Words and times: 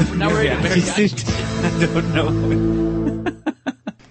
Now 0.00 0.30
we're 0.30 0.44
in 0.44 0.56
I 0.56 1.84
don't 1.84 2.14
know. 2.14 3.32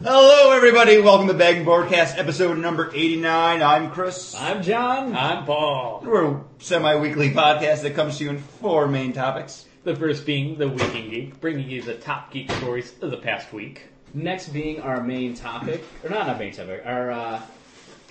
Hello, 0.03 0.51
everybody. 0.51 1.01
Welcome 1.01 1.25
to 1.29 1.33
Bag 1.33 1.55
and 1.55 1.65
Broadcast, 1.65 2.15
episode 2.15 2.59
number 2.59 2.91
89. 2.93 3.63
I'm 3.63 3.89
Chris. 3.89 4.35
I'm 4.35 4.61
John. 4.61 5.15
I'm 5.15 5.45
Paul. 5.45 6.03
We're 6.05 6.25
a 6.31 6.43
semi-weekly 6.59 7.31
podcast 7.31 7.81
that 7.81 7.95
comes 7.95 8.19
to 8.19 8.25
you 8.25 8.29
in 8.29 8.37
four 8.37 8.87
main 8.87 9.13
topics. 9.13 9.65
The 9.83 9.95
first 9.95 10.27
being 10.27 10.59
the 10.59 10.69
Weekend 10.69 11.09
Geek, 11.09 11.41
bringing 11.41 11.67
you 11.67 11.81
the 11.81 11.95
top 11.95 12.31
geek 12.31 12.51
stories 12.51 12.93
of 13.01 13.09
the 13.09 13.17
past 13.17 13.51
week. 13.51 13.81
Next 14.13 14.49
being 14.49 14.81
our 14.81 15.01
main 15.01 15.33
topic, 15.33 15.83
or 16.03 16.11
not 16.11 16.29
our 16.29 16.37
main 16.37 16.53
topic, 16.53 16.83
our 16.85 17.09
uh, 17.11 17.41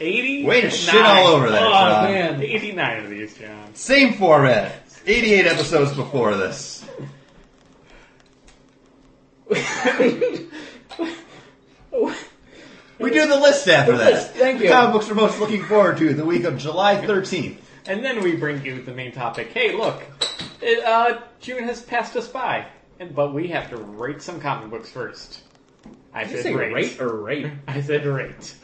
80. 0.01 0.47
Way 0.47 0.63
to 0.63 0.71
shit 0.71 1.01
all 1.01 1.29
over 1.29 1.49
that, 1.49 1.63
Oh, 1.63 1.71
John. 1.71 2.13
man. 2.13 2.43
89 2.43 3.05
of 3.05 3.11
these, 3.11 3.39
John. 3.39 3.73
Same 3.77 4.15
format. 4.15 4.83
88 5.07 5.47
episodes 5.47 5.95
before 5.95 6.35
this. 6.35 6.85
We 9.49 9.57
do 13.11 13.27
the 13.27 13.39
list 13.41 13.67
after 13.69 13.93
The 13.93 13.99
that. 13.99 14.13
list, 14.13 14.31
thank 14.33 14.61
you. 14.63 14.69
Comic 14.69 14.93
books 14.93 15.09
we're 15.09 15.15
most 15.15 15.41
looking 15.41 15.65
forward 15.65 15.97
to 15.99 16.13
the 16.13 16.25
week 16.25 16.45
of 16.45 16.59
July 16.59 16.97
13th. 16.97 17.57
And 17.87 18.05
then 18.05 18.23
we 18.23 18.37
bring 18.37 18.65
you 18.65 18.83
the 18.83 18.93
main 18.93 19.13
topic. 19.13 19.49
Hey, 19.53 19.75
look, 19.75 20.03
it, 20.61 20.85
uh, 20.85 21.21
June 21.41 21.65
has 21.65 21.81
passed 21.81 22.17
us 22.17 22.29
by, 22.29 22.67
and 23.01 23.15
but 23.15 23.33
we 23.33 23.49
have 23.49 23.71
to 23.71 23.77
rate 23.77 24.21
some 24.21 24.41
comic 24.41 24.71
books 24.71 24.91
first. 24.91 25.41
I 26.13 26.25
did 26.25 26.31
you 26.33 26.37
said 26.39 26.43
say 26.45 26.55
rate. 26.55 26.75
rate 26.75 27.01
or 27.01 27.17
rate? 27.17 27.51
I 27.69 27.81
said 27.81 28.05
rate. 28.05 28.55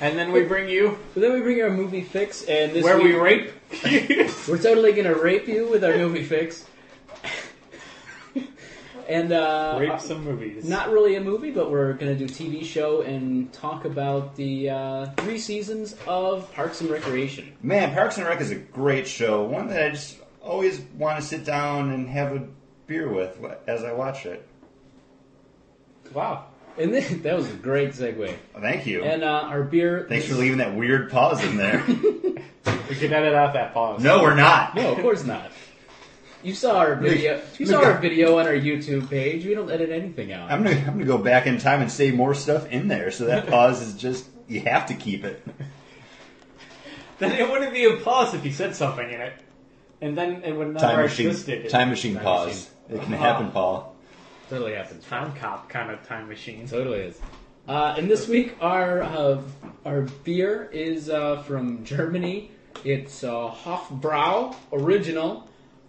And 0.00 0.18
then 0.18 0.32
we 0.32 0.42
bring 0.42 0.68
you 0.68 0.98
But 1.14 1.20
then 1.20 1.32
we 1.34 1.40
bring 1.40 1.62
our 1.62 1.70
movie 1.70 2.02
fix, 2.02 2.42
and 2.44 2.72
this 2.72 2.82
where 2.84 2.98
we 2.98 3.14
week, 3.14 3.22
rape. 3.22 3.52
We're 4.48 4.60
totally 4.60 4.92
gonna 4.92 5.14
rape 5.14 5.48
you 5.48 5.68
with 5.68 5.84
our 5.84 5.96
movie 5.96 6.24
fix. 6.24 6.66
And 9.08 9.32
uh, 9.32 9.76
rape 9.80 10.00
some 10.00 10.24
movies. 10.24 10.68
not 10.68 10.90
really 10.90 11.16
a 11.16 11.20
movie, 11.20 11.50
but 11.50 11.70
we're 11.70 11.92
gonna 11.94 12.14
do 12.14 12.26
TV 12.26 12.64
show 12.64 13.02
and 13.02 13.52
talk 13.52 13.84
about 13.84 14.36
the 14.36 14.70
uh, 14.70 15.06
three 15.18 15.38
seasons 15.38 15.94
of 16.06 16.52
Parks 16.52 16.80
and 16.80 16.90
Recreation. 16.90 17.52
Man, 17.62 17.92
Parks 17.94 18.18
and 18.18 18.26
Rec 18.26 18.40
is 18.40 18.50
a 18.50 18.56
great 18.56 19.06
show. 19.06 19.44
One 19.44 19.68
that 19.68 19.82
I 19.84 19.90
just 19.90 20.18
always 20.42 20.80
want 20.96 21.20
to 21.20 21.26
sit 21.26 21.44
down 21.44 21.90
and 21.90 22.08
have 22.08 22.32
a 22.36 22.46
beer 22.86 23.10
with 23.10 23.38
as 23.66 23.82
I 23.84 23.92
watch 23.92 24.26
it. 24.26 24.46
wow. 26.12 26.46
And 26.76 26.92
then, 26.92 27.22
that 27.22 27.36
was 27.36 27.48
a 27.48 27.54
great 27.54 27.90
segue. 27.90 28.34
Thank 28.60 28.86
you. 28.86 29.04
And 29.04 29.22
uh, 29.22 29.26
our 29.46 29.62
beer. 29.62 30.06
Thanks 30.08 30.26
for 30.26 30.34
leaving 30.34 30.58
that 30.58 30.74
weird 30.74 31.10
pause 31.10 31.42
in 31.44 31.56
there. 31.56 31.84
We 32.88 32.96
can 32.96 33.12
edit 33.12 33.34
out 33.34 33.54
that 33.54 33.72
pause. 33.72 34.02
no, 34.02 34.22
we're 34.22 34.34
not. 34.34 34.74
No, 34.74 34.92
of 34.92 34.98
course 34.98 35.24
not. 35.24 35.50
You 36.44 36.54
saw 36.54 36.76
our 36.76 36.94
video. 36.96 37.40
You 37.58 37.66
saw 37.66 37.82
our 37.82 37.98
video 37.98 38.38
on 38.38 38.46
our 38.46 38.52
YouTube 38.52 39.08
page. 39.08 39.44
We 39.46 39.54
don't 39.54 39.70
edit 39.70 39.90
anything 39.90 40.32
out. 40.32 40.50
I'm 40.52 40.62
gonna, 40.62 40.76
I'm 40.76 40.92
gonna 40.92 41.04
go 41.06 41.18
back 41.18 41.46
in 41.46 41.58
time 41.58 41.80
and 41.80 41.90
say 41.90 42.10
more 42.10 42.34
stuff 42.34 42.70
in 42.70 42.86
there, 42.88 43.10
so 43.10 43.24
that 43.24 43.46
pause 43.48 43.80
is 43.80 43.94
just 43.94 44.26
you 44.46 44.60
have 44.60 44.86
to 44.86 44.94
keep 44.94 45.24
it. 45.24 45.42
Then 47.18 47.30
it 47.32 47.48
wouldn't 47.48 47.72
be 47.72 47.84
a 47.84 47.96
pause 47.98 48.34
if 48.34 48.44
you 48.44 48.50
said 48.50 48.74
something 48.74 49.08
in 49.08 49.20
it. 49.20 49.32
And 50.00 50.18
then 50.18 50.42
it 50.42 50.50
would 50.52 50.74
never 50.74 50.78
Time 50.80 51.00
machine, 51.02 51.28
existed. 51.28 51.68
time 51.70 51.88
machine 51.90 52.14
Time 52.16 52.24
pause. 52.24 52.70
It 52.90 53.00
can 53.02 53.14
Ah. 53.14 53.18
happen, 53.18 53.50
Paul. 53.52 53.94
totally 54.50 54.74
happens. 54.74 55.04
Time 55.06 55.32
cop 55.34 55.68
kind 55.68 55.92
of 55.92 56.04
time 56.06 56.28
machine. 56.28 56.66
Totally 56.66 56.98
is. 56.98 57.20
Uh, 57.68 57.94
and 57.96 58.10
this 58.10 58.26
week, 58.28 58.56
our 58.60 59.00
uh, 59.02 59.40
our 59.86 60.02
beer 60.24 60.68
is 60.72 61.08
uh, 61.08 61.40
from 61.44 61.84
Germany. 61.84 62.50
It's 62.84 63.22
uh, 63.22 63.48
Hofbrau 63.62 64.54
original. 64.72 65.48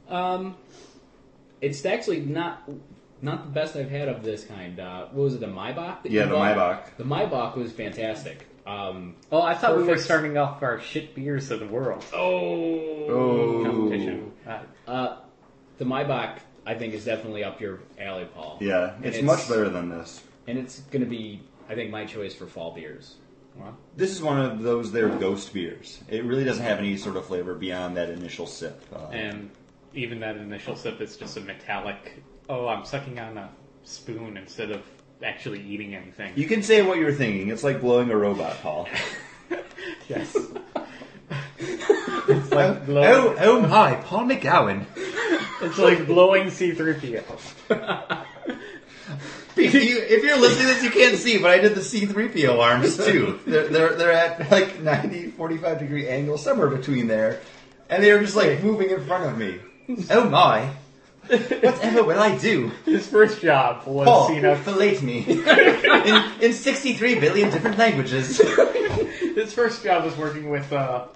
Um, 0.09 0.55
it's 1.61 1.85
actually 1.85 2.21
not 2.21 2.69
not 3.21 3.45
the 3.45 3.51
best 3.51 3.75
I've 3.75 3.89
had 3.89 4.07
of 4.07 4.23
this 4.23 4.43
kind. 4.45 4.79
Uh, 4.79 5.05
what 5.11 5.23
was 5.23 5.33
it, 5.35 5.39
the 5.39 5.47
Maibock? 5.47 6.03
that 6.03 6.11
Yeah, 6.11 6.23
you 6.23 6.29
the 6.29 6.35
bought? 6.35 6.57
Maibock. 6.57 6.97
The 6.97 7.03
Maibock 7.03 7.55
was 7.57 7.71
fantastic. 7.71 8.45
Um, 8.67 9.15
Oh, 9.31 9.41
I 9.41 9.55
thought 9.55 9.77
we 9.77 9.83
were 9.83 9.97
starting 9.97 10.37
off 10.37 10.61
our 10.63 10.79
shit 10.81 11.15
beers 11.15 11.49
of 11.51 11.59
the 11.59 11.67
world 11.67 12.03
oh, 12.13 13.05
Oh. 13.07 13.63
competition. 13.65 14.31
Uh, 14.45 14.59
Uh, 14.87 15.17
the 15.77 15.85
Maibock, 15.85 16.39
I 16.65 16.75
think, 16.75 16.93
is 16.93 17.05
definitely 17.05 17.43
up 17.43 17.61
your 17.61 17.79
alley, 17.99 18.25
Paul. 18.25 18.57
Yeah, 18.59 18.95
it's, 19.01 19.17
it's- 19.17 19.23
much 19.23 19.47
better 19.47 19.69
than 19.69 19.89
this. 19.89 20.21
And 20.47 20.57
it's 20.59 20.79
going 20.91 21.03
to 21.03 21.09
be, 21.09 21.41
I 21.69 21.73
think, 21.75 21.89
my 21.91 22.05
choice 22.05 22.35
for 22.35 22.45
fall 22.47 22.71
beers. 22.75 23.15
well, 23.55 23.75
This 23.95 24.11
is 24.11 24.21
one 24.21 24.39
of 24.39 24.61
those 24.61 24.91
their 24.91 25.09
ghost 25.09 25.53
beers. 25.53 25.99
It 26.09 26.23
really 26.25 26.43
doesn't 26.43 26.63
have 26.63 26.77
any 26.79 26.97
sort 26.97 27.15
of 27.15 27.25
flavor 27.25 27.55
beyond 27.55 27.97
that 27.97 28.09
initial 28.09 28.45
sip. 28.45 28.83
Uh, 28.93 29.07
and 29.11 29.49
even 29.95 30.19
that 30.19 30.37
initial 30.37 30.75
sip 30.75 31.01
is 31.01 31.17
just 31.17 31.37
a 31.37 31.41
metallic. 31.41 32.23
Oh, 32.49 32.67
I'm 32.67 32.85
sucking 32.85 33.19
on 33.19 33.37
a 33.37 33.49
spoon 33.83 34.37
instead 34.37 34.71
of 34.71 34.83
actually 35.23 35.61
eating 35.61 35.95
anything. 35.95 36.33
you 36.35 36.47
can 36.47 36.61
say 36.61 36.81
what 36.81 36.97
you're 36.97 37.13
thinking. 37.13 37.49
It's 37.49 37.63
like 37.63 37.81
blowing 37.81 38.09
a 38.11 38.17
robot, 38.17 38.61
Paul. 38.61 38.87
yes. 40.07 40.35
it's 41.57 42.51
like 42.51 42.85
blowing. 42.85 43.09
oh, 43.09 43.35
oh 43.39 43.61
my, 43.61 43.95
Paul 43.95 44.25
McGowan. 44.25 44.85
It's 45.61 45.77
like 45.77 46.05
blowing 46.05 46.47
C3PO. 46.47 48.25
If, 49.57 49.73
you, 49.73 49.99
if 49.99 50.21
you're 50.21 50.37
listening 50.37 50.67
to 50.67 50.73
this, 50.73 50.83
you 50.83 50.89
can't 50.89 51.17
see, 51.17 51.37
but 51.37 51.49
I 51.49 51.59
did 51.59 51.75
the 51.75 51.81
C3PO 51.81 52.59
arms 52.59 52.97
too. 52.97 53.39
They're, 53.47 53.69
they're, 53.69 53.95
they're 53.95 54.11
at 54.11 54.51
like 54.51 54.81
90, 54.81 55.31
45 55.31 55.79
degree 55.79 56.09
angle, 56.09 56.37
somewhere 56.37 56.67
between 56.67 57.07
there. 57.07 57.39
And 57.89 58.03
they 58.03 58.11
were 58.11 58.19
just 58.19 58.35
like 58.35 58.61
moving 58.61 58.89
in 58.89 59.05
front 59.05 59.23
of 59.23 59.37
me. 59.37 59.61
Oh 60.09 60.29
my. 60.29 60.69
Whatever 61.27 62.03
will 62.03 62.19
I 62.19 62.37
do? 62.37 62.71
His 62.85 63.07
first 63.07 63.41
job 63.41 63.85
was 63.87 64.05
Paul, 64.07 64.27
seen 64.27 64.45
up. 64.45 64.59
fillet 64.59 64.99
me. 65.01 65.25
in, 65.27 66.23
in 66.41 66.53
63 66.53 67.19
billion 67.19 67.49
different 67.49 67.77
languages. 67.77 68.37
His 68.37 69.53
first 69.53 69.83
job 69.83 70.05
was 70.05 70.15
working 70.17 70.49
with 70.49 70.71
uh, 70.71 71.07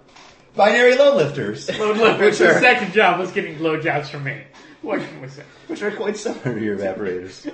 Binary 0.56 0.96
load 0.98 1.18
lifters. 1.18 1.70
load 1.80 1.98
lifters. 1.98 2.40
Which 2.40 2.48
His 2.50 2.58
are, 2.58 2.60
second 2.60 2.94
job 2.94 3.20
was 3.20 3.32
getting 3.32 3.58
blow 3.58 3.80
jobs 3.80 4.10
from 4.10 4.24
me. 4.24 4.42
What 4.82 5.00
can 5.00 5.22
we 5.22 5.28
say? 5.28 5.44
which 5.68 5.82
are 5.84 5.92
quite 5.92 6.18
similar 6.18 6.58
to 6.58 6.64
your 6.64 6.78
evaporators. 6.78 7.52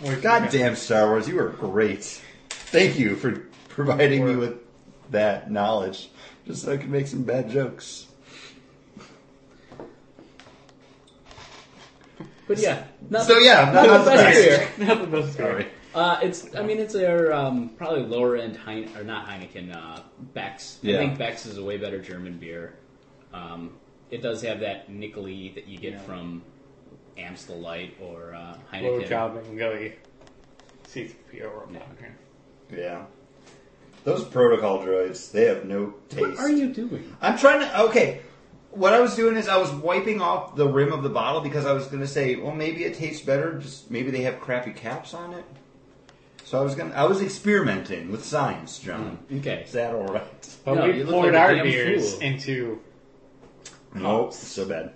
What 0.00 0.12
can 0.12 0.20
God 0.22 0.42
we 0.42 0.48
say? 0.50 0.58
damn 0.58 0.76
Star 0.76 1.08
Wars, 1.08 1.28
you 1.28 1.36
were 1.36 1.48
great. 1.50 2.04
Thank 2.48 2.98
you 2.98 3.16
for 3.16 3.32
providing 3.68 4.24
me 4.26 4.36
with 4.36 4.54
that 5.10 5.50
knowledge, 5.50 6.08
just 6.46 6.62
so 6.62 6.72
I 6.72 6.76
could 6.78 6.90
make 6.90 7.06
some 7.06 7.22
bad 7.22 7.50
jokes. 7.50 8.06
But 12.48 12.58
yeah, 12.58 12.84
not 13.10 13.22
So 13.26 13.38
yeah, 13.38 13.70
not 13.72 13.74
not 13.74 13.82
the 13.86 13.98
the 13.98 14.10
best 14.16 14.46
best. 14.48 14.76
beer. 14.78 14.86
Nothing 14.86 15.10
but 15.10 15.32
Sorry. 15.32 15.66
Uh, 15.94 16.18
it's, 16.22 16.54
I 16.54 16.62
mean, 16.62 16.78
it's 16.78 16.94
our 16.94 17.32
um, 17.32 17.70
probably 17.70 18.02
lower 18.02 18.36
end 18.36 18.54
Heine, 18.56 18.90
or 18.98 19.02
not 19.02 19.26
Heineken, 19.26 19.74
uh, 19.74 20.02
Beck's. 20.34 20.78
Yeah. 20.82 20.96
I 20.96 20.98
think 20.98 21.18
Beck's 21.18 21.46
is 21.46 21.56
a 21.56 21.64
way 21.64 21.78
better 21.78 21.98
German 22.00 22.36
beer. 22.36 22.74
Um, 23.32 23.78
it 24.10 24.20
does 24.22 24.42
have 24.42 24.60
that 24.60 24.90
nickely 24.90 25.52
that 25.54 25.66
you 25.66 25.78
get 25.78 25.94
Yeah. 25.94 25.98
from 26.00 26.42
Amstel 27.16 27.58
Light 27.58 27.96
or 28.00 28.34
uh, 28.34 28.56
Blow 28.78 29.00
Heineken. 29.00 29.08
job 29.08 29.36
and 29.38 29.56
Gilly. 29.58 29.94
C3PO 30.86 31.44
robot 31.52 31.82
here. 31.98 32.16
Yeah. 32.70 33.04
Those 34.04 34.22
protocol 34.24 34.84
droids, 34.84 35.32
they 35.32 35.46
have 35.46 35.64
no 35.64 35.94
taste. 36.10 36.20
What 36.20 36.38
are 36.38 36.48
you 36.50 36.72
doing? 36.72 37.16
I'm 37.20 37.36
trying 37.38 37.60
to. 37.60 37.80
Okay. 37.84 38.20
What 38.70 38.92
I 38.92 39.00
was 39.00 39.16
doing 39.16 39.36
is 39.36 39.48
I 39.48 39.56
was 39.56 39.70
wiping 39.70 40.20
off 40.20 40.54
the 40.54 40.68
rim 40.68 40.92
of 40.92 41.02
the 41.02 41.08
bottle 41.08 41.40
because 41.40 41.64
I 41.64 41.72
was 41.72 41.86
going 41.86 42.00
to 42.02 42.06
say, 42.06 42.36
well, 42.36 42.54
maybe 42.54 42.84
it 42.84 42.94
tastes 42.94 43.24
better. 43.24 43.58
Just 43.58 43.90
maybe 43.90 44.10
they 44.10 44.22
have 44.22 44.38
crappy 44.40 44.72
caps 44.72 45.14
on 45.14 45.32
it. 45.32 45.44
So 46.44 46.60
I 46.60 46.62
was 46.62 46.74
going. 46.74 46.90
to 46.90 46.96
I 46.98 47.04
was 47.04 47.22
experimenting 47.22 48.12
with 48.12 48.24
science, 48.24 48.78
John. 48.78 49.18
Okay. 49.32 49.62
Is 49.64 49.72
that 49.72 49.94
all 49.94 50.04
right? 50.06 50.56
But 50.64 50.74
No, 50.74 50.86
we 50.86 51.04
poured 51.04 51.34
like 51.34 51.42
our 51.42 51.62
beers 51.64 52.12
fool. 52.12 52.20
into. 52.22 52.80
Nope. 53.94 54.32
So 54.32 54.66
bad. 54.66 54.92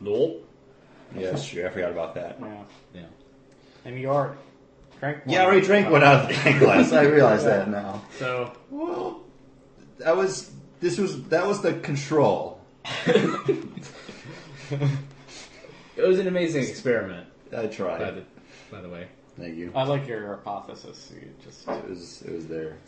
Nope. 0.00 0.48
Yeah, 1.16 1.30
that's 1.30 1.46
true. 1.46 1.66
I 1.66 1.70
forgot 1.70 1.90
about 1.90 2.14
that. 2.14 2.38
Yeah. 2.40 2.62
Yeah. 2.94 3.02
And 3.84 3.98
you 3.98 4.10
are 4.10 4.36
drank 5.00 5.24
one. 5.26 5.34
Yeah, 5.34 5.42
I 5.42 5.46
already 5.46 5.66
drank 5.66 5.90
one 5.90 6.02
out 6.04 6.22
of 6.22 6.28
the 6.28 6.34
pint 6.34 6.58
glass. 6.60 6.92
I 6.92 7.02
realize 7.02 7.44
that 7.44 7.68
now. 7.68 8.02
So 8.18 8.52
Well, 8.70 9.22
that 9.98 10.16
was 10.16 10.52
this 10.80 10.98
was 10.98 11.24
that 11.24 11.46
was 11.46 11.62
the 11.62 11.74
control. 11.74 12.51
It 15.94 16.08
was 16.08 16.18
an 16.18 16.26
amazing 16.26 16.62
experiment, 16.64 17.26
I 17.54 17.66
tried. 17.66 17.98
by 17.98 18.10
the, 18.12 18.24
by 18.70 18.80
the 18.80 18.88
way. 18.88 19.08
Thank 19.38 19.56
you. 19.56 19.72
I 19.74 19.84
like 19.84 20.06
your 20.08 20.26
hypothesis. 20.36 21.12
You 21.14 21.28
just 21.44 21.68
It 21.68 21.88
was 21.88 22.22
it 22.22 22.32
was 22.32 22.46
there. 22.48 22.78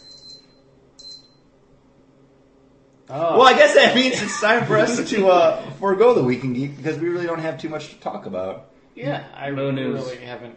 oh, 3.10 3.38
Well, 3.38 3.42
I 3.46 3.52
guess 3.56 3.74
that 3.74 3.94
means 3.94 4.20
it's 4.22 4.40
time 4.40 4.64
for 4.66 4.76
us 4.78 5.08
to 5.10 5.28
uh, 5.28 5.70
forego 5.72 6.14
the 6.14 6.22
weekend 6.24 6.54
geek 6.56 6.76
because 6.76 6.98
we 6.98 7.08
really 7.10 7.26
don't 7.26 7.40
have 7.40 7.58
too 7.60 7.68
much 7.68 7.90
to 7.90 7.96
talk 8.00 8.24
about. 8.26 8.70
yeah. 8.94 9.24
I 9.36 9.50
No 9.50 9.70
news. 9.70 10.02
really 10.02 10.24
haven't 10.24 10.56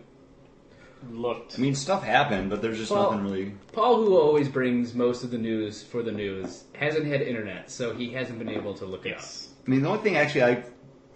looked. 1.12 1.57
I 1.57 1.62
mean, 1.62 1.75
stuff 1.75 2.04
happened, 2.04 2.50
but 2.50 2.62
there's 2.62 2.77
just 2.77 2.92
Well- 2.92 3.12
nothing 3.12 3.25
really. 3.25 3.54
Paul, 3.74 3.98
who 3.98 4.18
always 4.18 4.50
brings 4.50 4.94
most 4.94 5.24
of 5.24 5.31
the 5.31 5.38
news 5.38 5.83
for 5.83 6.01
the 6.04 6.12
news, 6.12 6.63
hasn't 6.74 7.06
had 7.07 7.21
internet, 7.21 7.69
so 7.71 7.94
he 7.94 8.09
hasn't 8.13 8.39
been 8.39 8.50
able 8.50 8.74
to 8.75 8.86
look 8.86 9.06
it 9.06 9.13
up. 9.13 9.19
yes. 9.21 9.50
I 9.65 9.69
mean, 9.69 9.81
the 9.81 9.89
only 9.89 10.01
thing 10.01 10.15
actually 10.15 10.44
I, 10.44 10.63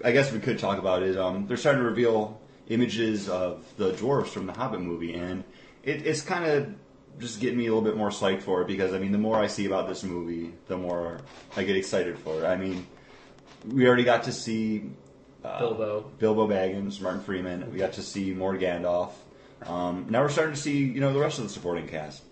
I 0.03 0.11
guess 0.11 0.31
we 0.31 0.39
could 0.39 0.59
talk 0.59 0.77
about 0.77 1.03
is 1.03 1.15
um, 1.17 1.47
they're 1.47 1.57
starting 1.57 1.81
to 1.81 1.87
reveal 1.89 2.39
images 2.69 3.29
of 3.29 3.63
the 3.77 3.91
dwarves 3.91 4.27
from 4.27 4.45
the 4.45 4.53
Hobbit 4.53 4.81
movie, 4.81 5.13
and 5.13 5.43
it, 5.83 6.05
it's 6.05 6.21
kind 6.21 6.45
of 6.45 6.67
just 7.19 7.39
getting 7.39 7.57
me 7.57 7.67
a 7.67 7.73
little 7.73 7.83
bit 7.83 7.97
more 7.97 8.09
psyched 8.09 8.41
for 8.41 8.61
it 8.61 8.67
because 8.67 8.93
I 8.93 8.99
mean, 8.99 9.11
the 9.11 9.17
more 9.17 9.37
I 9.37 9.47
see 9.47 9.65
about 9.65 9.87
this 9.87 10.03
movie, 10.03 10.53
the 10.67 10.77
more 10.77 11.19
I 11.57 11.63
get 11.63 11.75
excited 11.75 12.17
for 12.19 12.41
it. 12.43 12.45
I 12.45 12.55
mean, 12.55 12.87
we 13.67 13.85
already 13.87 14.03
got 14.03 14.23
to 14.23 14.31
see 14.31 14.89
uh, 15.43 15.59
Bilbo. 15.59 16.11
Bilbo 16.19 16.47
Baggins, 16.47 17.01
Martin 17.01 17.21
Freeman. 17.21 17.71
We 17.71 17.77
got 17.79 17.93
to 17.93 18.01
see 18.01 18.33
more 18.33 18.55
Gandalf. 18.55 19.11
Um, 19.65 20.07
now 20.09 20.21
we're 20.21 20.29
starting 20.29 20.55
to 20.55 20.59
see 20.59 20.77
you 20.79 20.99
know 21.01 21.13
the 21.13 21.19
rest 21.19 21.37
of 21.37 21.43
the 21.45 21.49
supporting 21.49 21.87
cast. 21.87 22.23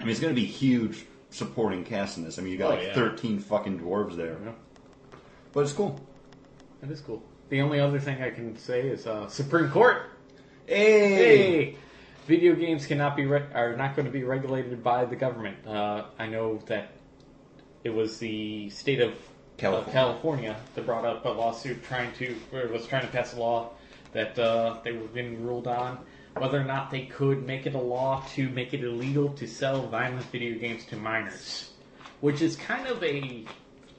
I 0.00 0.04
mean, 0.04 0.10
it's 0.10 0.20
going 0.20 0.34
to 0.34 0.40
be 0.40 0.46
huge 0.46 1.04
supporting 1.30 1.84
cast 1.84 2.16
in 2.18 2.24
this. 2.24 2.38
I 2.38 2.42
mean, 2.42 2.52
you 2.52 2.58
got 2.58 2.72
Oh, 2.72 2.76
like 2.76 2.86
yeah. 2.88 2.94
13 2.94 3.38
fucking 3.40 3.80
dwarves 3.80 4.16
there, 4.16 4.38
Yeah. 4.44 4.52
but 5.52 5.60
it's 5.60 5.72
cool. 5.72 6.00
That 6.80 6.90
is 6.90 7.00
cool. 7.00 7.22
The 7.48 7.60
only 7.60 7.80
other 7.80 7.98
thing 7.98 8.22
I 8.22 8.30
can 8.30 8.56
say 8.56 8.82
is 8.88 9.06
uh, 9.06 9.28
Supreme 9.28 9.70
Court. 9.70 10.02
Hey, 10.66 11.16
Hey, 11.16 11.76
video 12.26 12.54
games 12.54 12.86
cannot 12.86 13.16
be 13.16 13.26
re- 13.26 13.46
are 13.54 13.74
not 13.76 13.96
going 13.96 14.06
to 14.06 14.12
be 14.12 14.22
regulated 14.22 14.82
by 14.84 15.04
the 15.04 15.16
government. 15.16 15.66
Uh, 15.66 16.04
I 16.18 16.26
know 16.26 16.58
that 16.66 16.92
it 17.84 17.90
was 17.90 18.18
the 18.18 18.70
state 18.70 19.00
of 19.00 19.14
California. 19.56 19.92
California, 19.92 19.92
California 20.52 20.56
that 20.74 20.86
brought 20.86 21.04
up 21.04 21.24
a 21.24 21.30
lawsuit 21.30 21.82
trying 21.84 22.12
to 22.14 22.36
or 22.52 22.68
was 22.68 22.86
trying 22.86 23.02
to 23.06 23.08
pass 23.12 23.34
a 23.34 23.38
law 23.40 23.70
that 24.12 24.38
uh, 24.38 24.78
they 24.84 24.92
were 24.92 25.06
getting 25.08 25.42
ruled 25.44 25.66
on 25.66 25.98
whether 26.40 26.60
or 26.60 26.64
not 26.64 26.90
they 26.90 27.02
could 27.06 27.46
make 27.46 27.66
it 27.66 27.74
a 27.74 27.78
law 27.80 28.24
to 28.34 28.48
make 28.50 28.74
it 28.74 28.82
illegal 28.82 29.30
to 29.30 29.46
sell 29.46 29.86
violent 29.88 30.24
video 30.26 30.58
games 30.58 30.84
to 30.86 30.96
minors, 30.96 31.70
which 32.20 32.40
is 32.42 32.56
kind 32.56 32.86
of 32.86 33.02
a 33.02 33.44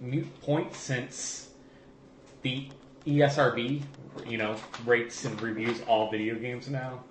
mute 0.01 0.41
point 0.41 0.73
since 0.73 1.49
the 2.41 2.67
ESRB, 3.05 3.81
you 4.27 4.37
know, 4.37 4.55
rates 4.85 5.25
and 5.25 5.39
reviews 5.41 5.81
all 5.87 6.09
video 6.09 6.35
games 6.35 6.69
now. 6.69 7.03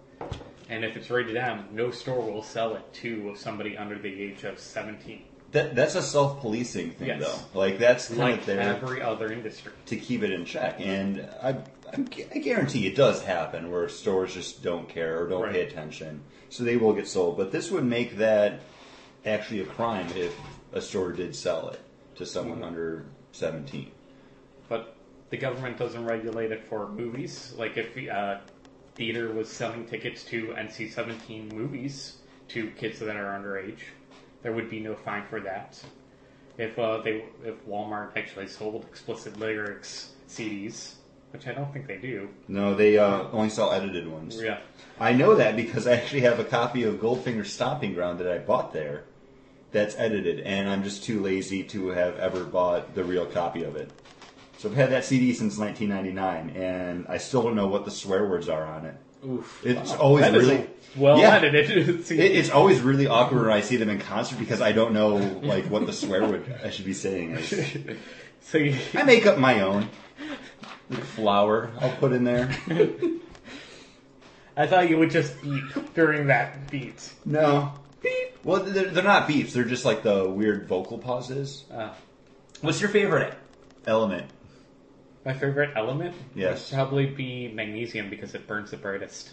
And 0.68 0.84
if 0.84 0.96
it's 0.96 1.10
rated 1.10 1.36
M, 1.36 1.64
no 1.72 1.90
store 1.90 2.20
will 2.20 2.42
sell 2.42 2.74
it 2.76 2.92
to 2.94 3.34
somebody 3.36 3.76
under 3.76 3.98
the 3.98 4.08
age 4.22 4.44
of 4.44 4.58
17. 4.58 5.22
that, 5.52 5.74
that's 5.74 5.94
a 5.94 6.02
self-policing 6.02 6.90
thing, 6.92 7.08
Yes. 7.08 7.22
though. 7.22 7.58
Like 7.58 7.78
that's 7.78 8.08
kind 8.08 8.18
Like 8.20 8.40
of 8.40 8.46
there 8.46 8.60
every 8.60 9.00
other 9.00 9.32
industry. 9.32 9.72
to 9.86 9.96
keep 9.96 10.22
it 10.22 10.30
in 10.30 10.44
check, 10.44 10.76
and 10.78 11.26
I, 11.42 11.56
I, 11.96 12.38
guarantee 12.38 12.86
it 12.86 12.94
does 12.96 13.22
happen 13.22 13.70
where 13.70 13.88
stores 13.88 14.34
just 14.34 14.62
don't 14.62 14.88
care 14.88 15.22
or 15.22 15.28
don't 15.28 15.42
Right. 15.42 15.52
pay 15.52 15.60
attention, 15.62 16.22
so 16.48 16.64
they 16.64 16.76
will 16.76 16.92
get 16.92 17.06
sold. 17.06 17.36
But 17.36 17.52
this 17.52 17.70
would 17.70 17.84
make 17.84 18.16
that 18.16 18.60
actually 19.24 19.60
a 19.60 19.64
crime 19.66 20.08
if 20.16 20.34
a 20.72 20.80
store 20.80 21.12
did 21.12 21.34
sell 21.34 21.68
it 21.70 21.80
to 22.16 22.26
someone 22.26 22.60
Mhm. 22.60 22.66
under 22.66 23.06
17. 23.32 23.90
But 24.68 24.94
the 25.30 25.36
government 25.36 25.78
doesn't 25.78 26.04
regulate 26.04 26.52
it 26.52 26.64
for 26.64 26.88
movies. 26.88 27.54
Like 27.56 27.76
if 27.76 27.96
uh, 28.08 28.38
theater 28.96 29.32
was 29.32 29.48
selling 29.48 29.86
tickets 29.86 30.24
to 30.24 30.54
NC-17 30.56 31.52
movies 31.52 32.16
to 32.48 32.70
kids 32.72 32.98
that 33.00 33.16
are 33.16 33.38
underage, 33.38 33.80
there 34.42 34.52
would 34.52 34.70
be 34.70 34.80
no 34.80 34.94
fine 34.94 35.24
for 35.28 35.40
that. 35.40 35.82
If 36.56 36.78
uh, 36.78 36.98
they 37.02 37.24
if 37.44 37.64
Walmart 37.66 38.16
actually 38.16 38.48
sold 38.48 38.84
explicit 38.84 39.38
lyrics 39.38 40.14
CDs, 40.28 40.94
which 41.30 41.46
I 41.46 41.52
don't 41.52 41.72
think 41.72 41.86
they 41.86 41.98
do. 41.98 42.28
No, 42.46 42.74
they 42.74 42.98
uh, 42.98 43.24
only 43.32 43.50
sell 43.50 43.72
edited 43.72 44.08
ones. 44.08 44.40
Yeah. 44.40 44.58
I 44.98 45.12
know 45.12 45.34
that 45.34 45.56
because 45.56 45.86
I 45.86 45.94
actually 45.94 46.22
have 46.22 46.40
a 46.40 46.44
copy 46.44 46.84
of 46.84 46.96
Goldfinger 46.96 47.46
Stomping 47.46 47.94
Ground 47.94 48.18
that 48.20 48.30
I 48.30 48.38
bought 48.38 48.72
there 48.72 49.04
that's 49.70 49.94
edited, 49.96 50.40
and 50.40 50.68
I'm 50.68 50.82
just 50.82 51.04
too 51.04 51.20
lazy 51.20 51.62
to 51.64 51.88
have 51.88 52.18
ever 52.18 52.44
bought 52.44 52.94
the 52.94 53.04
real 53.04 53.26
copy 53.26 53.64
of 53.64 53.76
it. 53.76 53.90
So 54.56 54.68
I've 54.68 54.74
had 54.74 54.90
that 54.90 55.04
CD 55.04 55.34
since 55.34 55.56
1999, 55.58 56.56
and 56.60 57.06
I 57.08 57.18
still 57.18 57.42
don't 57.42 57.54
know 57.54 57.68
what 57.68 57.84
the 57.84 57.90
swear 57.90 58.26
words 58.26 58.48
are 58.48 58.64
on 58.64 58.86
it. 58.86 58.96
Oof. 59.24 59.60
It's 59.64 59.92
always 59.92 60.24
That 60.24 60.32
really 60.32 60.66
well 60.96 61.18
Yeah. 61.18 61.36
edited. 61.42 62.10
It, 62.10 62.10
it's 62.18 62.50
always 62.50 62.80
really 62.80 63.06
awkward 63.06 63.42
when 63.42 63.52
I 63.52 63.60
see 63.60 63.76
them 63.76 63.88
in 63.88 63.98
concert 63.98 64.38
because 64.38 64.60
I 64.60 64.72
don't 64.72 64.92
know 64.92 65.16
like 65.42 65.66
what 65.66 65.86
the 65.86 65.92
swear 65.92 66.24
word 66.24 66.60
I 66.64 66.70
should 66.70 66.84
be 66.84 66.94
saying 66.94 67.32
is. 67.32 67.76
so 68.40 68.58
you, 68.58 68.76
I 68.94 69.02
make 69.02 69.26
up 69.26 69.38
my 69.38 69.60
own. 69.60 69.88
Like 70.90 71.04
flour, 71.04 71.70
I'll 71.80 71.94
put 71.96 72.12
in 72.12 72.24
there. 72.24 72.50
I 74.56 74.66
thought 74.66 74.88
you 74.90 74.98
would 74.98 75.10
just 75.10 75.40
beep 75.42 75.94
during 75.94 76.26
that 76.28 76.70
beat. 76.70 77.12
No. 77.24 77.72
Beep. 78.02 78.38
Well, 78.44 78.62
they're, 78.64 78.86
they're 78.90 79.04
not 79.04 79.28
beeps. 79.28 79.52
They're 79.52 79.64
just 79.64 79.84
like 79.84 80.02
the 80.02 80.28
weird 80.28 80.66
vocal 80.66 80.98
pauses. 80.98 81.64
Uh, 81.72 81.90
What's 82.60 82.80
your 82.80 82.90
favorite 82.90 83.34
element? 83.86 84.30
my 85.24 85.34
favorite 85.34 85.70
element 85.76 86.14
Yes. 86.34 86.70
would 86.70 86.76
probably 86.76 87.04
be 87.06 87.48
magnesium 87.48 88.08
because 88.08 88.34
it 88.34 88.46
burns 88.46 88.70
the 88.70 88.78
brightest. 88.78 89.30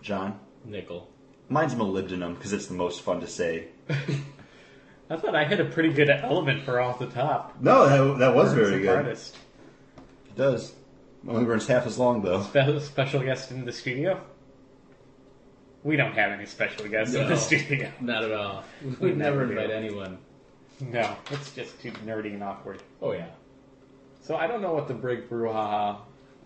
John? 0.00 0.40
Nickel. 0.64 1.08
Mine's 1.50 1.74
molybdenum 1.74 2.34
because 2.36 2.52
it's 2.54 2.66
the 2.66 2.74
most 2.74 3.02
fun 3.02 3.20
to 3.20 3.26
say. 3.26 3.66
I 5.10 5.16
thought 5.16 5.34
I 5.34 5.44
had 5.44 5.60
a 5.60 5.66
pretty 5.66 5.92
good 5.92 6.08
element 6.08 6.64
for 6.64 6.80
off 6.80 6.98
the 6.98 7.06
top. 7.08 7.56
No, 7.60 8.14
that, 8.14 8.18
that 8.20 8.34
was 8.34 8.54
Burns 8.54 8.68
very 8.70 8.82
good. 8.82 9.02
brightest. 9.02 9.36
It 10.34 10.38
does. 10.38 10.72
Only 11.26 11.44
burns 11.44 11.66
half 11.66 11.86
as 11.86 11.98
long 11.98 12.22
though. 12.22 12.42
Spe- 12.80 12.84
special 12.84 13.20
guest 13.22 13.50
in 13.50 13.64
the 13.64 13.72
studio. 13.72 14.20
We 15.84 15.96
don't 15.96 16.12
have 16.14 16.30
any 16.32 16.46
special 16.46 16.88
guests 16.88 17.14
in 17.14 17.22
No. 17.22 17.28
the 17.28 17.36
studio. 17.36 17.90
Not 18.00 18.24
at 18.24 18.32
all. 18.32 18.64
We'd 19.00 19.16
never 19.16 19.40
never 19.40 19.46
do. 19.46 19.52
invite 19.52 19.70
anyone. 19.70 20.18
No, 20.80 21.16
it's 21.30 21.52
just 21.54 21.80
too 21.80 21.92
nerdy 22.06 22.34
and 22.34 22.42
awkward. 22.42 22.82
Oh 23.00 23.12
yeah. 23.12 23.28
So 24.22 24.36
I 24.36 24.46
don't 24.46 24.62
know 24.62 24.72
what 24.72 24.88
the 24.88 24.94
big 24.94 25.28
brouhaha 25.28 25.98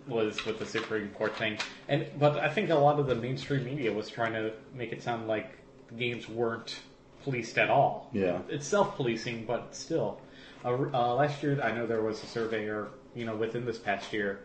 was 0.07 0.45
with 0.45 0.59
the 0.59 0.67
Supreme 0.67 1.09
Court 1.11 1.37
thing, 1.37 1.59
and 1.89 2.07
but 2.19 2.39
I 2.39 2.49
think 2.49 2.71
a 2.71 2.75
lot 2.75 2.99
of 2.99 3.07
the 3.07 3.15
mainstream 3.15 3.65
media 3.65 3.93
was 3.93 4.09
trying 4.09 4.33
to 4.35 4.53
make 4.75 4.93
it 4.93 5.03
sound 5.03 5.27
like 5.27 5.59
the 5.89 5.95
games 5.95 6.29
weren't 6.29 6.77
policed 7.25 7.59
at 7.59 7.71
all. 7.71 8.09
Yeah. 8.13 8.39
it's 8.49 8.67
self-policing, 8.67 9.45
but 9.47 9.75
still. 9.75 10.21
Uh, 10.65 10.71
uh, 10.95 11.15
last 11.15 11.43
year, 11.43 11.61
I 11.63 11.73
know 11.73 11.87
there 11.87 12.03
was 12.03 12.23
a 12.23 12.27
survey, 12.27 12.67
or 12.67 12.89
you 13.17 13.25
know, 13.25 13.35
within 13.35 13.65
this 13.65 13.79
past 13.79 14.13
year, 14.13 14.41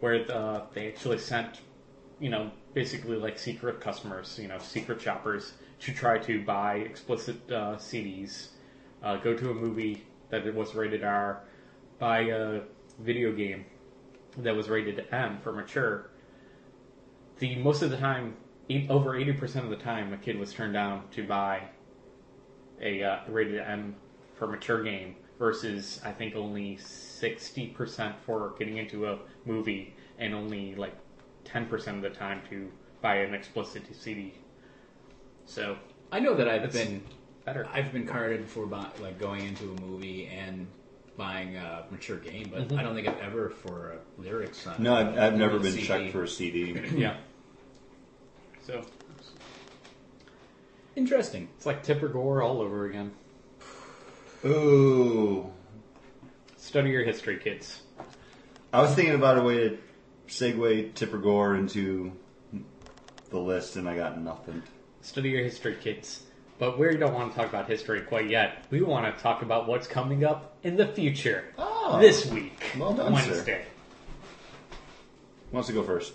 where 0.00 0.30
uh, 0.30 0.66
they 0.74 0.88
actually 0.88 1.18
sent, 1.18 1.60
you 2.20 2.28
know, 2.28 2.50
basically 2.74 3.16
like 3.16 3.38
secret 3.38 3.80
customers, 3.80 4.38
you 4.40 4.46
know, 4.46 4.58
secret 4.58 5.00
shoppers, 5.00 5.54
to 5.80 5.92
try 5.92 6.18
to 6.18 6.44
buy 6.44 6.76
explicit 6.76 7.36
uh, 7.50 7.76
CDs, 7.76 8.48
uh, 9.02 9.16
go 9.16 9.34
to 9.34 9.50
a 9.50 9.54
movie 9.54 10.04
that 10.28 10.54
was 10.54 10.74
rated 10.74 11.02
R, 11.02 11.42
buy 11.98 12.20
a 12.20 12.60
video 12.98 13.32
game 13.32 13.64
that 14.38 14.54
was 14.54 14.68
rated 14.68 15.06
M 15.10 15.38
for 15.42 15.52
mature. 15.52 16.10
The 17.38 17.56
most 17.56 17.80
of 17.80 17.90
the 17.90 17.96
time, 17.96 18.36
e- 18.68 18.86
over 18.90 19.16
eighty 19.16 19.32
percent 19.32 19.64
of 19.64 19.70
the 19.70 19.82
time, 19.82 20.12
a 20.12 20.18
kid 20.18 20.38
was 20.38 20.52
turned 20.52 20.74
down 20.74 21.04
to 21.12 21.26
buy 21.26 21.62
a 22.82 23.02
uh, 23.02 23.20
rated 23.28 23.60
M 23.60 23.96
for 24.34 24.46
mature 24.46 24.82
game 24.82 25.16
versus 25.40 26.00
I 26.04 26.12
think 26.12 26.36
only 26.36 26.76
sixty 26.76 27.68
percent 27.68 28.14
for 28.24 28.54
getting 28.58 28.76
into 28.76 29.06
a 29.06 29.18
movie 29.46 29.94
and 30.18 30.34
only 30.34 30.76
like 30.76 30.94
ten 31.44 31.66
percent 31.66 31.96
of 31.96 32.02
the 32.12 32.16
time 32.16 32.42
to 32.50 32.70
buy 33.00 33.16
an 33.16 33.34
explicit 33.34 33.82
CD. 33.98 34.34
So 35.46 35.76
I 36.12 36.20
know 36.20 36.34
that 36.34 36.46
I've 36.46 36.70
been 36.72 37.02
better. 37.44 37.66
I've 37.72 37.90
been 37.92 38.06
carded 38.06 38.46
for 38.46 38.66
buy, 38.66 38.86
like 39.00 39.18
going 39.18 39.44
into 39.46 39.64
a 39.72 39.80
movie 39.80 40.26
and 40.26 40.68
buying 41.16 41.56
a 41.56 41.86
mature 41.90 42.18
game, 42.18 42.50
but 42.52 42.68
Mhm. 42.68 42.78
I 42.78 42.82
don't 42.82 42.94
think 42.94 43.08
I've 43.08 43.18
ever 43.20 43.48
for 43.50 43.98
lyrics 44.18 44.66
on. 44.66 44.82
No, 44.82 44.94
I've, 44.94 45.18
I've 45.18 45.34
never 45.34 45.58
been 45.58 45.72
CD. 45.72 45.86
checked 45.86 46.12
for 46.12 46.22
a 46.24 46.28
CD. 46.28 46.78
yeah. 46.96 47.16
So 48.62 48.84
Interesting. 50.96 51.48
it's 51.56 51.64
like 51.66 51.82
Tipper 51.82 52.08
Gore 52.08 52.42
all 52.42 52.60
over 52.60 52.84
again. 52.86 53.12
Ooh. 54.44 55.50
Study 56.56 56.90
your 56.90 57.04
history, 57.04 57.38
kids. 57.38 57.82
I 58.72 58.80
was 58.80 58.94
thinking 58.94 59.14
about 59.14 59.38
a 59.38 59.42
way 59.42 59.68
to 59.68 59.78
segue 60.28 60.94
Tipper 60.94 61.18
Gore 61.18 61.56
into 61.56 62.12
the 63.30 63.38
list, 63.38 63.76
and 63.76 63.88
I 63.88 63.96
got 63.96 64.20
nothing. 64.20 64.62
Study 65.02 65.30
your 65.30 65.42
history, 65.42 65.76
kids. 65.80 66.22
But 66.58 66.78
we 66.78 66.94
don't 66.96 67.14
want 67.14 67.32
to 67.32 67.38
talk 67.38 67.48
about 67.48 67.68
history 67.68 68.02
quite 68.02 68.28
yet. 68.28 68.66
We 68.70 68.82
want 68.82 69.14
to 69.14 69.22
talk 69.22 69.42
about 69.42 69.66
what's 69.66 69.86
coming 69.86 70.24
up 70.24 70.56
in 70.62 70.76
the 70.76 70.86
future. 70.86 71.44
Oh. 71.58 71.98
This 72.00 72.26
week. 72.26 72.62
Well 72.78 72.92
done, 72.94 73.16
sir. 73.16 73.32
Wednesday. 73.32 73.64
wants 75.52 75.68
to 75.68 75.74
go 75.74 75.82
first? 75.82 76.12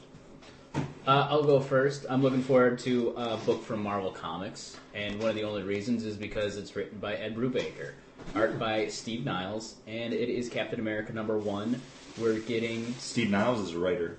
Uh, 0.76 1.28
I'll 1.30 1.44
go 1.44 1.60
first. 1.60 2.06
I'm 2.10 2.22
looking 2.22 2.42
forward 2.42 2.80
to 2.80 3.10
a 3.18 3.38
book 3.38 3.64
from 3.64 3.84
Marvel 3.84 4.12
Comics, 4.12 4.78
and 4.94 5.20
one 5.20 5.30
of 5.30 5.36
the 5.36 5.44
only 5.44 5.64
reasons 5.64 6.06
is 6.06 6.16
because 6.16 6.58
it's 6.58 6.76
written 6.76 7.00
by 7.00 7.16
Ed 7.16 7.36
Brubaker, 7.36 7.94
art 8.36 8.58
by 8.60 8.88
Steve 8.88 9.26
Niles, 9.26 9.76
and 9.88 10.14
it 10.14 10.30
is 10.30 10.50
Captain 10.50 10.80
America 10.80 11.14
number 11.14 11.38
one. 11.38 11.82
We're 12.18 12.40
getting 12.40 12.94
Steve 13.00 13.30
Niles 13.30 13.60
is 13.60 13.74
a 13.76 13.80
writer. 13.80 14.18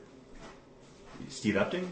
Steve 1.29 1.55
Epting? 1.55 1.89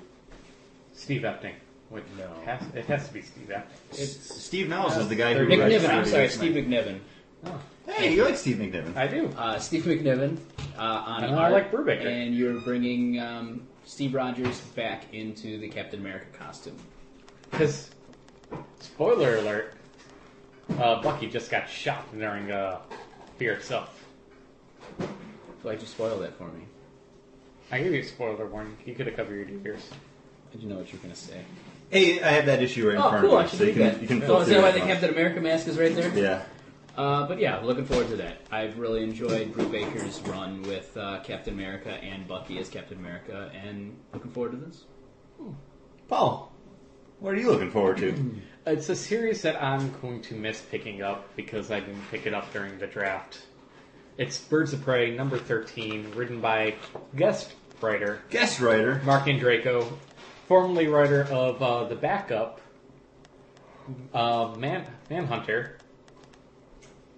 Steve 0.94 1.22
Epting. 1.22 1.54
Wait, 1.90 2.04
No. 2.18 2.24
It 2.42 2.46
has, 2.46 2.74
it 2.74 2.84
has 2.86 3.08
to 3.08 3.14
be 3.14 3.22
Steve 3.22 3.48
Epting. 3.50 3.64
it's 3.92 4.34
Steve 4.42 4.68
Niles 4.68 4.96
is 4.96 5.08
the 5.08 5.14
guy 5.14 5.34
who 5.34 5.46
They're 5.46 5.58
writes 5.58 5.74
McNiven. 5.74 5.86
for 5.86 5.92
I'm 5.92 6.04
sorry, 6.06 6.28
Steve 6.28 6.52
McNiven. 6.54 6.98
Oh, 7.46 7.60
Hey, 7.86 8.14
you 8.14 8.24
like 8.24 8.36
Steve 8.36 8.56
McNiven? 8.56 8.96
I 8.96 9.06
do. 9.06 9.28
Uh, 9.36 9.58
Steve 9.58 9.82
McNiven 9.84 10.38
uh, 10.78 10.80
on 10.82 11.24
And 11.24 11.34
I 11.34 11.38
art, 11.44 11.52
like 11.52 11.70
Brubaker. 11.70 12.06
and 12.06 12.34
you're 12.34 12.58
bringing 12.60 13.20
um, 13.20 13.62
Steve 13.84 14.14
Rogers 14.14 14.60
back 14.74 15.12
into 15.12 15.58
the 15.58 15.68
Captain 15.68 16.00
America 16.00 16.26
costume. 16.38 16.76
Because, 17.50 17.90
spoiler 18.80 19.36
alert, 19.36 19.74
uh, 20.78 21.02
Bucky 21.02 21.28
just 21.28 21.50
got 21.50 21.68
shot 21.68 22.04
during 22.16 22.50
uh, 22.50 22.80
Fear 23.38 23.54
itself. 23.54 24.04
Why'd 25.62 25.80
you 25.80 25.86
spoil 25.86 26.18
that 26.20 26.36
for 26.36 26.48
me? 26.48 26.64
I 27.72 27.78
gave 27.82 27.92
you 27.92 28.00
a 28.00 28.04
spoiler 28.04 28.46
warning. 28.46 28.76
You 28.84 28.94
could 28.94 29.06
have 29.06 29.16
covered 29.16 29.48
your 29.48 29.60
ears. 29.64 29.88
I 30.50 30.56
didn't 30.56 30.68
know 30.68 30.76
what 30.76 30.92
you 30.92 30.98
were 30.98 31.02
going 31.02 31.14
to 31.14 31.20
say. 31.20 31.40
Hey, 31.90 32.22
I 32.22 32.28
have 32.32 32.46
that 32.46 32.62
issue 32.62 32.86
right 32.86 32.96
in 32.96 33.02
Oh, 33.02 33.08
front 33.10 33.26
cool! 33.26 33.36
I 33.36 33.44
of 33.44 33.46
me, 33.46 33.50
should 33.50 33.58
so 33.58 33.64
you 33.64 33.70
read 33.70 33.76
can 33.76 33.92
that. 33.92 34.02
you 34.02 34.08
can 34.08 34.22
oh, 34.22 34.26
flip 34.26 34.40
is 34.42 34.48
that 34.48 34.62
why 34.62 34.68
it 34.68 34.72
the 34.72 34.78
if 34.78 34.84
you 34.84 34.90
Captain 34.92 35.10
America 35.10 35.40
mask 35.40 35.68
is 35.68 35.78
right 35.78 35.94
there? 35.94 36.16
Yeah. 36.16 36.42
Uh, 36.96 37.26
but 37.26 37.40
yeah, 37.40 37.58
looking 37.60 37.84
forward 37.84 38.08
to 38.08 38.16
that. 38.16 38.38
I've 38.52 38.78
really 38.78 39.02
enjoyed 39.02 39.52
Brubaker's 39.52 40.20
run 40.28 40.62
with 40.62 40.96
uh, 40.96 41.20
Captain 41.24 41.52
America 41.54 41.90
and 41.90 42.28
Bucky 42.28 42.58
as 42.58 42.68
Captain 42.68 42.98
America, 42.98 43.50
and 43.54 43.96
looking 44.12 44.30
forward 44.30 44.52
to 44.52 44.58
this. 44.58 44.84
Paul, 46.08 46.52
what 47.18 47.34
are 47.34 47.38
you 47.38 47.50
looking 47.50 47.70
forward 47.70 47.96
to? 47.98 48.12
It's 48.66 48.88
a 48.88 48.96
series 48.96 49.42
that 49.42 49.62
I'm 49.62 49.92
going 50.00 50.22
to 50.22 50.34
miss 50.34 50.58
picking 50.58 51.02
up 51.02 51.28
because 51.36 51.70
I 51.70 51.80
didn't 51.80 52.10
pick 52.10 52.24
it 52.24 52.32
up 52.32 52.50
during 52.50 52.78
the 52.78 52.86
draft. 52.86 53.42
It's 54.16 54.38
Birds 54.38 54.72
of 54.72 54.82
Prey, 54.82 55.14
number 55.14 55.36
13, 55.36 56.12
written 56.12 56.40
by 56.40 56.76
guest 57.14 57.52
writer 57.82 58.22
Guest 58.30 58.60
writer. 58.60 59.02
Marc 59.04 59.24
Andreyko, 59.24 59.86
formerly 60.48 60.86
writer 60.86 61.24
of 61.24 61.62
uh, 61.62 61.84
The 61.84 61.94
Backup, 61.94 62.62
uh, 64.14 64.54
Man 64.56 64.86
Manhunter. 65.10 65.76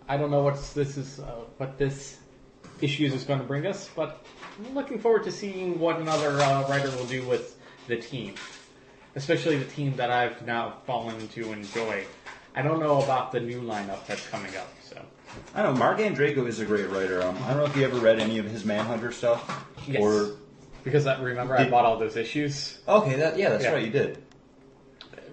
I 0.09 0.17
don't 0.17 0.33
know 0.33 0.43
what's 0.43 0.73
this 0.73 0.97
is 0.97 1.21
uh, 1.21 1.45
what 1.59 1.79
this 1.79 2.19
issues 2.81 3.15
is 3.15 3.23
going 3.23 3.39
to 3.39 3.47
bring 3.47 3.67
us, 3.67 3.89
but 3.95 4.27
I'm 4.59 4.75
looking 4.75 4.99
forward 4.99 5.23
to 5.23 5.31
seeing 5.31 5.79
what 5.79 6.01
another 6.01 6.41
uh, 6.41 6.69
writer 6.69 6.91
will 6.91 7.07
do 7.07 7.25
with 7.29 7.57
the 7.87 7.97
team, 7.97 8.35
especially 9.17 9.57
the 9.57 9.65
team 9.65 9.97
that 9.97 10.11
I've 10.11 10.47
now 10.47 10.77
fallen 10.87 11.27
to 11.29 11.53
enjoy. 11.53 12.05
I 12.55 12.63
don't 12.63 12.79
know 12.81 13.03
about 13.03 13.33
the 13.33 13.41
new 13.41 13.61
lineup 13.61 14.07
that's 14.07 14.27
coming 14.29 14.55
up, 14.57 14.69
so 14.83 15.03
I 15.55 15.63
don't 15.63 15.75
know. 15.75 15.79
Marc 15.81 15.99
Andreyko 15.99 16.47
is 16.47 16.61
a 16.61 16.65
great 16.65 16.89
writer. 16.91 17.23
Um, 17.23 17.37
I 17.45 17.49
don't 17.49 17.57
know 17.59 17.65
if 17.65 17.77
you 17.77 17.85
ever 17.85 17.99
read 17.99 18.21
any 18.21 18.39
of 18.39 18.47
his 18.47 18.65
Manhunter 18.65 19.11
stuff. 19.13 19.67
Yes. 19.89 20.01
Or 20.01 20.37
because 20.85 21.07
I 21.07 21.21
remember 21.21 21.57
I 21.57 21.69
bought 21.69 21.85
all 21.85 21.99
those 21.99 22.17
issues 22.17 22.79
okay, 22.87 23.17
that 23.17 23.37
yeah, 23.39 23.51
that's 23.51 23.65
Yeah. 23.65 23.73
right. 23.73 23.85
You 23.85 23.91
did. 23.91 24.23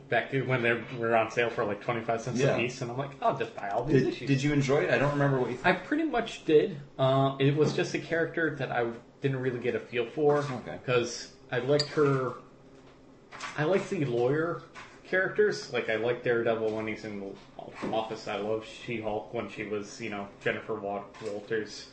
back 0.09 0.31
when 0.31 0.61
they 0.61 0.79
were 0.99 1.15
on 1.15 1.31
sale 1.31 1.49
for 1.49 1.63
like 1.63 1.81
twenty 1.81 2.01
five 2.01 2.21
cents 2.21 2.39
Yeah. 2.39 2.55
a 2.55 2.57
piece, 2.57 2.81
and 2.81 2.91
I'm 2.91 2.97
like, 2.97 3.11
I'll 3.21 3.37
just 3.37 3.55
buy 3.55 3.69
all 3.69 3.83
these 3.85 4.01
Did, 4.03 4.13
issues. 4.13 4.27
did 4.27 4.43
you 4.43 4.53
enjoy 4.53 4.79
it? 4.83 4.89
I 4.91 4.97
don't 4.97 5.11
remember 5.13 5.39
what 5.39 5.51
you. 5.51 5.59
I 5.63 5.73
pretty 5.73 6.03
much 6.03 6.43
did. 6.45 6.77
Uh, 6.99 7.35
it 7.39 7.55
was 7.55 7.73
just 7.73 7.93
a 7.93 7.99
character 7.99 8.55
that 8.57 8.71
I 8.71 8.87
didn't 9.21 9.39
really 9.39 9.59
get 9.59 9.75
a 9.75 9.79
feel 9.79 10.05
for. 10.07 10.39
Okay. 10.39 10.77
Because 10.85 11.31
I 11.51 11.59
liked 11.59 11.87
her. 11.89 12.33
I 13.57 13.63
like 13.63 13.87
the 13.89 14.05
lawyer 14.05 14.63
characters. 15.07 15.71
Like 15.71 15.89
I 15.89 15.95
like 15.95 16.23
Daredevil 16.23 16.71
when 16.71 16.87
he's 16.87 17.05
in 17.05 17.19
the 17.19 17.91
office. 17.91 18.27
I 18.27 18.37
love 18.37 18.65
She 18.65 18.99
Hulk 19.01 19.33
when 19.33 19.49
she 19.49 19.63
was, 19.63 20.01
you 20.01 20.09
know, 20.09 20.27
Jennifer 20.43 20.75
Wa- 20.75 21.03
Walters. 21.25 21.87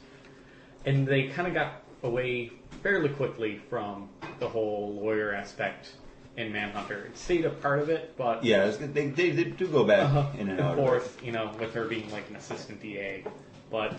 And 0.87 1.07
they 1.07 1.29
kind 1.29 1.47
of 1.47 1.55
got 1.55 1.83
away 2.03 2.51
fairly 2.83 3.11
quickly 3.11 3.61
from 3.69 4.09
the 4.39 4.49
whole 4.49 4.95
lawyer 4.95 5.35
aspect 5.35 5.93
in 6.37 6.53
Manhunter. 6.53 7.05
It 7.07 7.19
stayed 7.19 7.45
a 7.45 7.51
part 7.51 7.81
of 7.81 7.91
it, 7.91 8.15
but 8.17 8.43
Yeah, 8.43 8.67
they, 8.69 9.09
they, 9.09 9.31
they 9.31 9.45
do 9.45 9.67
go 9.67 9.85
back 9.85 10.05
uh-huh. 10.07 10.29
in 10.39 10.49
and 10.49 10.61
and 10.61 10.77
forth, 10.77 11.21
you 11.23 11.33
know, 11.33 11.53
with 11.59 11.75
her 11.75 11.85
being 11.85 12.11
like 12.11 12.29
an 12.31 12.37
assistant 12.37 12.81
DA, 12.81 13.25
but 13.71 13.99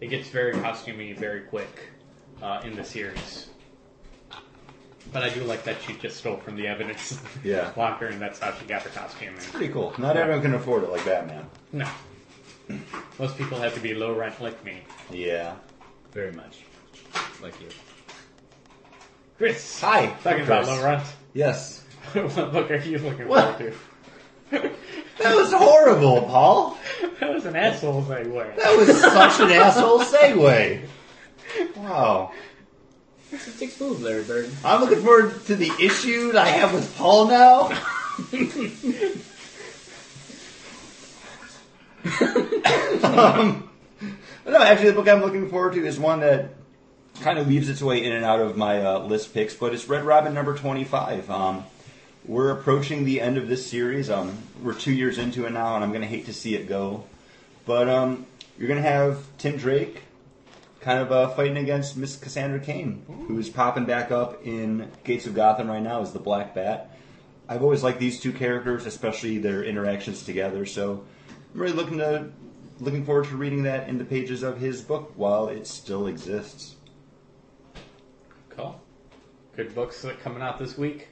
it 0.00 0.06
gets 0.06 0.28
very 0.28 0.54
costumey 0.54 1.16
very 1.16 1.42
quick 1.42 1.90
uh, 2.42 2.62
in 2.64 2.74
the 2.74 2.84
series. 2.84 3.48
But 5.14 5.22
I 5.22 5.28
do 5.30 5.44
like 5.44 5.62
that 5.64 5.80
she 5.80 5.94
just 5.94 6.16
stole 6.18 6.36
from 6.38 6.56
the 6.56 6.66
evidence 6.66 7.18
Yeah. 7.44 7.70
locker, 7.76 8.06
and 8.06 8.20
that's 8.20 8.40
how 8.40 8.52
she 8.52 8.66
got 8.66 8.82
her 8.82 8.90
costume. 8.90 9.28
And 9.34 9.38
Pretty 9.52 9.72
cool. 9.72 9.94
Not 9.96 10.16
everyone 10.18 10.42
can 10.42 10.54
afford 10.54 10.82
it 10.82 10.90
like 10.90 11.04
Batman. 11.06 11.46
no, 11.72 11.88
most 13.18 13.38
people 13.38 13.58
have 13.60 13.72
to 13.74 13.80
be 13.80 13.94
low 13.94 14.12
rent 14.14 14.40
like 14.42 14.62
me. 14.64 14.80
Yeah. 15.10 15.54
Very 16.12 16.32
much. 16.32 16.64
Like 17.40 17.58
you. 17.60 17.68
Chris, 19.38 19.80
Hi. 19.80 20.06
talking 20.22 20.42
about 20.44 20.64
Chris. 20.64 20.76
low 20.78 20.84
rent. 20.84 21.04
Yes. 21.32 21.84
what 22.12 22.52
book 22.52 22.70
are 22.70 22.76
you 22.76 22.98
looking 22.98 23.28
What? 23.28 23.56
forward 23.56 23.74
to? 24.50 24.70
That 25.22 25.34
was 25.36 25.52
horrible, 25.52 26.22
Paul. 26.22 26.76
that 27.20 27.32
was 27.32 27.44
an 27.46 27.54
asshole 27.56 28.02
segue. 28.02 28.56
That 28.56 28.76
was 28.76 29.00
such 29.00 29.40
an 29.40 29.52
asshole 29.52 30.00
segue. 30.00 30.80
Wow. 31.76 32.32
Six 33.30 33.80
move, 33.80 34.02
Larry 34.02 34.22
Bird. 34.24 34.50
I'm 34.64 34.80
looking 34.80 35.02
forward 35.02 35.44
to 35.46 35.56
the 35.56 35.72
issue 35.80 36.32
that 36.32 36.46
I 36.46 36.48
have 36.48 36.72
with 36.72 36.96
Paul 36.96 37.28
now. 37.28 37.66
um, 43.02 43.68
no, 44.46 44.62
actually, 44.62 44.90
the 44.90 44.96
book 44.96 45.08
I'm 45.08 45.20
looking 45.20 45.48
forward 45.48 45.74
to 45.74 45.86
is 45.86 45.98
one 45.98 46.20
that 46.20 46.50
kind 47.20 47.38
of 47.38 47.46
weaves 47.46 47.68
its 47.68 47.82
way 47.82 48.04
in 48.04 48.12
and 48.12 48.24
out 48.24 48.40
of 48.40 48.56
my 48.56 48.84
uh, 48.84 48.98
list 49.00 49.32
picks, 49.34 49.54
but 49.54 49.72
it's 49.72 49.88
Red 49.88 50.04
Robin 50.04 50.34
number 50.34 50.56
25. 50.56 51.30
Um, 51.30 51.64
we're 52.26 52.50
approaching 52.50 53.04
the 53.04 53.20
end 53.20 53.36
of 53.36 53.48
this 53.48 53.66
series. 53.66 54.10
Um, 54.10 54.38
we're 54.62 54.74
two 54.74 54.92
years 54.92 55.18
into 55.18 55.46
it 55.46 55.50
now, 55.50 55.74
and 55.74 55.84
I'm 55.84 55.90
going 55.90 56.02
to 56.02 56.08
hate 56.08 56.26
to 56.26 56.32
see 56.32 56.54
it 56.54 56.68
go. 56.68 57.04
But 57.66 57.88
um, 57.88 58.26
you're 58.58 58.68
going 58.68 58.82
to 58.82 58.88
have 58.88 59.24
Tim 59.38 59.56
Drake 59.56 60.02
kind 60.84 60.98
of 60.98 61.10
uh, 61.10 61.28
fighting 61.30 61.56
against 61.56 61.96
Miss 61.96 62.14
Cassandra 62.14 62.60
Cain, 62.60 63.06
who's 63.26 63.48
popping 63.48 63.86
back 63.86 64.10
up 64.10 64.44
in 64.46 64.90
Gates 65.02 65.26
of 65.26 65.34
Gotham 65.34 65.68
right 65.68 65.82
now 65.82 66.02
as 66.02 66.12
the 66.12 66.18
Black 66.18 66.54
Bat. 66.54 66.94
I've 67.48 67.62
always 67.62 67.82
liked 67.82 67.98
these 67.98 68.20
two 68.20 68.32
characters, 68.32 68.84
especially 68.84 69.38
their 69.38 69.64
interactions 69.64 70.24
together. 70.24 70.66
So 70.66 71.02
I'm 71.54 71.60
really 71.60 71.72
looking 71.72 71.98
to 71.98 72.30
looking 72.80 73.04
forward 73.04 73.26
to 73.26 73.36
reading 73.36 73.62
that 73.62 73.88
in 73.88 73.96
the 73.96 74.04
pages 74.04 74.42
of 74.42 74.58
his 74.58 74.82
book 74.82 75.12
while 75.16 75.48
it 75.48 75.66
still 75.66 76.06
exists. 76.06 76.76
Cool. 78.50 78.78
Good 79.56 79.74
books 79.74 80.02
that 80.02 80.12
are 80.12 80.16
coming 80.16 80.42
out 80.42 80.58
this 80.58 80.76
week. 80.76 81.08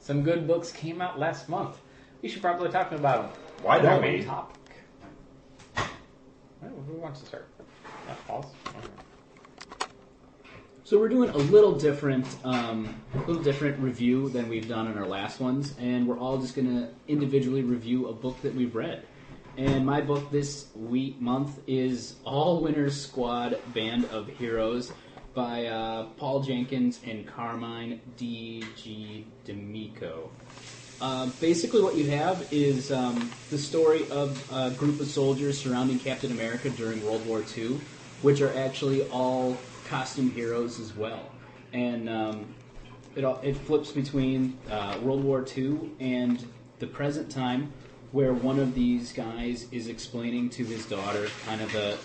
Some 0.00 0.22
good 0.22 0.46
books 0.46 0.70
came 0.70 1.00
out 1.00 1.18
last 1.18 1.48
month. 1.48 1.80
We 2.20 2.28
should 2.28 2.42
probably 2.42 2.70
talk 2.70 2.92
about 2.92 3.32
them. 3.32 3.42
Why 3.62 3.78
don't 3.78 4.02
we? 4.02 4.22
Topic. 4.22 4.60
Who 6.60 6.94
wants 6.94 7.20
to 7.20 7.26
start? 7.26 7.48
Uh? 8.28 8.42
So 10.86 10.98
we're 10.98 11.08
doing 11.08 11.30
a 11.30 11.38
little 11.38 11.72
different, 11.72 12.26
um, 12.44 13.00
a 13.14 13.18
little 13.20 13.42
different 13.42 13.78
review 13.78 14.28
than 14.28 14.50
we've 14.50 14.68
done 14.68 14.86
in 14.86 14.98
our 14.98 15.06
last 15.06 15.40
ones, 15.40 15.72
and 15.80 16.06
we're 16.06 16.18
all 16.18 16.36
just 16.36 16.54
going 16.54 16.68
to 16.68 16.90
individually 17.08 17.62
review 17.62 18.08
a 18.08 18.12
book 18.12 18.42
that 18.42 18.54
we've 18.54 18.74
read. 18.74 19.02
And 19.56 19.86
my 19.86 20.02
book 20.02 20.30
this 20.30 20.66
week 20.74 21.18
month 21.22 21.58
is 21.66 22.16
All 22.26 22.60
Winners 22.60 23.00
Squad: 23.00 23.58
Band 23.72 24.04
of 24.12 24.28
Heroes 24.28 24.92
by 25.32 25.68
uh, 25.68 26.04
Paul 26.18 26.42
Jenkins 26.42 27.00
and 27.06 27.26
Carmine 27.26 28.02
D. 28.18 28.62
G. 28.76 29.24
D'Amico. 29.46 30.30
Uh, 31.00 31.30
basically, 31.40 31.82
what 31.82 31.94
you 31.94 32.10
have 32.10 32.46
is 32.52 32.92
um, 32.92 33.30
the 33.48 33.56
story 33.56 34.06
of 34.10 34.52
a 34.52 34.70
group 34.72 35.00
of 35.00 35.06
soldiers 35.06 35.58
surrounding 35.58 35.98
Captain 35.98 36.30
America 36.30 36.68
during 36.68 37.02
World 37.06 37.26
War 37.26 37.42
II, 37.56 37.80
which 38.20 38.42
are 38.42 38.54
actually 38.54 39.08
all 39.08 39.56
costume 39.86 40.30
heroes 40.30 40.80
as 40.80 40.96
well. 40.96 41.30
And 41.72 42.08
um, 42.08 42.54
it, 43.14 43.24
all, 43.24 43.40
it 43.42 43.56
flips 43.56 43.92
between 43.92 44.58
uh, 44.70 44.98
World 45.02 45.24
War 45.24 45.44
II 45.56 45.90
and 46.00 46.44
the 46.78 46.86
present 46.86 47.30
time, 47.30 47.72
where 48.12 48.32
one 48.32 48.58
of 48.58 48.74
these 48.74 49.12
guys 49.12 49.66
is 49.72 49.88
explaining 49.88 50.50
to 50.50 50.64
his 50.64 50.86
daughter 50.86 51.28
kind 51.46 51.60
of 51.60 51.72
the 51.72 51.98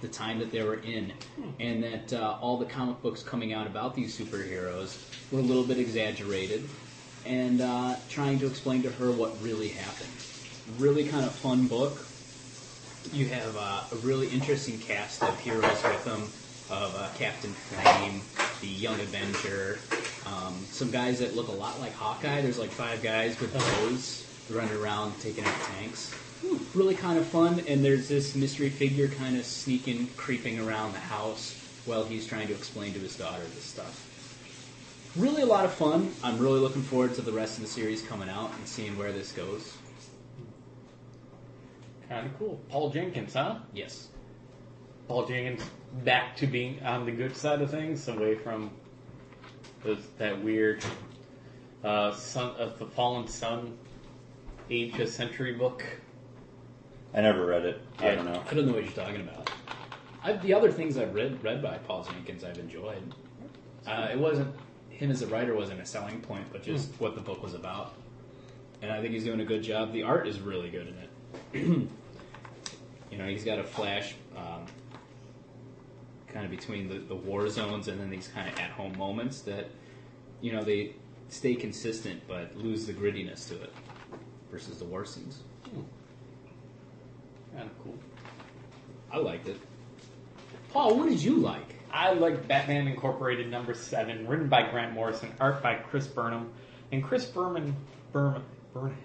the 0.00 0.08
time 0.08 0.38
that 0.38 0.50
they 0.50 0.62
were 0.62 0.76
in, 0.76 1.12
and 1.58 1.82
that 1.82 2.12
uh, 2.14 2.38
all 2.40 2.56
the 2.56 2.64
comic 2.64 3.02
books 3.02 3.22
coming 3.22 3.52
out 3.52 3.66
about 3.66 3.94
these 3.94 4.18
superheroes 4.18 4.96
were 5.30 5.40
a 5.40 5.42
little 5.42 5.64
bit 5.64 5.78
exaggerated, 5.78 6.66
and 7.26 7.60
uh, 7.60 7.94
trying 8.08 8.38
to 8.38 8.46
explain 8.46 8.82
to 8.82 8.90
her 8.92 9.10
what 9.10 9.40
really 9.42 9.68
happened. 9.68 10.10
Really 10.78 11.06
kind 11.06 11.26
of 11.26 11.32
fun 11.32 11.66
book. 11.66 12.06
You 13.12 13.26
have 13.26 13.56
uh, 13.58 13.82
a 13.92 13.96
really 13.96 14.28
interesting 14.28 14.78
cast 14.78 15.22
of 15.22 15.38
heroes 15.40 15.82
with 15.82 16.04
them, 16.04 16.28
of 16.70 16.94
uh, 16.96 17.08
Captain 17.16 17.52
Flame, 17.52 18.20
the 18.60 18.68
Young 18.68 18.98
Avenger, 19.00 19.78
um, 20.26 20.54
some 20.70 20.90
guys 20.90 21.18
that 21.18 21.34
look 21.34 21.48
a 21.48 21.52
lot 21.52 21.80
like 21.80 21.92
Hawkeye. 21.92 22.40
There's 22.40 22.58
like 22.58 22.70
five 22.70 23.02
guys 23.02 23.38
with 23.40 23.52
bows 23.52 24.26
running 24.50 24.76
around 24.76 25.18
taking 25.20 25.44
out 25.44 25.54
tanks. 25.78 26.14
Really 26.74 26.94
kind 26.94 27.18
of 27.18 27.26
fun, 27.26 27.62
and 27.68 27.84
there's 27.84 28.08
this 28.08 28.34
mystery 28.34 28.70
figure 28.70 29.08
kind 29.08 29.36
of 29.36 29.44
sneaking, 29.44 30.08
creeping 30.16 30.58
around 30.58 30.92
the 30.92 31.00
house 31.00 31.56
while 31.84 32.04
he's 32.04 32.26
trying 32.26 32.46
to 32.46 32.54
explain 32.54 32.92
to 32.94 32.98
his 32.98 33.16
daughter 33.16 33.42
this 33.54 33.64
stuff. 33.64 34.06
Really 35.16 35.42
a 35.42 35.46
lot 35.46 35.64
of 35.64 35.72
fun. 35.72 36.12
I'm 36.22 36.38
really 36.38 36.60
looking 36.60 36.82
forward 36.82 37.14
to 37.14 37.22
the 37.22 37.32
rest 37.32 37.56
of 37.58 37.64
the 37.64 37.68
series 37.68 38.00
coming 38.02 38.28
out 38.28 38.52
and 38.54 38.66
seeing 38.66 38.96
where 38.96 39.12
this 39.12 39.32
goes. 39.32 39.76
Kind 42.08 42.26
of 42.26 42.38
cool. 42.38 42.60
Paul 42.68 42.90
Jenkins, 42.90 43.34
huh? 43.34 43.58
Yes. 43.72 44.08
Paul 45.10 45.26
Jenkins 45.26 45.68
back 46.04 46.36
to 46.36 46.46
being 46.46 46.80
on 46.84 47.04
the 47.04 47.10
good 47.10 47.36
side 47.36 47.60
of 47.60 47.68
things, 47.68 48.06
away 48.06 48.36
from 48.36 48.70
those, 49.82 49.98
that 50.18 50.40
weird 50.40 50.84
uh, 51.82 52.12
son 52.12 52.54
of 52.54 52.78
the 52.78 52.86
fallen 52.86 53.26
sun, 53.26 53.76
age 54.70 54.96
of 55.00 55.08
century 55.08 55.54
book. 55.54 55.84
I 57.12 57.22
never 57.22 57.44
read 57.44 57.64
it. 57.64 57.82
I 57.98 58.14
don't 58.14 58.24
know. 58.24 58.40
I 58.48 58.54
don't 58.54 58.68
know 58.68 58.74
what 58.74 58.84
you're 58.84 58.92
talking 58.92 59.22
about. 59.22 59.50
i 60.22 60.34
the 60.34 60.54
other 60.54 60.70
things 60.70 60.96
I've 60.96 61.12
read 61.12 61.42
read 61.42 61.60
by 61.60 61.78
Paul 61.78 62.04
Jenkins, 62.04 62.44
I've 62.44 62.58
enjoyed. 62.58 63.02
Uh, 63.88 64.10
it 64.12 64.18
wasn't 64.18 64.54
him 64.90 65.10
as 65.10 65.22
a 65.22 65.26
writer 65.26 65.56
wasn't 65.56 65.80
a 65.80 65.86
selling 65.86 66.20
point, 66.20 66.46
but 66.52 66.62
just 66.62 66.88
what 67.00 67.16
the 67.16 67.20
book 67.20 67.42
was 67.42 67.54
about. 67.54 67.94
And 68.80 68.92
I 68.92 69.00
think 69.00 69.12
he's 69.12 69.24
doing 69.24 69.40
a 69.40 69.44
good 69.44 69.64
job. 69.64 69.92
The 69.92 70.04
art 70.04 70.28
is 70.28 70.38
really 70.38 70.70
good 70.70 70.86
in 70.86 70.94
it. 70.94 71.88
you 73.10 73.18
know, 73.18 73.26
he's 73.26 73.42
got 73.42 73.58
a 73.58 73.64
flash 73.64 74.14
um, 74.36 74.66
kind 76.32 76.44
of 76.44 76.50
between 76.50 76.88
the, 76.88 76.98
the 76.98 77.14
war 77.14 77.48
zones 77.48 77.88
and 77.88 78.00
then 78.00 78.10
these 78.10 78.28
kind 78.28 78.48
of 78.48 78.58
at 78.58 78.70
home 78.70 78.96
moments 78.96 79.40
that 79.42 79.70
you 80.40 80.52
know 80.52 80.62
they 80.62 80.94
stay 81.28 81.54
consistent 81.54 82.20
but 82.26 82.56
lose 82.56 82.86
the 82.86 82.92
grittiness 82.92 83.48
to 83.48 83.60
it 83.62 83.72
versus 84.50 84.78
the 84.78 84.84
war 84.84 85.04
scenes. 85.04 85.40
Kind 87.54 87.68
of 87.68 87.84
cool. 87.84 87.98
I 89.12 89.18
liked 89.18 89.48
it. 89.48 89.60
Paul, 90.72 90.96
what 90.96 91.08
did 91.08 91.22
you 91.22 91.36
like? 91.36 91.76
I 91.92 92.12
like 92.12 92.46
Batman 92.46 92.86
Incorporated 92.86 93.50
number 93.50 93.74
seven, 93.74 94.26
written 94.26 94.48
by 94.48 94.70
Grant 94.70 94.92
Morrison, 94.94 95.32
art 95.40 95.62
by 95.62 95.74
Chris 95.74 96.06
Burnham, 96.06 96.52
and 96.92 97.02
Chris 97.02 97.24
Berman. 97.24 97.74
Berman. 98.12 98.42
Burnham. 98.72 98.96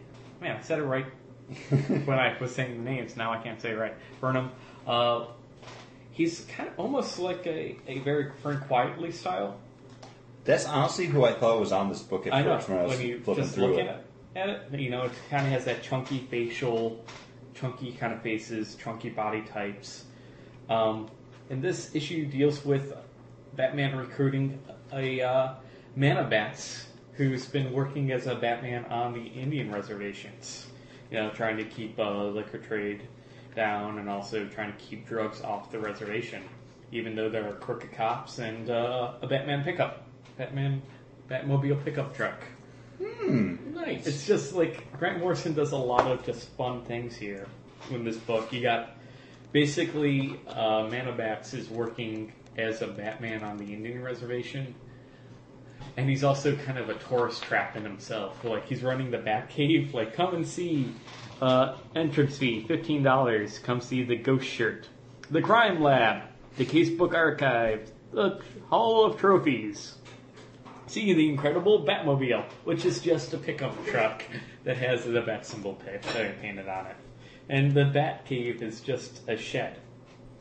Man, 0.41 0.57
I 0.57 0.61
said 0.61 0.79
it 0.79 0.83
right 0.83 1.05
when 2.05 2.19
I 2.19 2.37
was 2.39 2.53
saying 2.53 2.77
the 2.77 2.83
names. 2.83 3.17
Now 3.17 3.33
I 3.33 3.37
can't 3.37 3.59
say 3.59 3.71
it 3.71 3.77
right. 3.77 3.95
Burnham. 4.21 4.51
Uh, 4.85 5.25
he's 6.15 6.45
kind 6.55 6.69
of 6.69 6.79
almost 6.79 7.19
like 7.19 7.45
a, 7.45 7.77
a 7.87 7.99
very 7.99 8.31
Frank 8.41 8.63
Quitely 8.67 9.13
style. 9.13 9.59
That's 10.45 10.65
honestly 10.65 11.07
who 11.07 11.25
I 11.25 11.33
thought 11.33 11.59
was 11.59 11.71
on 11.71 11.89
this 11.89 12.01
book 12.01 12.25
at 12.25 12.33
I 12.33 12.41
know 12.41 12.55
first 12.55 12.69
when 12.69 12.79
I 12.79 12.83
was 12.83 12.97
when 12.97 13.07
you 13.07 13.19
flipping 13.19 13.43
just 13.43 13.55
through 13.55 13.67
look 13.67 13.79
it. 13.79 13.87
at 13.87 14.05
at 14.35 14.49
it, 14.49 14.79
you 14.79 14.89
know, 14.89 15.03
it 15.03 15.11
kind 15.29 15.45
of 15.45 15.51
has 15.51 15.65
that 15.65 15.81
chunky 15.81 16.19
facial, 16.29 17.03
chunky 17.53 17.93
kind 17.93 18.13
of 18.13 18.21
faces, 18.21 18.75
chunky 18.75 19.09
body 19.09 19.41
types. 19.41 20.05
Um, 20.69 21.09
and 21.49 21.61
this 21.61 21.93
issue 21.95 22.25
deals 22.25 22.65
with 22.65 22.93
Batman 23.55 23.95
recruiting 23.95 24.59
a 24.91 25.21
uh, 25.21 25.53
bats 25.95 26.87
who's 27.13 27.45
been 27.45 27.71
working 27.71 28.11
as 28.11 28.27
a 28.27 28.35
Batman 28.35 28.85
on 28.85 29.13
the 29.13 29.23
Indian 29.23 29.71
reservations. 29.71 30.67
You 31.11 31.19
know, 31.19 31.29
trying 31.29 31.57
to 31.57 31.63
keep 31.63 31.97
uh, 31.97 32.25
liquor 32.25 32.57
trade 32.57 33.07
down 33.55 33.99
and 33.99 34.09
also 34.09 34.45
trying 34.45 34.71
to 34.71 34.77
keep 34.77 35.07
drugs 35.07 35.41
off 35.41 35.71
the 35.71 35.79
reservation, 35.79 36.43
even 36.91 37.15
though 37.15 37.29
there 37.29 37.47
are 37.47 37.53
crooked 37.53 37.91
cops 37.93 38.39
and 38.39 38.69
uh, 38.69 39.13
a 39.21 39.27
Batman 39.27 39.63
pickup, 39.63 40.07
Batman 40.37 40.81
Batmobile 41.29 41.83
pickup 41.83 42.15
truck. 42.15 42.43
Nice. 42.99 44.07
It's 44.07 44.25
just 44.25 44.53
like 44.53 44.91
Grant 44.97 45.19
Morrison 45.19 45.53
does 45.53 45.71
a 45.71 45.77
lot 45.77 46.07
of 46.07 46.25
just 46.25 46.49
fun 46.49 46.83
things 46.83 47.15
here 47.15 47.47
in 47.91 48.03
this 48.03 48.17
book. 48.17 48.53
You 48.53 48.61
got 48.61 48.91
basically 49.51 50.39
uh, 50.47 50.87
Man-of-Bats 50.89 51.53
is 51.53 51.69
working 51.69 52.33
as 52.57 52.81
a 52.81 52.87
Batman 52.87 53.43
on 53.43 53.57
the 53.57 53.73
Indian 53.73 54.01
reservation, 54.01 54.73
and 55.97 56.09
he's 56.09 56.23
also 56.23 56.55
kind 56.55 56.77
of 56.77 56.89
a 56.89 56.93
tourist 56.95 57.43
trap 57.43 57.75
in 57.75 57.83
himself. 57.83 58.43
Like 58.43 58.67
he's 58.67 58.81
running 58.81 59.11
the 59.11 59.17
Batcave. 59.17 59.93
Like 59.93 60.13
come 60.13 60.35
and 60.35 60.47
see. 60.47 60.93
Uh, 61.41 61.75
entrance 61.93 62.37
fee 62.37 62.63
fifteen 62.63 63.03
dollars. 63.03 63.59
Come 63.59 63.81
see 63.81 64.03
the 64.03 64.15
Ghost 64.15 64.47
Shirt, 64.47 64.87
the 65.29 65.41
Crime 65.41 65.81
Lab, 65.81 66.23
the 66.55 66.65
Casebook 66.65 67.13
Archive, 67.13 67.91
the 68.11 68.41
Hall 68.69 69.05
of 69.05 69.17
Trophies. 69.19 69.95
See 70.87 71.11
the 71.13 71.27
incredible 71.27 71.83
Batmobile, 71.83 72.45
which 72.63 72.85
is 72.85 73.01
just 73.01 73.33
a 73.33 73.37
pickup 73.37 73.85
truck 73.85 74.23
that 74.63 74.77
has 74.77 75.03
the 75.03 75.19
Bat 75.19 75.45
symbol 75.45 75.77
uh, 75.85 76.29
painted 76.41 76.69
on 76.69 76.85
it. 76.85 76.95
And 77.49 77.73
the 77.73 77.85
Bat 77.85 78.25
Cave 78.25 78.63
is 78.63 78.79
just 78.79 79.27
a 79.27 79.35
shed 79.35 79.77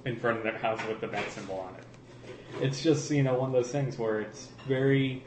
in 0.05 0.21
front 0.21 0.37
of 0.37 0.43
their 0.45 0.59
house 0.59 0.81
with 0.87 1.01
the 1.01 1.09
Bat 1.09 1.31
symbol 1.33 1.59
on 1.59 1.75
it. 1.75 1.85
It's 2.61 2.83
just, 2.83 3.11
you 3.11 3.23
know, 3.25 3.35
one 3.35 3.49
of 3.49 3.55
those 3.55 3.73
things 3.73 3.99
where 3.99 4.21
it's 4.21 4.49
very, 4.69 5.25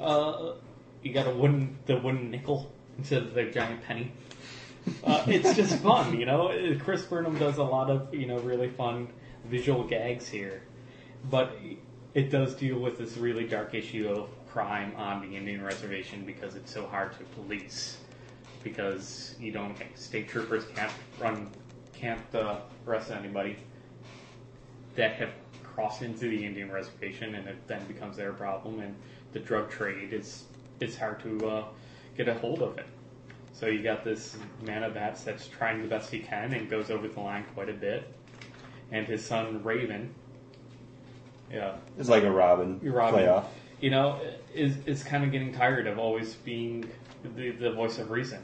uh, 0.00 0.54
you 1.02 1.12
got 1.12 1.28
a 1.28 1.30
wooden, 1.30 1.78
the 1.86 1.98
wooden 1.98 2.30
nickel 2.30 2.72
instead 2.98 3.22
of 3.22 3.34
the 3.34 3.44
giant 3.44 3.82
penny. 3.84 4.10
Uh, 5.04 5.24
it's 5.26 5.54
just 5.54 5.76
fun, 5.78 6.18
you 6.18 6.26
know. 6.26 6.52
Chris 6.82 7.02
Burnham 7.02 7.38
does 7.38 7.58
a 7.58 7.62
lot 7.62 7.90
of, 7.90 8.14
you 8.14 8.26
know, 8.26 8.38
really 8.38 8.68
fun 8.68 9.08
visual 9.44 9.84
gags 9.84 10.28
here, 10.28 10.62
but 11.30 11.56
it 12.14 12.30
does 12.30 12.54
deal 12.54 12.78
with 12.78 12.98
this 12.98 13.16
really 13.16 13.46
dark 13.46 13.74
issue 13.74 14.08
of 14.08 14.28
crime 14.48 14.94
on 14.96 15.20
the 15.20 15.36
Indian 15.36 15.62
reservation 15.62 16.24
because 16.24 16.54
it's 16.54 16.72
so 16.72 16.86
hard 16.86 17.12
to 17.18 17.24
police. 17.40 17.98
Because 18.64 19.36
you 19.38 19.52
don't, 19.52 19.76
state 19.94 20.28
troopers 20.28 20.64
can't 20.74 20.92
run, 21.20 21.50
can't 21.92 22.34
uh, 22.34 22.56
arrest 22.86 23.10
anybody 23.10 23.56
that 24.96 25.12
have 25.16 25.30
crossed 25.62 26.02
into 26.02 26.28
the 26.28 26.44
Indian 26.44 26.72
reservation, 26.72 27.34
and 27.36 27.46
it 27.46 27.56
then 27.68 27.84
becomes 27.86 28.16
their 28.16 28.32
problem. 28.32 28.80
And 28.80 28.96
the 29.32 29.38
drug 29.38 29.70
trade 29.70 30.12
is 30.12 30.44
it's 30.80 30.96
hard 30.96 31.20
to 31.20 31.48
uh, 31.48 31.64
get 32.16 32.28
a 32.28 32.34
hold 32.34 32.62
of 32.62 32.78
it. 32.78 32.86
So 33.56 33.68
you 33.68 33.82
got 33.82 34.04
this 34.04 34.36
man 34.66 34.82
of 34.82 34.92
bats 34.92 35.24
that's 35.24 35.48
trying 35.48 35.80
the 35.80 35.88
best 35.88 36.10
he 36.10 36.18
can 36.18 36.52
and 36.52 36.68
goes 36.68 36.90
over 36.90 37.08
the 37.08 37.18
line 37.18 37.42
quite 37.54 37.70
a 37.70 37.72
bit. 37.72 38.06
And 38.92 39.06
his 39.06 39.24
son 39.24 39.64
Raven, 39.64 40.14
yeah, 41.50 41.76
It's 41.98 42.10
like 42.10 42.22
a 42.22 42.30
Robin, 42.30 42.78
Robin, 42.82 43.20
playoff. 43.20 43.44
you 43.80 43.88
know, 43.88 44.20
is 44.54 44.76
is 44.84 45.02
kind 45.02 45.24
of 45.24 45.32
getting 45.32 45.54
tired 45.54 45.86
of 45.86 45.98
always 45.98 46.34
being 46.34 46.84
the, 47.34 47.52
the 47.52 47.70
voice 47.72 47.98
of 47.98 48.10
reason. 48.10 48.42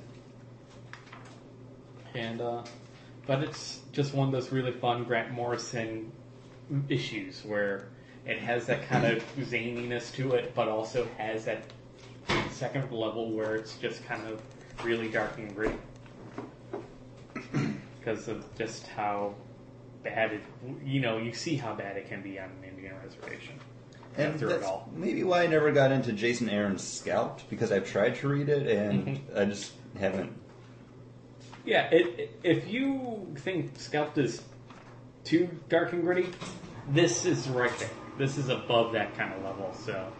And 2.14 2.40
uh, 2.40 2.64
but 3.26 3.42
it's 3.42 3.80
just 3.92 4.14
one 4.14 4.28
of 4.28 4.32
those 4.32 4.50
really 4.50 4.72
fun 4.72 5.04
Grant 5.04 5.30
Morrison 5.30 6.10
issues 6.88 7.44
where 7.44 7.88
it 8.24 8.38
has 8.38 8.64
that 8.64 8.88
kind 8.88 9.04
of 9.04 9.22
zaniness 9.38 10.10
to 10.14 10.32
it, 10.32 10.54
but 10.54 10.68
also 10.68 11.06
has 11.18 11.44
that 11.44 11.64
second 12.50 12.90
level 12.90 13.30
where 13.30 13.56
it's 13.56 13.76
just 13.76 14.04
kind 14.06 14.26
of 14.26 14.40
really 14.84 15.08
dark 15.08 15.38
and 15.38 15.54
gritty 15.54 15.76
because 17.98 18.28
of 18.28 18.44
just 18.56 18.86
how 18.88 19.34
bad 20.02 20.32
it. 20.32 20.42
You 20.84 21.00
know, 21.00 21.18
you 21.18 21.32
see 21.32 21.56
how 21.56 21.74
bad 21.74 21.96
it 21.96 22.08
can 22.08 22.22
be 22.22 22.38
on 22.38 22.46
an 22.46 22.68
Indian 22.68 22.94
reservation. 23.04 23.54
And 24.16 24.38
through 24.38 24.50
it 24.50 24.62
all. 24.62 24.90
maybe 24.94 25.24
why 25.24 25.42
I 25.44 25.46
never 25.46 25.72
got 25.72 25.90
into 25.90 26.12
Jason 26.12 26.50
Aaron's 26.50 26.82
Scalped 26.86 27.48
because 27.48 27.72
I've 27.72 27.86
tried 27.90 28.16
to 28.16 28.28
read 28.28 28.48
it 28.50 28.66
and 28.66 29.06
Mm-hmm. 29.06 29.38
I 29.38 29.44
just 29.46 29.72
haven't. 29.98 30.32
Yeah, 31.64 31.88
it, 31.90 32.18
it- 32.20 32.40
if 32.42 32.68
you 32.68 33.34
think 33.38 33.78
Scalped 33.78 34.18
is 34.18 34.42
too 35.24 35.48
dark 35.68 35.92
and 35.92 36.02
gritty, 36.02 36.28
this 36.90 37.24
is 37.24 37.48
right 37.48 37.76
there. 37.78 37.88
This 38.18 38.36
is 38.36 38.48
above 38.50 38.92
that 38.92 39.16
kind 39.16 39.32
of 39.32 39.42
level. 39.44 39.72
So 39.72 40.12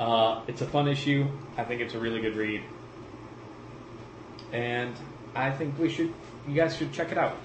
uh, 0.00 0.42
it's 0.48 0.62
a 0.62 0.66
fun 0.66 0.88
issue. 0.88 1.28
I 1.56 1.62
think 1.62 1.80
it's 1.80 1.94
a 1.94 2.00
really 2.00 2.20
good 2.20 2.34
read, 2.34 2.62
and 4.52 4.94
I 5.34 5.50
think 5.50 5.78
we 5.78 5.88
should. 5.88 6.12
You 6.48 6.54
guys 6.54 6.76
should 6.76 6.92
check 6.92 7.12
it 7.12 7.18
out. 7.18 7.36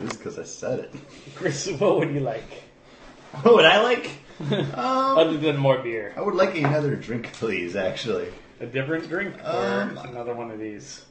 Just 0.00 0.18
because 0.18 0.38
I 0.38 0.44
said 0.44 0.78
it. 0.80 0.94
Chris, 1.34 1.66
what 1.78 1.98
would 1.98 2.10
you 2.12 2.20
like 2.20 2.62
What 3.42 3.54
would 3.54 3.64
I 3.64 3.82
like? 3.82 4.10
um, 4.50 5.18
other 5.18 5.36
than 5.38 5.56
more 5.56 5.78
beer? 5.78 6.12
I 6.16 6.20
would 6.20 6.34
like 6.34 6.56
another 6.56 6.94
drink, 6.96 7.32
please. 7.32 7.74
Actually, 7.76 8.28
A 8.60 8.66
different 8.66 9.08
drink 9.08 9.34
or 9.42 9.48
Um, 9.48 9.98
another 9.98 10.34
one 10.34 10.50
of 10.50 10.58
these? 10.58 11.04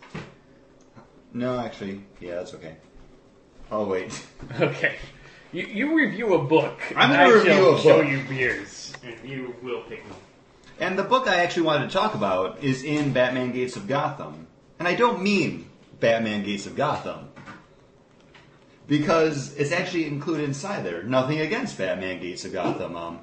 no, 1.33 1.59
actually, 1.59 2.03
yeah, 2.19 2.35
that's 2.35 2.53
okay. 2.53 2.75
Oh 3.71 3.85
wait, 3.87 4.23
Okay. 4.59 4.95
You, 5.51 5.65
you 5.65 5.95
review 5.95 6.33
a 6.35 6.43
book. 6.43 6.79
I'm 6.95 7.09
and 7.09 7.13
gonna 7.13 7.23
I 7.23 7.33
review 7.33 7.51
shall 7.53 7.75
a 7.75 7.79
show 7.81 8.01
book. 8.03 8.11
you 8.11 8.21
beers, 8.29 8.93
and 9.03 9.27
you 9.29 9.55
will 9.63 9.81
pick 9.83 10.07
them. 10.07 10.17
and 10.79 10.99
the 10.99 11.03
book 11.03 11.27
I 11.27 11.37
actually 11.37 11.63
wanted 11.63 11.87
to 11.87 11.93
talk 11.93 12.13
about 12.13 12.63
is 12.63 12.83
in 12.83 13.11
Batman 13.13 13.51
Gates 13.53 13.75
of 13.75 13.87
Gotham, 13.87 14.45
and 14.79 14.87
I 14.87 14.95
don't 14.95 15.21
mean 15.21 15.69
Batman 15.99 16.43
Gates 16.43 16.65
of 16.65 16.75
Gotham 16.75 17.29
because 18.87 19.55
it's 19.55 19.71
actually 19.71 20.05
included 20.05 20.43
inside 20.43 20.83
there. 20.83 21.03
Nothing 21.03 21.39
against 21.39 21.77
Batman 21.77 22.19
Gates 22.19 22.45
of 22.45 22.53
Gotham. 22.53 22.95
Um, 22.95 23.19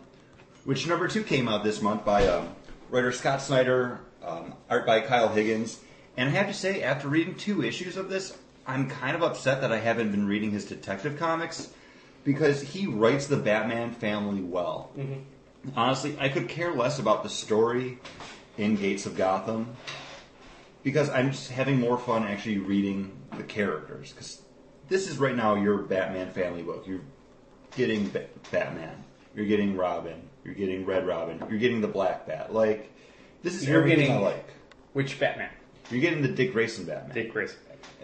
which 0.64 0.86
number 0.86 1.08
two 1.08 1.24
came 1.24 1.48
out 1.48 1.64
this 1.64 1.82
month 1.82 2.04
by 2.04 2.26
um, 2.28 2.54
writer 2.90 3.12
Scott 3.12 3.42
Snyder, 3.42 4.00
um, 4.24 4.54
art 4.70 4.86
by 4.86 5.00
Kyle 5.00 5.28
Higgins. 5.28 5.80
And 6.16 6.28
I 6.28 6.32
have 6.32 6.46
to 6.48 6.54
say, 6.54 6.82
after 6.82 7.08
reading 7.08 7.34
two 7.34 7.64
issues 7.64 7.96
of 7.96 8.08
this, 8.08 8.36
I'm 8.66 8.88
kind 8.88 9.16
of 9.16 9.22
upset 9.22 9.60
that 9.62 9.72
I 9.72 9.78
haven't 9.78 10.10
been 10.12 10.26
reading 10.26 10.52
his 10.52 10.64
detective 10.64 11.18
comics 11.18 11.70
because 12.22 12.62
he 12.62 12.86
writes 12.86 13.26
the 13.26 13.36
Batman 13.36 13.92
family 13.92 14.40
well. 14.40 14.90
Honestly, 15.74 16.16
I 16.20 16.28
could 16.28 16.48
care 16.48 16.72
less 16.72 16.98
about 16.98 17.22
the 17.24 17.28
story 17.28 17.98
in 18.56 18.76
Gates 18.76 19.06
of 19.06 19.16
Gotham 19.16 19.74
because 20.82 21.08
I'm 21.10 21.30
just 21.32 21.50
having 21.50 21.78
more 21.80 21.98
fun 21.98 22.24
actually 22.24 22.58
reading 22.58 23.12
the 23.36 23.42
characters. 23.42 24.12
Because 24.12 24.42
this 24.88 25.08
is 25.08 25.18
right 25.18 25.34
now 25.36 25.54
your 25.54 25.78
Batman 25.78 26.30
family 26.32 26.62
book. 26.62 26.86
You're 26.86 27.00
getting 27.76 28.08
ba- 28.08 28.26
Batman. 28.50 29.04
You're 29.34 29.46
getting 29.46 29.76
Robin. 29.76 30.28
You're 30.44 30.54
getting 30.54 30.84
Red 30.84 31.06
Robin. 31.06 31.42
You're 31.48 31.58
getting 31.58 31.80
the 31.80 31.88
Black 31.88 32.26
Bat. 32.26 32.52
Like 32.52 32.92
this 33.42 33.54
is 33.54 33.66
You're 33.68 33.78
everything 33.78 34.06
getting- 34.06 34.16
I 34.16 34.20
like. 34.20 34.48
Which 34.92 35.18
Batman? 35.18 35.50
You're 35.90 36.00
getting 36.00 36.22
the 36.22 36.28
Dick 36.28 36.52
Grayson 36.52 36.84
Batman. 36.84 37.14
Dick 37.14 37.32
Grayson. 37.32 37.58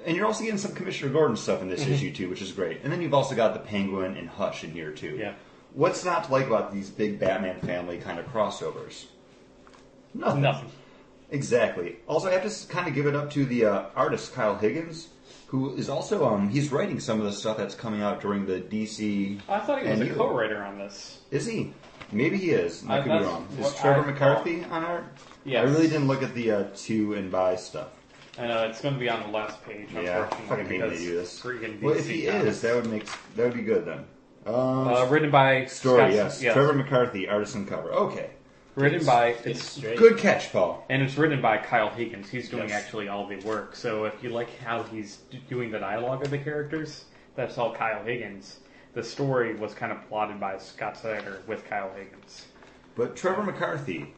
And 0.07 0.17
you're 0.17 0.27
also 0.27 0.43
getting 0.45 0.59
some 0.59 0.73
Commissioner 0.75 1.13
Gordon 1.13 1.37
stuff 1.37 1.61
in 1.61 1.69
this 1.69 1.83
Mm-hmm. 1.85 1.93
issue 1.93 2.13
too, 2.13 2.29
which 2.31 2.41
is 2.41 2.53
great. 2.53 2.81
And 2.83 2.93
then 2.93 3.03
you've 3.03 3.15
also 3.15 3.35
got 3.35 3.53
the 3.53 3.61
Penguin 3.61 4.17
and 4.17 4.29
Hush 4.29 4.65
in 4.65 4.71
here 4.71 4.93
too. 4.93 5.17
Yeah. 5.19 5.35
What's 5.75 6.05
not 6.05 6.25
to 6.25 6.33
like 6.33 6.47
about 6.47 6.73
these 6.73 6.89
big 6.89 7.19
Batman 7.19 7.61
family 7.61 7.99
kind 7.99 8.19
of 8.19 8.27
crossovers? 8.33 9.05
Nothing. 10.15 10.41
Nothing. 10.43 10.71
Exactly. 11.31 11.97
Also, 12.07 12.29
I 12.29 12.33
have 12.33 12.51
to 12.51 12.69
kind 12.69 12.89
of 12.89 12.95
give 12.95 13.07
it 13.07 13.15
up 13.15 13.31
to 13.33 13.45
the 13.45 13.65
uh, 13.67 13.83
artist 13.95 14.33
Kyle 14.35 14.57
Higgins, 14.57 15.09
who 15.49 15.75
is 15.77 15.89
also 15.89 16.27
um 16.27 16.49
he's 16.49 16.71
writing 16.73 17.01
some 17.01 17.19
of 17.19 17.25
the 17.27 17.33
stuff 17.33 17.57
that's 17.57 17.75
coming 17.75 18.03
out 18.03 18.21
during 18.21 18.47
the 18.47 18.61
DC. 18.61 19.41
I 19.49 19.61
thought 19.61 19.83
he 19.83 19.89
was 19.89 19.93
and 20.01 20.03
a 20.03 20.07
you. 20.13 20.15
co-writer 20.15 20.63
on 20.63 20.79
this. 20.79 21.19
Is 21.31 21.47
he? 21.47 21.73
Maybe 22.13 22.39
he 22.39 22.51
is. 22.51 22.85
I 22.89 22.99
Uh, 22.99 23.03
could 23.03 23.13
be 23.13 23.19
that's 23.19 23.25
wrong. 23.27 23.49
Is 23.53 23.59
what 23.65 23.77
Trevor 23.77 24.03
I 24.09 24.13
McCarthy 24.13 24.65
on 24.65 24.85
art? 24.85 25.05
Yes. 25.45 25.67
I 25.67 25.71
really 25.71 25.89
didn't 25.89 26.09
look 26.09 26.23
at 26.23 26.35
the 26.35 26.51
uh, 26.53 26.65
two 26.75 27.15
and 27.15 27.31
buy 27.31 27.57
stuff. 27.57 27.89
And 28.39 28.51
uh, 28.53 28.69
it's 28.71 28.81
going 28.81 28.95
to 28.95 29.01
be 29.01 29.11
on 29.11 29.21
the 29.23 29.29
last 29.37 29.63
page, 29.65 29.89
Yeah, 29.93 30.01
I 30.01 30.03
unfortunately, 30.23 30.47
fucking 30.49 30.67
hate 30.67 30.81
when 30.81 30.91
they 30.91 30.97
because 30.97 31.01
do 31.03 31.15
this. 31.17 31.41
freaking 31.43 31.83
Well, 31.83 31.95
if 31.95 32.07
DC 32.07 32.11
he 32.11 32.27
comics. 32.27 32.45
is, 32.47 32.61
that 32.63 32.75
would 32.77 32.91
make 32.91 33.05
that 33.37 33.45
would 33.45 33.55
be 33.55 33.63
good 33.63 33.85
then. 33.85 34.05
Um, 34.47 34.89
uh, 34.89 35.05
written 35.07 35.31
by 35.31 35.65
story, 35.67 36.15
Scott- 36.15 36.41
yes. 36.41 36.41
Trevor 36.55 36.73
McCarthy, 36.73 37.29
artist 37.29 37.55
and 37.57 37.67
cover. 37.69 37.91
Okay, 37.93 38.31
written 38.79 39.05
by 39.05 39.35
It's 39.45 39.63
straight. 39.63 39.99
good 39.99 40.19
catch, 40.19 40.53
Paul. 40.53 40.85
and 40.89 41.03
it's 41.03 41.17
written 41.17 41.41
by 41.43 41.59
Kyle 41.59 41.89
Higgins. 41.91 42.29
He's 42.31 42.49
doing 42.49 42.69
Yes. 42.69 42.83
actually 42.85 43.09
all 43.09 43.27
the 43.27 43.37
work. 43.41 43.75
So 43.77 44.05
if 44.05 44.23
you 44.23 44.31
like 44.31 44.59
how 44.61 44.83
he's 44.85 45.17
d- 45.31 45.43
doing 45.49 45.71
the 45.71 45.79
dialogue 45.79 46.23
of 46.25 46.31
the 46.31 46.39
characters, 46.39 47.05
that's 47.35 47.59
all 47.59 47.75
Kyle 47.75 48.03
Higgins. 48.05 48.59
The 48.95 49.03
story 49.03 49.55
was 49.55 49.75
kind 49.75 49.93
of 49.93 50.07
plotted 50.09 50.41
by 50.41 50.59
Scott 50.59 50.97
Snyder 50.97 51.43
with 51.47 51.65
Kyle 51.69 51.91
Higgins. 51.97 52.47
But 52.97 53.15
Trevor 53.17 53.43
McCarthy, 53.43 54.15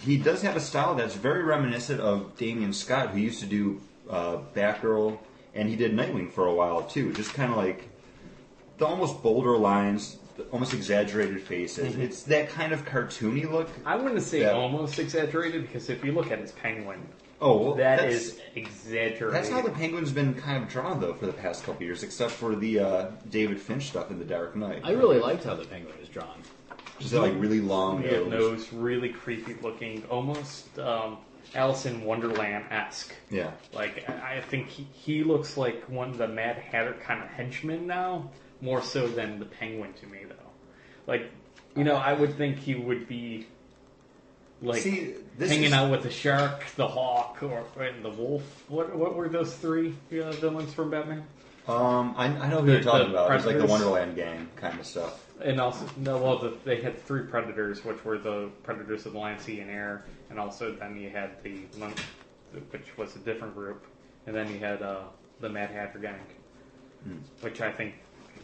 he 0.00 0.16
does 0.16 0.42
have 0.42 0.56
a 0.56 0.60
style 0.60 0.94
that's 0.94 1.14
very 1.14 1.42
reminiscent 1.42 2.00
of 2.00 2.36
Damion 2.36 2.72
Scott, 2.74 3.10
who 3.10 3.18
used 3.18 3.40
to 3.40 3.46
do 3.46 3.80
uh, 4.08 4.38
Batgirl, 4.54 5.18
and 5.54 5.68
he 5.68 5.76
did 5.76 5.92
Nightwing 5.94 6.32
for 6.32 6.46
a 6.46 6.54
while 6.54 6.82
too. 6.82 7.12
Just 7.12 7.34
kind 7.34 7.50
of 7.50 7.56
like 7.58 7.88
the 8.78 8.86
almost 8.86 9.22
bolder 9.22 9.56
lines, 9.58 10.16
almost 10.50 10.74
exaggerated 10.74 11.42
faces. 11.42 11.96
It's 11.96 12.22
that 12.24 12.48
kind 12.48 12.72
of 12.72 12.84
cartoony 12.84 13.50
look. 13.50 13.68
I 13.84 13.96
wouldn't 13.96 14.22
say 14.22 14.40
Yeah. 14.42 14.52
almost 14.52 14.98
exaggerated 14.98 15.62
because 15.62 15.88
if 15.90 16.04
you 16.04 16.12
look 16.12 16.30
at 16.30 16.38
his 16.40 16.52
penguin, 16.52 17.06
Oh, 17.40 17.56
well, 17.56 17.74
that 17.74 17.98
that's, 17.98 18.14
is 18.14 18.40
exaggerated. 18.54 19.34
That's 19.34 19.48
how 19.48 19.62
the 19.62 19.70
Penguin's 19.70 20.12
been 20.12 20.32
kind 20.34 20.62
of 20.62 20.68
drawn 20.68 21.00
though 21.00 21.12
for 21.14 21.26
the 21.26 21.32
past 21.32 21.64
couple 21.64 21.82
years, 21.82 22.04
except 22.04 22.30
for 22.30 22.54
the 22.54 22.78
uh, 22.78 23.06
David 23.30 23.60
Finch 23.60 23.88
stuff 23.88 24.12
in 24.12 24.18
The 24.20 24.24
Dark 24.24 24.54
Knight. 24.54 24.82
I 24.84 24.92
really 24.92 25.18
liked 25.18 25.42
how 25.42 25.54
the 25.54 25.64
penguin 25.64 25.96
is 26.00 26.08
drawn. 26.08 26.40
Just 27.00 27.10
that, 27.12 27.20
like 27.20 27.32
really 27.36 27.60
long 27.60 28.02
nose. 28.02 28.30
nose, 28.30 28.72
really 28.72 29.08
creepy 29.08 29.56
looking, 29.60 30.04
almost 30.08 30.78
um, 30.78 31.18
Alice 31.56 31.84
in 31.86 32.04
Wonderland 32.04 32.64
esque. 32.70 33.12
Yeah. 33.28 33.50
Like 33.72 34.08
I 34.08 34.36
I 34.36 34.40
think 34.42 34.68
he, 34.68 34.86
he 34.92 35.24
looks 35.24 35.56
like 35.56 35.82
one 35.88 36.10
of 36.10 36.18
the 36.18 36.28
Mad 36.28 36.58
Hatter 36.58 36.94
kind 37.04 37.24
of 37.24 37.28
henchmen 37.28 37.88
now, 37.88 38.30
more 38.62 38.80
so 38.80 39.06
than 39.08 39.38
the 39.38 39.44
Penguin 39.44 39.92
to 40.00 40.06
me 40.06 40.20
though. 40.26 40.34
Like, 41.06 41.30
you 41.76 41.84
know, 41.84 41.96
I 41.96 42.14
would 42.14 42.36
think 42.38 42.58
he 42.58 42.74
would 42.74 43.06
be 43.08 43.46
like 44.62 44.80
See, 44.82 45.14
this 45.36 45.50
hanging 45.50 45.66
is- 45.66 45.72
out 45.72 45.90
with 45.90 46.02
the 46.04 46.10
shark, 46.10 46.64
the 46.76 46.86
hawk, 46.88 47.42
or 47.42 47.64
and 47.82 48.02
the 48.04 48.10
wolf. 48.10 48.64
What 48.68 48.94
what 48.96 49.14
were 49.16 49.28
those 49.28 49.52
three 49.54 49.94
uh, 50.12 50.30
villains 50.32 50.72
from 50.72 50.90
Batman? 50.90 51.24
Um, 51.68 52.14
I, 52.16 52.26
I 52.26 52.48
know 52.48 52.60
who 52.60 52.66
The- 52.66 52.72
you're 52.74 52.82
talking 52.82 53.12
the 53.12 53.18
about. 53.24 53.34
It's 53.36 53.44
like 53.46 53.58
the 53.58 53.66
Wonderland 53.66 54.16
gang 54.16 54.48
kind 54.56 54.78
of 54.80 54.86
stuff. 54.86 55.26
And 55.44 55.60
also, 55.60 55.84
no, 55.96 56.18
well, 56.18 56.38
the, 56.38 56.56
they 56.64 56.80
had 56.80 57.02
three 57.04 57.22
predators, 57.24 57.84
which 57.84 58.04
were 58.04 58.16
the 58.18 58.48
predators 58.62 59.06
of 59.06 59.12
the 59.14 59.18
land, 59.18 59.40
sea, 59.40 59.58
and 59.58 59.68
air, 59.70 60.04
and 60.30 60.38
also 60.38 60.72
then 60.72 60.96
you 60.96 61.10
had 61.10 61.42
the 61.42 61.62
monk, 61.78 61.98
which 62.70 62.96
was 62.96 63.16
a 63.16 63.18
different 63.18 63.54
group, 63.54 63.84
and 64.26 64.36
then 64.36 64.48
you 64.52 64.60
had 64.60 64.82
uh, 64.82 65.00
the 65.40 65.48
Mad 65.48 65.70
Hatter 65.70 65.98
gang, 65.98 66.20
which 67.40 67.60
I 67.60 67.72
think 67.72 67.94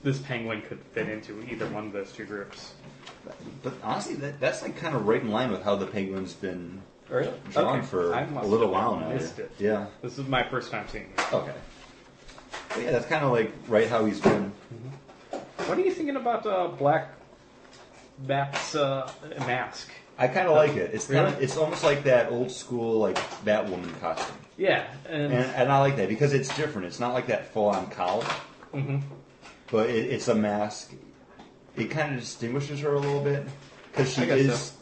this 0.02 0.18
penguin 0.20 0.62
could 0.62 0.78
fit 0.92 1.08
into 1.08 1.42
either 1.50 1.66
one 1.68 1.86
of 1.86 1.92
those 1.92 2.12
two 2.12 2.24
groups. 2.24 2.72
But 3.62 3.74
honestly, 3.82 4.14
that, 4.16 4.40
that's 4.40 4.62
like 4.62 4.76
kind 4.76 4.94
of 4.94 5.06
right 5.06 5.20
in 5.20 5.30
line 5.30 5.50
with 5.50 5.62
how 5.62 5.76
the 5.76 5.86
Penguin's 5.86 6.32
been 6.34 6.80
Really? 7.10 7.32
drawn 7.50 7.82
for 7.82 8.14
I 8.14 8.22
a 8.22 8.26
must 8.26 8.48
little 8.48 8.72
have 8.72 8.74
while 8.74 8.96
now. 9.00 9.08
Missed 9.10 9.38
it. 9.38 9.50
Yeah. 9.58 9.86
This 10.02 10.18
is 10.18 10.26
my 10.28 10.42
first 10.48 10.70
time 10.70 10.86
seeing 10.88 11.10
it. 11.16 11.32
Okay. 11.34 11.54
But 12.70 12.82
yeah, 12.82 12.90
that's 12.92 13.06
kind 13.06 13.24
of 13.24 13.32
like 13.32 13.52
right 13.66 13.88
how 13.88 14.04
he's 14.04 14.20
been. 14.20 14.52
What 15.66 15.76
are 15.76 15.80
you 15.80 15.92
thinking 15.92 16.16
about 16.16 16.46
uh, 16.46 16.68
Black 16.68 17.08
Bat's 18.20 18.74
uh, 18.74 19.10
mask? 19.40 19.90
I 20.18 20.26
kind 20.28 20.48
of 20.48 20.56
like 20.56 20.72
it. 20.72 20.92
It's 20.94 21.06
kind 21.06 21.26
of 21.26 21.32
Really? 21.34 21.44
it's 21.44 21.56
almost 21.56 21.84
like 21.84 22.04
that 22.04 22.30
old 22.30 22.50
school 22.50 22.98
like 22.98 23.16
Batwoman 23.44 23.98
costume, 24.00 24.36
Yeah, 24.56 24.84
and, 25.08 25.32
and, 25.32 25.34
and 25.54 25.72
I 25.72 25.78
like 25.80 25.96
that 25.96 26.08
because 26.08 26.32
it's 26.34 26.54
different. 26.56 26.86
It's 26.88 26.98
not 26.98 27.12
like 27.14 27.26
that 27.28 27.52
full 27.52 27.68
on 27.68 27.88
cowl, 27.90 28.24
Mhm. 28.74 29.02
But 29.70 29.90
it, 29.90 30.06
it's 30.12 30.28
a 30.28 30.34
mask. 30.34 30.92
It 31.76 31.90
kind 31.90 32.14
of 32.14 32.20
distinguishes 32.20 32.80
her 32.80 32.94
a 32.94 32.98
little 32.98 33.22
bit 33.22 33.46
because 33.92 34.12
she 34.12 34.22
I 34.22 34.26
guess 34.26 34.38
is 34.40 34.60
so. 34.60 34.74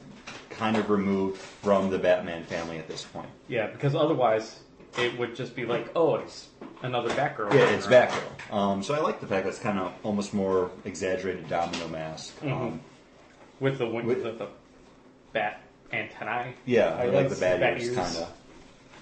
kind 0.51 0.77
of 0.77 0.89
removed 0.91 1.39
from 1.39 1.91
the 1.91 1.99
Batman 1.99 2.45
family 2.45 2.79
at 2.79 2.89
this 2.89 3.05
point. 3.05 3.29
yeah, 3.49 3.67
because 3.67 3.95
otherwise 3.95 4.61
it 4.99 5.19
would 5.19 5.37
just 5.37 5.55
be 5.55 5.67
like, 5.67 5.91
oh, 5.95 6.15
it's 6.17 6.49
another 6.83 7.11
Batgirl. 7.11 7.53
Yeah, 7.53 7.69
it's 7.71 7.87
Batgirl. 7.87 8.55
Um, 8.55 8.83
so 8.83 8.95
I 8.95 9.01
like 9.01 9.21
the 9.21 9.27
fact 9.27 9.45
that 9.45 9.51
it's 9.51 9.59
kind 9.59 9.79
of 9.79 9.93
almost 10.03 10.33
more 10.33 10.71
exaggerated 10.87 11.49
domino 11.51 11.87
mask. 11.89 12.35
Mm-hmm. 12.41 12.53
Um, 12.53 12.81
with 13.61 13.77
the 13.79 13.87
wing, 13.87 14.07
With- 14.07 14.25
with 14.25 14.39
the 14.39 14.49
bat 15.35 15.61
antennae. 15.93 16.55
yeah, 16.65 16.95
I 16.99 17.03
I 17.05 17.07
like 17.09 17.29
the 17.29 17.37
bad 17.37 17.61
bat 17.61 17.75
ears, 17.75 17.89
ears. 17.89 17.97
kind 17.97 18.17
of. 18.17 18.33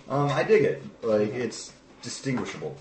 Um, 0.09 0.31
I 0.33 0.43
dig 0.43 0.65
it. 0.65 0.83
Like 1.03 1.33
it's 1.33 1.73
distinguishable, 2.03 2.77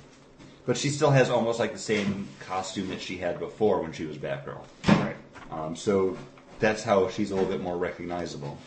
but 0.65 0.77
she 0.77 0.89
still 0.89 1.11
has 1.11 1.29
almost 1.29 1.59
like 1.59 1.73
the 1.73 1.79
same 1.79 2.27
costume 2.39 2.89
that 2.89 3.01
she 3.01 3.17
had 3.17 3.39
before 3.39 3.81
when 3.81 3.91
she 3.91 4.05
was 4.05 4.17
Batgirl. 4.17 4.61
Right. 4.87 5.15
Um, 5.51 5.75
so 5.75 6.17
that's 6.59 6.83
how 6.83 7.09
she's 7.09 7.31
a 7.31 7.35
little 7.35 7.49
bit 7.49 7.61
more 7.61 7.77
recognizable. 7.77 8.57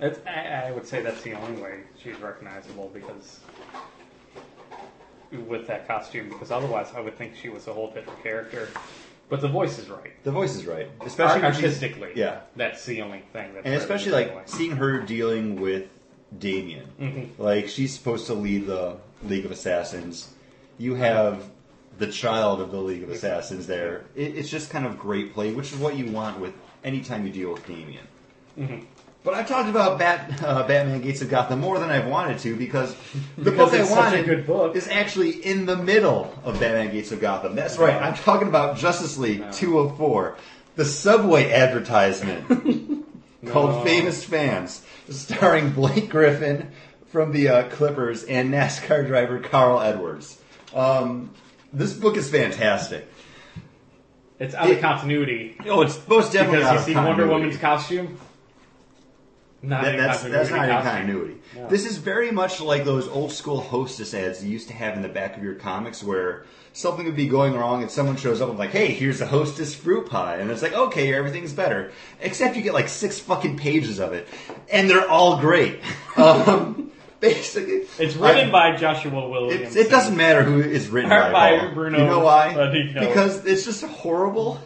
It's, 0.00 0.18
I, 0.26 0.68
I 0.68 0.70
would 0.70 0.86
say 0.86 1.02
that's 1.02 1.22
the 1.22 1.32
only 1.32 1.60
way 1.60 1.80
she's 2.02 2.18
recognizable 2.20 2.90
because 2.94 3.40
with 5.48 5.66
that 5.66 5.86
costume. 5.86 6.28
Because 6.28 6.50
otherwise, 6.50 6.88
I 6.94 7.00
would 7.00 7.16
think 7.18 7.34
she 7.36 7.48
was 7.48 7.66
a 7.66 7.72
whole 7.72 7.90
different 7.90 8.22
character. 8.22 8.68
But 9.28 9.40
the 9.40 9.48
voice 9.48 9.78
is 9.78 9.88
right. 9.88 10.12
The 10.22 10.30
voice 10.30 10.54
is 10.54 10.66
right, 10.66 10.88
especially 11.04 11.42
when 11.42 11.52
she's- 11.52 11.64
artistically. 11.64 12.12
Yeah, 12.14 12.40
that's 12.56 12.84
the 12.84 13.02
only 13.02 13.22
thing. 13.32 13.54
That's 13.54 13.64
and 13.64 13.74
right 13.74 13.82
especially 13.82 14.12
with 14.12 14.34
like 14.34 14.48
seeing 14.48 14.72
her 14.72 15.00
dealing 15.00 15.60
with 15.60 15.88
Damian. 16.38 16.86
Mm-hmm. 17.00 17.42
Like 17.42 17.68
she's 17.68 17.94
supposed 17.94 18.26
to 18.26 18.34
lead 18.34 18.66
the 18.66 18.96
League 19.24 19.44
of 19.44 19.50
Assassins. 19.50 20.30
You 20.78 20.94
have 20.94 21.50
the 21.98 22.08
child 22.08 22.60
of 22.60 22.70
the 22.70 22.80
League 22.80 23.02
of 23.02 23.10
Assassins 23.10 23.66
there. 23.66 24.04
It, 24.14 24.36
it's 24.36 24.48
just 24.48 24.70
kind 24.70 24.84
of 24.86 24.98
great 24.98 25.32
play, 25.32 25.52
which 25.52 25.72
is 25.72 25.78
what 25.78 25.96
you 25.96 26.10
want 26.10 26.40
with 26.40 26.52
any 26.82 27.00
time 27.00 27.26
you 27.26 27.32
deal 27.32 27.52
with 27.52 27.66
Damian. 27.66 28.06
Mm-hmm. 28.58 28.84
But 29.22 29.34
I've 29.34 29.48
talked 29.48 29.70
about 29.70 29.98
Bat, 29.98 30.42
uh, 30.42 30.66
Batman 30.66 31.00
Gates 31.00 31.22
of 31.22 31.30
Gotham 31.30 31.58
more 31.60 31.78
than 31.78 31.88
I've 31.88 32.06
wanted 32.08 32.40
to 32.40 32.56
because 32.56 32.94
the 33.38 33.50
Because 33.50 33.70
book 33.70 33.80
I 33.80 33.84
such 33.84 33.90
a 33.90 34.00
wanted 34.00 34.26
good 34.26 34.46
book. 34.46 34.76
is 34.76 34.86
actually 34.86 35.30
in 35.30 35.64
the 35.64 35.76
middle 35.76 36.34
of 36.44 36.60
Batman 36.60 36.90
Gates 36.92 37.10
of 37.10 37.20
Gotham. 37.20 37.54
That's 37.54 37.78
right. 37.78 38.00
I'm 38.00 38.14
talking 38.14 38.48
about 38.48 38.76
Justice 38.76 39.16
League 39.16 39.50
204, 39.52 40.36
the 40.76 40.84
subway 40.84 41.50
advertisement 41.52 42.48
called 43.46 43.70
No. 43.70 43.84
Famous 43.84 44.22
Fans, 44.24 44.84
starring 45.08 45.70
Blake 45.70 46.10
Griffin 46.10 46.70
from 47.06 47.32
the 47.32 47.48
uh, 47.48 47.68
Clippers 47.70 48.24
and 48.24 48.52
NASCAR 48.52 49.06
driver 49.06 49.38
Carl 49.40 49.80
Edwards. 49.80 50.38
Um, 50.74 51.30
this 51.72 51.92
book 51.92 52.16
is 52.16 52.28
fantastic. 52.30 53.08
It's 54.38 54.54
out 54.54 54.68
It- 54.68 54.76
of 54.76 54.80
continuity 54.80 55.56
Oh, 55.66 55.82
it's 55.82 55.98
most 56.08 56.32
definitely 56.32 56.58
because 56.58 56.68
out 56.68 56.72
you 56.74 56.78
of 56.80 56.84
see 56.84 56.94
Wonder 56.94 57.10
continuity. 57.10 57.32
Woman's 57.34 57.56
costume. 57.58 58.18
Not 59.62 59.82
That- 59.84 59.96
that's 59.96 60.22
that's 60.24 60.50
not 60.50 60.68
in 60.68 60.82
continuity. 60.82 61.34
No. 61.56 61.68
This 61.68 61.86
is 61.86 61.96
very 61.98 62.30
much 62.30 62.60
like 62.60 62.84
those 62.84 63.08
old 63.08 63.32
school 63.32 63.60
hostess 63.60 64.12
ads 64.12 64.44
you 64.44 64.50
used 64.50 64.68
to 64.68 64.74
have 64.74 64.94
in 64.96 65.02
the 65.02 65.08
back 65.08 65.36
of 65.36 65.42
your 65.42 65.54
comics, 65.54 66.02
where 66.02 66.44
something 66.74 67.06
would 67.06 67.16
be 67.16 67.28
going 67.28 67.54
wrong 67.56 67.80
and 67.80 67.90
someone 67.90 68.16
shows 68.16 68.42
up 68.42 68.50
and 68.50 68.58
like, 68.58 68.72
"Hey, 68.72 68.88
here's 68.88 69.20
a 69.22 69.26
hostess 69.26 69.74
fruit 69.74 70.10
pie," 70.10 70.36
and 70.36 70.50
it's 70.50 70.60
like, 70.60 70.74
"Okay, 70.74 71.14
everything's 71.14 71.52
better," 71.54 71.92
except 72.20 72.56
you 72.56 72.62
get 72.62 72.74
like 72.74 72.88
six 72.88 73.18
fucking 73.20 73.56
pages 73.56 74.00
of 74.00 74.12
it, 74.12 74.28
and 74.70 74.90
they're 74.90 75.08
all 75.08 75.38
great. 75.38 75.80
Um, 76.16 76.90
basically, 77.24 77.86
It's 77.98 78.16
written 78.16 78.48
I- 78.48 78.72
by 78.72 78.76
Joshua 78.76 79.28
Williams. 79.28 79.74
It, 79.76 79.86
it 79.86 79.90
doesn't 79.90 80.16
matter 80.16 80.42
who 80.42 80.60
it's 80.60 80.86
written 80.86 81.10
by, 81.10 81.32
by 81.32 81.66
Bruno 81.72 81.98
You 81.98 82.04
know 82.06 82.20
why? 82.20 82.52
Because 82.92 83.44
it's 83.44 83.64
just 83.64 83.84
horrible, 83.84 84.60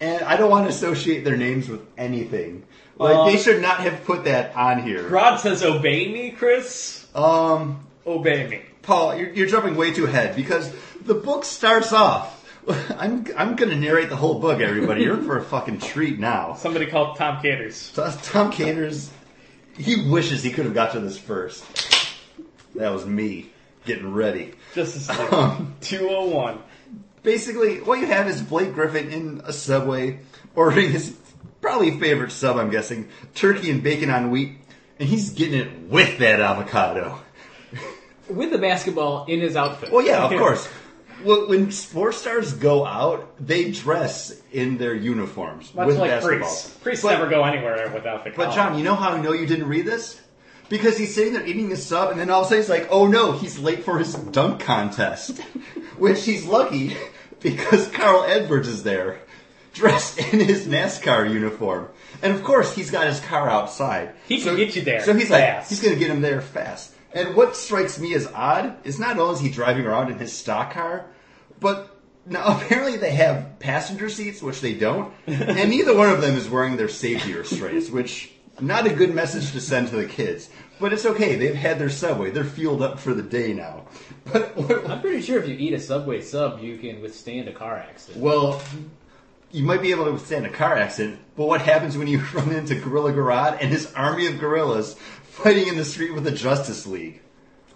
and 0.00 0.24
I 0.24 0.36
don't 0.36 0.50
want 0.50 0.66
to 0.66 0.70
associate 0.70 1.24
their 1.24 1.36
names 1.36 1.68
with 1.68 1.80
anything. 1.96 2.64
Like 2.96 3.16
Uh, 3.16 3.24
they 3.26 3.38
should 3.38 3.60
not 3.60 3.80
have 3.80 4.04
put 4.04 4.24
that 4.24 4.54
on 4.54 4.82
here. 4.82 5.02
Grodd 5.04 5.40
says, 5.40 5.64
"Obey 5.64 6.08
me, 6.12 6.30
Chris. 6.30 7.06
Um, 7.14 7.84
Obey 8.06 8.46
me." 8.46 8.62
Paul, 8.82 9.16
you're, 9.16 9.30
you're 9.30 9.46
jumping 9.48 9.76
way 9.76 9.92
too 9.92 10.04
ahead 10.04 10.36
because 10.36 10.72
the 11.04 11.14
book 11.14 11.44
starts 11.44 11.92
off. 11.92 12.42
I'm 12.98 13.26
I'm 13.36 13.56
gonna 13.56 13.76
narrate 13.76 14.10
the 14.10 14.16
whole 14.16 14.38
book, 14.38 14.60
everybody. 14.60 15.02
You're 15.02 15.18
in 15.18 15.24
for 15.24 15.38
a 15.38 15.42
fucking 15.42 15.80
treat 15.80 16.18
now. 16.18 16.54
Somebody 16.54 16.86
called 16.86 17.16
Tom 17.16 17.42
Caters. 17.42 17.92
Tom 18.22 18.52
Cantor's 18.52 19.10
he 19.76 20.08
wishes 20.08 20.42
he 20.42 20.50
could 20.50 20.64
have 20.64 20.74
got 20.74 20.92
to 20.92 21.00
this 21.00 21.18
first. 21.18 21.64
That 22.74 22.92
was 22.92 23.06
me 23.06 23.50
getting 23.84 24.12
ready. 24.12 24.54
Justice 24.74 25.08
League. 25.08 25.18
Um, 25.32 25.74
201. 25.80 26.58
basically, 27.22 27.80
what 27.80 27.98
you 28.00 28.06
have 28.06 28.28
is 28.28 28.42
Blake 28.42 28.74
Griffin 28.74 29.10
in 29.10 29.42
a 29.44 29.52
subway 29.52 30.20
ordering 30.54 30.90
his 30.92 31.16
probably 31.60 31.98
favorite 31.98 32.32
sub, 32.32 32.56
I'm 32.56 32.70
guessing, 32.70 33.08
turkey 33.34 33.70
and 33.70 33.82
bacon 33.82 34.10
on 34.10 34.30
wheat, 34.30 34.58
and 34.98 35.08
he's 35.08 35.30
getting 35.30 35.58
it 35.58 35.80
with 35.88 36.18
that 36.18 36.40
avocado. 36.40 37.18
With 38.28 38.50
the 38.50 38.58
basketball 38.58 39.26
in 39.26 39.40
his 39.40 39.54
outfit. 39.56 39.92
Well, 39.92 40.04
yeah, 40.04 40.24
of 40.24 40.30
course. 40.38 40.66
Well, 41.24 41.48
when 41.48 41.70
sports 41.70 42.18
stars 42.18 42.52
go 42.52 42.84
out, 42.84 43.30
they 43.44 43.70
dress 43.70 44.34
in 44.52 44.76
their 44.78 44.94
uniforms 44.94 45.74
Much 45.74 45.86
with 45.86 45.98
like 45.98 46.10
basketball. 46.10 46.38
priests. 46.48 46.70
Priests 46.82 47.02
But- 47.02 47.12
never 47.18 47.26
go 47.28 47.44
anywhere 47.44 47.90
without 47.94 48.24
the 48.24 48.30
But 48.30 48.44
collar. 48.50 48.54
John, 48.54 48.78
you 48.78 48.84
know 48.84 48.94
how 48.94 49.10
I 49.10 49.20
know 49.20 49.32
you 49.32 49.46
didn't 49.46 49.68
read 49.68 49.86
this? 49.86 50.20
Because 50.68 50.96
he's 50.96 51.14
sitting 51.14 51.34
there 51.34 51.46
eating 51.46 51.68
his 51.70 51.84
sub, 51.84 52.10
and 52.10 52.18
then 52.20 52.30
all 52.30 52.40
of 52.40 52.46
a 52.46 52.48
sudden 52.48 52.62
he's 52.62 52.70
like, 52.70 52.88
"Oh 52.90 53.06
no, 53.06 53.32
he's 53.32 53.58
late 53.58 53.84
for 53.84 53.98
his 53.98 54.14
dunk 54.14 54.60
contest," 54.60 55.38
which 55.98 56.24
he's 56.24 56.44
lucky 56.46 56.96
because 57.40 57.88
Carl 57.88 58.24
Edwards 58.26 58.66
is 58.68 58.82
there, 58.82 59.18
dressed 59.74 60.18
in 60.18 60.40
his 60.40 60.66
NASCAR 60.66 61.30
uniform, 61.30 61.88
and 62.22 62.34
of 62.34 62.42
course 62.42 62.74
he's 62.74 62.90
got 62.90 63.06
his 63.06 63.20
car 63.20 63.48
outside. 63.50 64.12
He 64.26 64.40
can 64.40 64.56
get 64.56 64.74
you 64.74 64.80
there 64.82 65.02
So 65.02 65.12
he's 65.12 65.28
fast. 65.28 65.58
like, 65.58 65.68
he's 65.68 65.80
going 65.82 65.94
to 65.94 66.00
get 66.00 66.10
him 66.10 66.22
there 66.22 66.40
fast. 66.40 66.92
And 67.12 67.36
what 67.36 67.54
strikes 67.56 67.98
me 68.00 68.14
as 68.14 68.26
odd 68.34 68.74
is 68.84 68.98
not 68.98 69.18
only 69.18 69.34
is 69.34 69.40
he 69.40 69.50
driving 69.50 69.84
around 69.86 70.10
in 70.10 70.18
his 70.18 70.32
stock 70.32 70.72
car, 70.72 71.04
but 71.64 71.96
now 72.26 72.44
apparently 72.60 72.98
they 72.98 73.12
have 73.12 73.58
passenger 73.58 74.10
seats, 74.10 74.42
which 74.42 74.60
they 74.60 74.74
don't, 74.74 75.12
and 75.26 75.70
neither 75.70 75.96
one 75.96 76.10
of 76.10 76.20
them 76.20 76.36
is 76.36 76.48
wearing 76.48 76.76
their 76.76 76.88
safety 76.88 77.32
restraints, 77.32 77.90
which 77.90 78.30
not 78.60 78.86
a 78.86 78.92
good 78.92 79.12
message 79.12 79.50
to 79.52 79.60
send 79.60 79.88
to 79.88 79.96
the 79.96 80.04
kids. 80.04 80.50
But 80.78 80.92
it's 80.92 81.06
okay; 81.06 81.36
they've 81.36 81.54
had 81.54 81.78
their 81.78 81.88
subway; 81.88 82.30
they're 82.30 82.44
fueled 82.44 82.82
up 82.82 83.00
for 83.00 83.14
the 83.14 83.22
day 83.22 83.52
now. 83.52 83.86
But 84.32 84.90
I'm 84.90 85.00
pretty 85.00 85.22
sure 85.22 85.38
if 85.38 85.48
you 85.48 85.54
eat 85.54 85.74
a 85.74 85.80
Subway 85.80 86.20
sub, 86.20 86.60
you 86.62 86.78
can 86.78 87.00
withstand 87.00 87.48
a 87.48 87.52
car 87.52 87.76
accident. 87.76 88.22
well, 88.22 88.62
you 89.52 89.62
might 89.62 89.82
be 89.82 89.90
able 89.90 90.06
to 90.06 90.12
withstand 90.12 90.46
a 90.46 90.50
car 90.50 90.76
accident, 90.76 91.20
but 91.36 91.46
what 91.46 91.60
happens 91.62 91.96
when 91.96 92.08
you 92.08 92.22
run 92.34 92.52
into 92.52 92.74
Gorilla 92.74 93.12
Grodd 93.12 93.58
and 93.60 93.70
his 93.70 93.92
army 93.94 94.26
of 94.26 94.38
gorillas 94.38 94.94
fighting 95.24 95.68
in 95.68 95.76
the 95.76 95.84
street 95.84 96.14
with 96.14 96.24
the 96.24 96.32
Justice 96.32 96.86
League? 96.86 97.20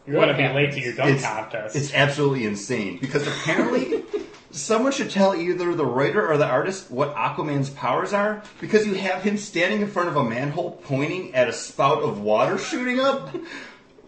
You're 0.09 0.23
going 0.23 0.35
to 0.35 0.43
be 0.43 0.49
late 0.55 0.73
to 0.73 0.81
your 0.81 0.95
dunk 0.95 1.17
it's, 1.17 1.23
contest. 1.23 1.77
it's 1.77 1.93
absolutely 1.93 2.47
insane 2.47 2.97
because 2.99 3.27
apparently 3.27 4.03
someone 4.51 4.91
should 4.91 5.11
tell 5.11 5.35
either 5.35 5.75
the 5.75 5.85
writer 5.85 6.27
or 6.27 6.39
the 6.39 6.47
artist 6.47 6.91
what 6.91 7.15
Aquaman's 7.15 7.69
powers 7.69 8.15
are 8.15 8.43
because 8.59 8.87
you 8.87 8.95
have 8.95 9.23
him 9.23 9.37
standing 9.37 9.83
in 9.83 9.89
front 9.89 10.09
of 10.09 10.17
a 10.17 10.25
manhole 10.25 10.81
pointing 10.85 11.35
at 11.35 11.47
a 11.47 11.53
spout 11.53 12.03
of 12.03 12.21
water 12.21 12.57
shooting 12.57 13.01
up, 13.01 13.37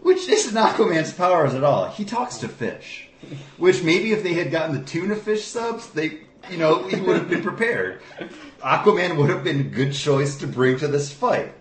which 0.01 0.27
isn't 0.27 0.55
Aquaman's 0.55 1.13
powers 1.13 1.53
at 1.53 1.63
all. 1.63 1.89
He 1.89 2.03
talks 2.03 2.37
to 2.37 2.47
fish, 2.47 3.07
which 3.57 3.83
maybe 3.83 4.11
if 4.11 4.23
they 4.23 4.33
had 4.33 4.49
gotten 4.49 4.75
the 4.75 4.83
tuna 4.83 5.15
fish 5.15 5.45
subs, 5.45 5.91
they 5.91 6.21
you 6.49 6.57
know 6.57 6.87
he 6.87 6.99
would 6.99 7.17
have 7.17 7.29
been 7.29 7.43
prepared. 7.43 8.01
Aquaman 8.61 9.17
would 9.17 9.29
have 9.29 9.43
been 9.43 9.59
a 9.59 9.63
good 9.63 9.93
choice 9.93 10.37
to 10.37 10.47
bring 10.47 10.79
to 10.79 10.87
this 10.87 11.13
fight, 11.13 11.53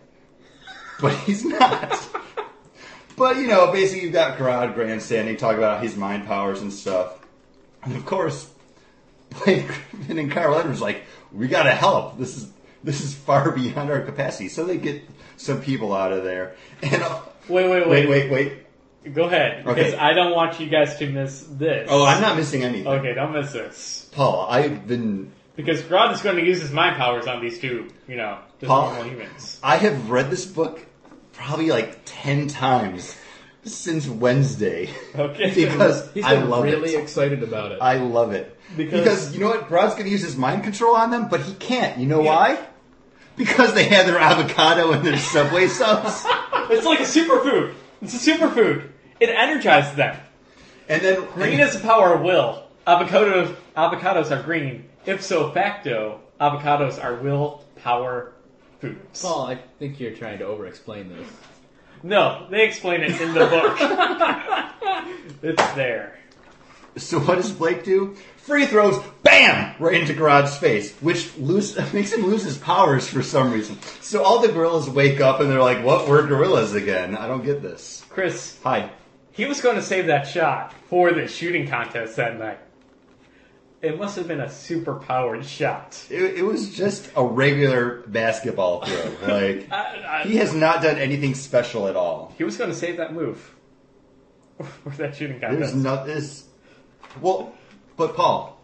but 0.99 1.15
he's 1.19 1.45
not. 1.45 2.09
But 3.21 3.37
you 3.37 3.49
know, 3.49 3.71
basically, 3.71 4.05
you've 4.05 4.15
got 4.15 4.39
Grodd 4.39 4.73
grandstanding, 4.73 5.37
talking 5.37 5.59
about 5.59 5.83
his 5.83 5.95
mind 5.95 6.27
powers 6.27 6.63
and 6.63 6.73
stuff, 6.73 7.19
and 7.83 7.95
of 7.95 8.07
course, 8.07 8.51
Blake 9.45 9.67
Griffin 9.67 10.19
and 10.19 10.33
Carl 10.33 10.59
Edwards 10.59 10.81
like, 10.81 11.03
we 11.31 11.47
gotta 11.47 11.71
help. 11.71 12.19
This 12.19 12.39
is 12.39 12.51
this 12.83 13.03
is 13.03 13.15
far 13.15 13.51
beyond 13.51 13.91
our 13.91 14.01
capacity. 14.01 14.49
So 14.49 14.65
they 14.65 14.79
get 14.79 15.03
some 15.37 15.61
people 15.61 15.95
out 15.95 16.15
of 16.15 16.25
there, 16.25 16.57
and 16.81 17.03
uh, 17.03 17.21
wait, 17.47 17.69
wait, 17.69 17.87
wait, 17.87 18.09
wait, 18.09 18.31
wait, 18.31 18.57
wait. 19.05 19.15
Go 19.15 19.25
ahead, 19.25 19.67
Okay. 19.67 19.75
because 19.83 19.95
I 20.01 20.15
don't 20.15 20.35
want 20.35 20.59
you 20.59 20.69
guys 20.71 20.97
to 20.97 21.07
miss 21.07 21.43
this. 21.43 21.89
Oh, 21.91 22.07
I'm 22.07 22.23
not 22.23 22.39
missing 22.39 22.65
anything, 22.65 22.87
Okay, 22.87 23.13
don't 23.13 23.35
miss 23.35 23.53
this. 23.53 24.09
Paul. 24.13 24.47
I've 24.49 24.87
been, 24.87 25.31
Because 25.57 25.83
Grodd 25.83 26.15
is 26.15 26.23
going 26.23 26.37
to 26.37 26.45
use 26.45 26.61
his 26.63 26.71
mind 26.73 26.97
powers 26.97 27.27
on 27.27 27.43
these 27.43 27.59
two, 27.59 27.89
you 28.09 28.17
know, 28.17 28.39
just 28.61 28.69
Paul. 28.69 28.95
normal 28.95 29.05
humans. 29.11 29.61
I 29.63 29.77
have 29.77 30.09
read 30.11 30.31
this 30.31 30.47
book 30.47 30.81
probably 31.41 31.71
like 31.71 31.99
ten 32.05 32.47
times 32.49 33.17
since 33.65 34.07
Wednesday 34.09 34.91
Okay. 35.15 35.53
because 35.55 36.11
He's 36.15 36.25
I 36.25 36.37
been 36.37 36.49
love 36.51 36.65
really 36.65 36.95
it. 36.95 37.01
excited 37.03 37.43
about 37.43 37.73
it. 37.73 37.79
I 37.81 37.97
love 37.99 38.33
it. 38.33 38.57
Because- 38.77 39.01
Because, 39.01 39.35
you 39.35 39.41
know 39.41 39.49
what? 39.49 39.69
Grodd's 39.69 39.95
going 39.95 40.05
to 40.07 40.11
use 40.11 40.23
his 40.23 40.37
mind 40.37 40.63
control 40.65 40.95
on 40.97 41.11
them, 41.11 41.29
but 41.29 41.41
he 41.41 41.55
can't. 41.55 41.99
You 41.99 42.07
know 42.07 42.21
why? 42.21 42.59
Because 43.37 43.75
they 43.75 43.85
had 43.85 44.07
their 44.07 44.19
avocado 44.19 44.93
and 44.93 45.05
their 45.05 45.17
Subway 45.19 45.67
subs. 45.81 46.25
It's 46.71 46.87
like 46.87 47.01
a 47.01 47.05
superfood. 47.05 47.75
It's 48.03 48.15
a 48.27 48.31
superfood. 48.31 48.89
It 49.19 49.29
energizes 49.31 49.95
them. 49.97 50.17
And 50.89 51.03
then 51.03 51.25
Green 51.35 51.61
is 51.61 51.75
the 51.75 51.81
power 51.81 52.15
of 52.15 52.23
will. 52.23 52.65
Avocados, 52.87 53.55
avocados 53.77 54.31
are 54.31 54.43
green. 54.43 54.89
Ipso 55.07 55.53
facto, 55.53 56.21
avocados 56.41 57.03
are 57.03 57.15
will 57.17 57.65
power 57.77 58.33
foods. 58.81 59.23
Paul, 59.23 59.47
I 59.47 59.57
think 59.79 60.01
you're 60.01 60.15
trying 60.15 60.39
to 60.39 60.47
over-explain 60.47 61.09
this. 61.09 61.29
No, 62.03 62.47
they 62.51 62.65
explain 62.65 63.03
it 63.03 63.21
in 63.21 63.35
the 63.35 63.47
book. 63.47 63.77
it's 65.43 65.73
there. 65.75 66.19
So 66.97 67.21
what 67.21 67.37
does 67.37 67.53
Blake 67.53 67.85
do? 67.85 68.17
Free 68.39 68.67
throws, 68.67 68.99
bam, 69.23 69.75
right 69.79 70.01
into 70.01 70.15
Grodd's 70.15 70.57
face, 70.57 70.93
which 71.01 71.37
lose, 71.37 71.77
makes 71.93 72.13
him 72.13 72.27
lose 72.27 72.43
his 72.43 72.59
powers 72.59 73.07
for 73.07 73.23
some 73.23 73.53
reason. 73.53 73.79
So 74.01 74.23
all 74.23 74.41
the 74.41 74.49
gorillas 74.49 74.89
wake 74.89 75.21
up 75.21 75.41
and 75.41 75.51
they're 75.51 75.61
like, 75.61 75.85
"What? 75.85 76.09
We're 76.09 76.27
gorillas 76.27 76.75
again? 76.75 77.17
I 77.17 77.29
don't 77.29 77.45
get 77.45 77.63
this." 77.63 78.05
Chris, 78.09 78.59
Hi. 78.65 78.91
he 79.31 79.45
was 79.45 79.61
going 79.61 79.77
to 79.77 79.83
save 79.83 80.07
that 80.07 80.27
shot 80.27 80.75
for 80.89 81.13
the 81.13 81.29
shooting 81.29 81.69
contest 81.69 82.17
that 82.17 82.39
night. 82.39 82.59
It 83.83 83.99
must 83.99 84.17
have 84.17 84.29
been 84.29 84.41
a 84.41 84.51
super 84.51 84.97
powered 84.97 85.45
shot. 85.47 85.99
It, 86.11 86.39
it 86.39 86.43
was 86.43 86.75
just 86.77 87.11
a 87.17 87.25
regular 87.25 88.03
basketball 88.07 88.85
throw. 88.85 89.11
Like 89.35 89.73
I, 89.73 90.21
I, 90.23 90.27
he 90.27 90.37
has 90.37 90.55
not 90.55 90.83
done 90.83 90.99
anything 90.99 91.35
special 91.35 91.89
at 91.89 91.97
all. 91.97 92.35
he 92.37 92.45
was 92.45 92.57
going 92.59 92.69
to 92.71 92.77
save 92.77 92.99
that 92.99 93.15
move 93.15 93.55
for 94.85 94.91
that 94.99 95.17
shooting 95.17 95.39
There's 95.41 95.53
contest. 95.71 95.77
not 95.77 96.05
this. 96.07 96.45
Well, 97.23 97.55
but 97.97 98.15
Paul, 98.15 98.61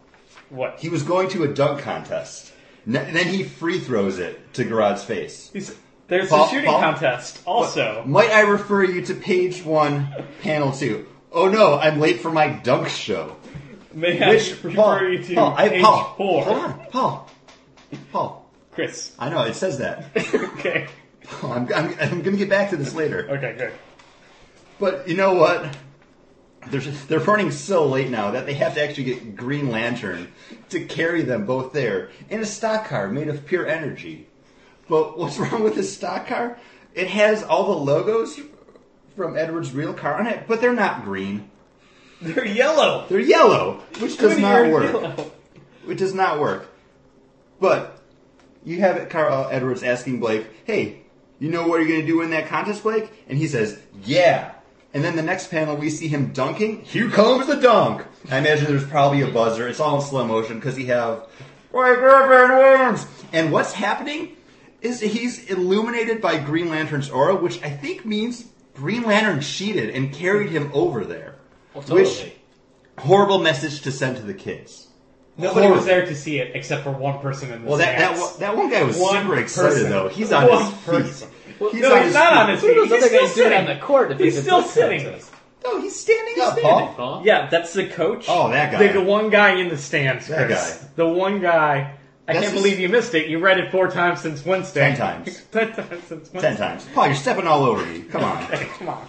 what? 0.49 0.79
he 0.79 0.89
was 0.89 1.01
going 1.03 1.29
to 1.29 1.43
a 1.43 1.47
dunk 1.47 1.81
contest. 1.81 2.53
N- 2.85 2.93
then 2.93 3.27
he 3.27 3.43
free 3.43 3.79
throws 3.79 4.19
it 4.19 4.53
to 4.53 4.63
Grodd's 4.65 5.03
face. 5.03 5.49
He's, 5.51 5.75
there's 6.07 6.29
Paul- 6.29 6.45
a 6.45 6.49
shooting 6.49 6.69
Paul? 6.69 6.79
contest 6.79 7.41
also. 7.45 8.03
Might 8.05 8.29
I 8.31 8.41
refer 8.41 8.83
you 8.83 9.01
to 9.05 9.15
page 9.15 9.63
one, 9.63 10.07
panel 10.41 10.71
two? 10.71 11.07
Oh 11.31 11.49
no, 11.49 11.77
I'm 11.79 11.99
late 11.99 12.21
for 12.21 12.31
my 12.31 12.47
dunk 12.49 12.87
show. 12.87 13.35
May 13.97 14.21
I 14.21 14.29
Which 14.29 14.51
refer 14.63 14.71
Paul? 14.75 15.09
you 15.09 15.23
to 15.23 15.33
Paul, 15.35 15.55
I, 15.57 15.69
page 15.69 15.81
Paul, 15.83 16.13
four? 16.17 16.43
hold 16.43 16.57
on, 16.59 16.85
Paul, 16.91 17.29
Paul. 18.11 18.51
Chris. 18.73 19.15
I 19.17 19.29
know 19.29 19.41
it 19.41 19.55
says 19.55 19.79
that. 19.79 20.05
okay. 20.35 20.87
Paul, 21.23 21.53
I'm, 21.53 21.73
I'm, 21.73 21.95
I'm 21.99 22.21
going 22.21 22.33
to 22.33 22.37
get 22.37 22.47
back 22.47 22.69
to 22.69 22.77
this 22.77 22.93
later. 22.93 23.27
Okay, 23.27 23.55
good. 23.57 23.73
But 24.79 25.07
you 25.07 25.17
know 25.17 25.33
what? 25.33 25.75
They're, 26.67 26.81
they're 26.81 27.19
running 27.21 27.49
so 27.49 27.87
late 27.87 28.11
now 28.11 28.29
that 28.31 28.45
they 28.45 28.53
have 28.53 28.75
to 28.75 28.83
actually 28.83 29.05
get 29.05 29.35
Green 29.35 29.71
Lantern 29.71 30.31
to 30.69 30.85
carry 30.85 31.23
them 31.23 31.47
both 31.47 31.73
there 31.73 32.11
in 32.29 32.39
a 32.39 32.45
stock 32.45 32.85
car 32.85 33.07
made 33.07 33.29
of 33.29 33.47
pure 33.47 33.65
energy. 33.65 34.27
But 34.87 35.17
what's 35.17 35.39
wrong 35.39 35.63
with 35.63 35.73
this 35.73 35.95
stock 35.95 36.27
car? 36.27 36.59
It 36.93 37.07
has 37.07 37.41
all 37.41 37.65
the 37.65 37.79
logos 37.83 38.39
from 39.15 39.35
Edward's 39.35 39.73
real 39.73 39.95
car 39.95 40.19
on 40.19 40.27
it, 40.27 40.45
but 40.47 40.61
they're 40.61 40.71
not 40.73 41.03
green. 41.03 41.49
They're 42.21 42.45
yellow. 42.45 43.05
They're 43.07 43.19
yellow, 43.19 43.83
which 43.99 44.17
does 44.17 44.37
not 44.37 44.71
work. 44.71 44.91
yellow. 44.91 45.31
Which 45.85 45.99
does 45.99 46.13
not 46.13 46.39
work. 46.39 46.67
But 47.59 47.99
you 48.63 48.79
have 48.79 48.97
it, 48.97 49.09
Carl 49.09 49.47
Edwards 49.51 49.83
asking 49.83 50.19
Blake, 50.19 50.47
"Hey, 50.65 51.01
You 51.39 51.49
know 51.49 51.67
what 51.67 51.77
you're 51.79 51.87
going 51.87 52.01
to 52.01 52.07
do 52.07 52.21
in 52.21 52.31
that 52.31 52.47
contest, 52.47 52.81
Blake? 52.83 53.11
And 53.29 53.37
he 53.37 53.47
says, 53.47 53.79
Yeah. 54.03 54.51
And 54.93 55.03
then 55.03 55.15
the 55.15 55.21
next 55.21 55.51
panel, 55.51 55.75
we 55.75 55.91
see 55.91 56.07
him 56.07 56.33
dunking. 56.33 56.81
Here 56.81 57.09
comes 57.11 57.45
the 57.45 57.57
dunk. 57.57 58.03
I 58.31 58.39
imagine 58.39 58.65
there's 58.65 58.85
probably 58.85 59.21
a 59.21 59.27
buzzer. 59.27 59.67
It's 59.67 59.79
all 59.79 59.97
in 59.97 60.01
slow 60.01 60.25
motion 60.25 60.55
because 60.55 60.75
he 60.75 60.85
have 60.85 61.27
Blake 61.71 61.97
Griffin 61.99 62.57
wins. 62.57 63.05
And 63.31 63.51
what's 63.51 63.73
happening 63.73 64.35
is 64.81 64.99
he's 64.99 65.45
illuminated 65.45 66.21
by 66.21 66.39
Green 66.39 66.69
Lantern's 66.69 67.09
aura, 67.11 67.35
which 67.35 67.61
I 67.61 67.69
think 67.69 68.05
means 68.05 68.45
Green 68.73 69.03
Lantern 69.03 69.41
cheated 69.41 69.91
and 69.91 70.11
carried 70.11 70.49
him 70.49 70.71
over 70.73 71.03
there. 71.05 71.35
Well, 71.87 71.97
Which 71.97 72.31
horrible 72.97 73.39
message 73.39 73.81
to 73.81 73.91
send 73.91 74.17
to 74.17 74.23
the 74.23 74.33
kids. 74.33 74.87
Nobody 75.37 75.67
was 75.67 75.85
there 75.85 76.03
to 76.05 76.15
see 76.15 76.39
it 76.39 76.55
except 76.55 76.83
for 76.83 76.91
one 76.91 77.19
person 77.19 77.51
in 77.51 77.61
the 77.63 77.69
Well, 77.69 77.77
that, 77.77 77.97
that 77.99 78.15
stands. 78.17 78.31
one- 78.31 78.39
that 78.39 78.57
one 78.57 78.69
guy 78.71 78.83
was 78.83 78.97
One 78.97 79.21
super 79.21 79.37
excited 79.37 79.69
person. 79.73 79.89
though. 79.91 80.07
He's 80.07 80.31
on 80.31 80.47
One 80.49 80.63
his 81.03 81.21
feet. 81.21 81.29
Well, 81.59 81.71
He's 81.71 81.81
no, 81.81 82.01
he's 82.03 82.13
not 82.13 82.29
feet. 82.33 82.37
on 82.39 82.49
his 82.49 82.61
feet. 82.61 82.75
those 82.75 82.89
He's 82.89 83.05
still 83.09 83.27
sitting. 83.27 83.57
on 83.59 83.65
the 83.67 83.75
court? 83.75 84.11
If 84.11 84.19
He's 84.19 84.37
it's 84.37 84.45
still 84.47 84.63
sitting. 84.63 85.03
contest? 85.03 85.31
No, 85.63 85.79
he's 85.81 85.99
standing 85.99 86.33
He's 86.35 86.43
up, 86.43 86.53
standing, 86.53 86.71
Paul. 86.87 86.93
Paul. 86.95 87.21
Yeah, 87.25 87.49
that's 87.49 87.73
the 87.73 87.87
coach. 87.87 88.25
Oh, 88.29 88.49
that 88.51 88.71
guy. 88.71 88.87
The, 88.87 88.93
the 88.93 89.01
one 89.01 89.29
guy 89.29 89.59
in 89.59 89.69
the 89.69 89.77
stands. 89.77 90.27
That 90.27 90.47
Chris. 90.47 90.77
guy. 90.81 90.87
The 90.95 91.07
one 91.07 91.39
guy. 91.39 91.93
I 92.27 92.33
That's 92.33 92.39
can't 92.45 92.53
his- 92.53 92.61
believe 92.63 92.79
you 92.79 92.89
missed 92.89 93.13
it. 93.15 93.27
You 93.27 93.39
read 93.39 93.59
it 93.59 93.71
four 93.71 93.89
times 93.89 94.21
since 94.21 94.43
Wednesday. 94.45 94.89
Ten 94.89 94.97
times. 94.97 95.41
Ten 95.51 95.71
times 95.73 96.03
since 96.07 96.09
Wednesday. 96.33 96.41
Ten 96.41 96.57
times. 96.57 96.87
Paul, 96.93 97.07
you're 97.07 97.15
stepping 97.15 97.47
all 97.47 97.63
over 97.63 97.85
me. 97.85 98.01
Come 98.03 98.23
on. 98.23 98.43
Okay, 98.45 98.67
come 98.77 98.89
on. 98.89 99.07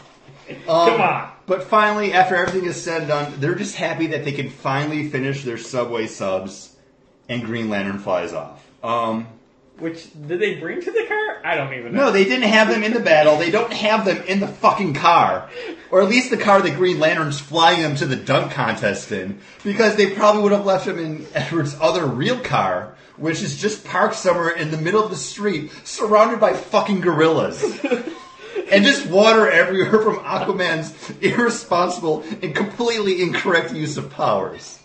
Um, 0.51 0.89
Come 0.89 1.01
on. 1.01 1.31
But 1.47 1.65
finally, 1.65 2.13
after 2.13 2.37
everything 2.37 2.69
is 2.69 2.83
said 2.83 3.03
and 3.03 3.09
done, 3.09 3.35
they're 3.39 3.55
just 3.55 3.75
happy 3.77 4.09
that 4.09 4.25
they 4.25 4.33
can 4.33 4.51
finally 4.51 5.09
finish 5.09 5.45
their 5.45 5.59
Subway 5.59 6.07
subs, 6.07 6.77
and 7.29 7.43
Green 7.45 7.69
Lantern 7.71 7.99
flies 7.99 8.33
off. 8.33 8.67
Um, 8.83 9.27
Which 9.79 10.09
did 10.27 10.41
they 10.41 10.57
bring 10.57 10.81
to 10.83 10.91
the 10.91 11.05
car? 11.09 11.41
I 11.45 11.55
don't 11.55 11.73
even 11.73 11.95
know. 11.95 12.07
no, 12.07 12.13
they 12.13 12.25
didn't 12.25 12.49
have 12.51 12.69
them 12.69 12.83
in 12.83 12.93
the 12.93 13.01
battle. 13.01 13.37
They 13.37 13.51
don't 13.51 13.73
have 13.73 14.05
them 14.05 14.23
in 14.27 14.41
the 14.41 14.49
fucking 14.49 14.95
car. 14.95 15.49
Or 15.91 16.03
at 16.03 16.09
least 16.09 16.31
the 16.31 16.37
car 16.37 16.61
that 16.61 16.77
Green 16.77 16.99
Lantern's 16.99 17.41
flying 17.41 17.81
them 17.83 17.95
to 17.97 18.07
the 18.07 18.17
dunk 18.17 18.53
contest 18.53 19.11
in. 19.13 19.41
Because 19.65 19.97
they 19.97 20.11
probably 20.15 20.43
would 20.43 20.53
have 20.53 20.67
left 20.67 20.85
them 20.87 20.99
in 20.99 21.27
Edward's 21.33 21.77
other 21.81 22.05
real 22.07 22.39
car, 22.41 22.95
which 23.17 23.41
is 23.43 23.57
just 23.57 23.85
parked 23.85 24.17
somewhere 24.17 24.51
in 24.51 24.71
the 24.71 24.77
middle 24.77 25.03
of 25.03 25.11
the 25.11 25.17
street, 25.17 25.71
surrounded 25.85 26.41
by 26.41 26.53
fucking 26.53 27.01
gorillas. 27.01 27.63
and 28.71 28.85
just 28.85 29.07
water 29.07 29.51
everywhere 29.51 30.03
from 30.03 30.17
Aquaman's 30.17 30.95
irresponsible 31.21 32.23
and 32.43 32.55
completely 32.55 33.23
incorrect 33.23 33.73
use 33.73 33.97
of 33.97 34.11
powers. 34.11 34.79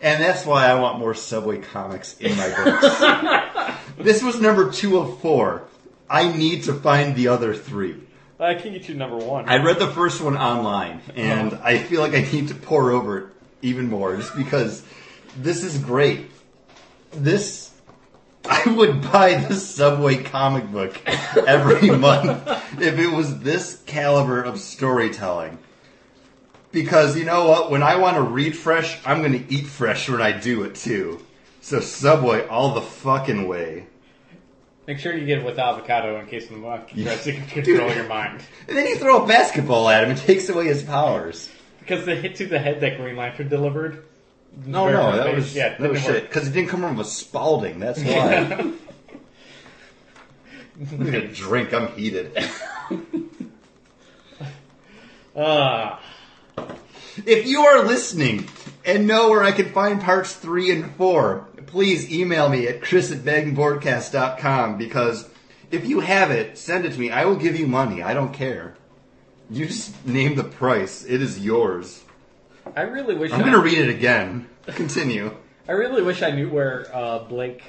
And 0.00 0.22
that's 0.22 0.44
why 0.44 0.66
I 0.66 0.74
want 0.74 0.98
more 0.98 1.14
Subway 1.14 1.58
comics 1.58 2.18
in 2.18 2.36
my 2.36 2.48
books. 2.54 3.78
this 3.98 4.22
was 4.22 4.40
number 4.40 4.70
two 4.70 4.98
of 4.98 5.20
four. 5.20 5.64
I 6.10 6.30
need 6.30 6.64
to 6.64 6.74
find 6.74 7.16
the 7.16 7.28
other 7.28 7.54
three. 7.54 7.96
I 8.38 8.54
can 8.54 8.72
get 8.72 8.88
you 8.88 8.94
number 8.94 9.16
one. 9.16 9.48
I 9.48 9.62
read 9.62 9.78
the 9.78 9.88
first 9.88 10.20
one 10.20 10.36
online, 10.36 11.00
and 11.14 11.54
uh-huh. 11.54 11.62
I 11.64 11.78
feel 11.78 12.00
like 12.00 12.12
I 12.12 12.20
need 12.32 12.48
to 12.48 12.54
pour 12.54 12.90
over 12.90 13.18
it 13.18 13.26
even 13.62 13.88
more, 13.88 14.16
just 14.16 14.36
because 14.36 14.82
this 15.36 15.64
is 15.64 15.78
great. 15.78 16.30
This, 17.12 17.63
I 18.46 18.70
would 18.70 19.00
buy 19.10 19.34
the 19.36 19.54
Subway 19.54 20.22
comic 20.22 20.70
book 20.70 21.00
every 21.46 21.90
month 21.96 22.46
if 22.80 22.98
it 22.98 23.08
was 23.08 23.40
this 23.40 23.82
caliber 23.86 24.42
of 24.42 24.58
storytelling. 24.60 25.58
Because 26.72 27.16
you 27.16 27.24
know 27.24 27.48
what? 27.48 27.70
When 27.70 27.82
I 27.82 27.96
want 27.96 28.16
to 28.16 28.22
read 28.22 28.56
fresh, 28.56 28.98
I'm 29.06 29.20
going 29.20 29.32
to 29.32 29.52
eat 29.54 29.66
fresh 29.66 30.08
when 30.08 30.20
I 30.20 30.32
do 30.32 30.64
it 30.64 30.74
too. 30.74 31.24
So 31.60 31.80
Subway 31.80 32.46
all 32.46 32.74
the 32.74 32.82
fucking 32.82 33.46
way. 33.48 33.86
Make 34.86 34.98
sure 34.98 35.16
you 35.16 35.24
get 35.24 35.38
it 35.38 35.44
with 35.46 35.58
avocado 35.58 36.18
in 36.20 36.26
case 36.26 36.48
the 36.48 36.56
monkey 36.56 37.00
Yeah. 37.00 37.14
tries 37.14 37.24
to 37.24 37.32
control 37.48 37.94
your 37.94 38.06
mind. 38.08 38.42
And 38.68 38.76
then 38.76 38.86
you 38.86 38.96
throw 38.96 39.24
a 39.24 39.26
basketball 39.26 39.88
at 39.88 40.04
him 40.04 40.10
and 40.10 40.18
takes 40.18 40.48
away 40.50 40.66
his 40.66 40.82
powers. 40.82 41.48
Because 41.78 42.04
the 42.04 42.14
hit 42.16 42.36
to 42.36 42.46
the 42.46 42.58
head 42.58 42.80
that 42.80 42.98
Green 42.98 43.16
Lantern 43.16 43.48
delivered. 43.48 44.04
No, 44.66 44.90
no, 44.90 45.16
that 45.16 45.34
was 45.34 45.54
yeah, 45.54 45.70
that 45.70 45.78
didn't 45.78 45.92
was 45.92 46.04
work. 46.04 46.14
shit. 46.14 46.28
Because 46.28 46.48
it 46.48 46.52
didn't 46.52 46.68
come 46.70 46.80
from 46.82 46.98
a 47.00 47.04
Spalding. 47.04 47.78
That's 47.80 48.00
why. 48.00 48.72
I 50.80 50.96
need 50.96 51.14
a 51.14 51.28
drink. 51.28 51.72
I'm 51.74 51.88
heated. 51.92 52.36
Ah, 55.36 56.00
If 57.26 57.44
you 57.46 57.62
are 57.62 57.84
listening 57.84 58.48
and 58.84 59.06
know 59.08 59.30
where 59.30 59.42
I 59.42 59.50
can 59.50 59.72
find 59.72 60.00
parts 60.00 60.32
three 60.32 60.70
and 60.70 60.94
four, 60.94 61.48
please 61.66 62.08
email 62.12 62.48
me 62.48 62.68
at 62.68 62.80
chris 62.82 63.10
at 63.10 63.18
bagandboardcast.com 63.18 64.78
because 64.78 65.28
if 65.72 65.86
you 65.86 65.98
have 66.00 66.30
it, 66.30 66.56
send 66.56 66.84
it 66.84 66.92
to 66.92 67.00
me. 67.00 67.10
I 67.10 67.24
will 67.24 67.34
give 67.34 67.58
you 67.58 67.66
money. 67.66 68.00
I 68.00 68.14
don't 68.14 68.32
care. 68.32 68.76
You 69.50 69.66
just 69.66 70.06
name 70.06 70.36
the 70.36 70.44
price. 70.44 71.04
It 71.04 71.20
is 71.20 71.40
yours. 71.44 72.03
I 72.76 72.82
really 72.82 73.14
wish 73.14 73.32
I'm 73.32 73.44
I, 73.44 73.50
to 73.50 73.58
read 73.58 73.78
it 73.78 73.88
again. 73.88 74.48
Continue. 74.66 75.36
I 75.68 75.72
really 75.72 76.02
wish 76.02 76.22
I 76.22 76.30
knew 76.30 76.48
where 76.50 76.88
uh, 76.92 77.20
Blake 77.20 77.62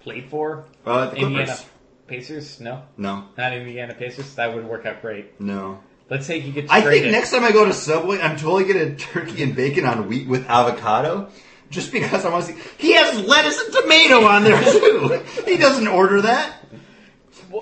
played 0.00 0.28
for. 0.28 0.64
Uh, 0.84 1.10
the 1.10 1.16
Indiana 1.16 1.46
Clippers. 1.46 1.66
Pacers? 2.06 2.60
No, 2.60 2.82
No, 2.96 3.28
not 3.38 3.52
Indiana 3.52 3.94
Pacers. 3.94 4.34
That 4.34 4.54
would 4.54 4.66
work 4.66 4.84
out 4.86 5.00
great. 5.00 5.40
no. 5.40 5.80
Let's 6.10 6.26
say 6.26 6.40
he 6.40 6.50
gets. 6.50 6.70
I 6.70 6.80
think 6.80 6.86
traded. 6.88 7.12
next 7.12 7.30
time 7.30 7.42
I 7.42 7.52
go 7.52 7.64
to 7.64 7.72
Subway, 7.72 8.20
I'm 8.20 8.36
totally 8.36 8.64
gonna 8.64 8.96
turkey 8.96 9.42
and 9.42 9.56
bacon 9.56 9.86
on 9.86 10.08
wheat 10.08 10.28
with 10.28 10.44
avocado, 10.46 11.30
just 11.70 11.90
because 11.90 12.26
I 12.26 12.30
want 12.30 12.44
to 12.44 12.52
see. 12.52 12.60
He 12.76 12.92
has 12.92 13.18
lettuce 13.26 13.58
and 13.58 13.72
tomato 13.72 14.24
on 14.26 14.44
there 14.44 14.60
too. 14.72 15.22
he 15.46 15.56
doesn't 15.56 15.86
order 15.88 16.20
that. 16.20 16.54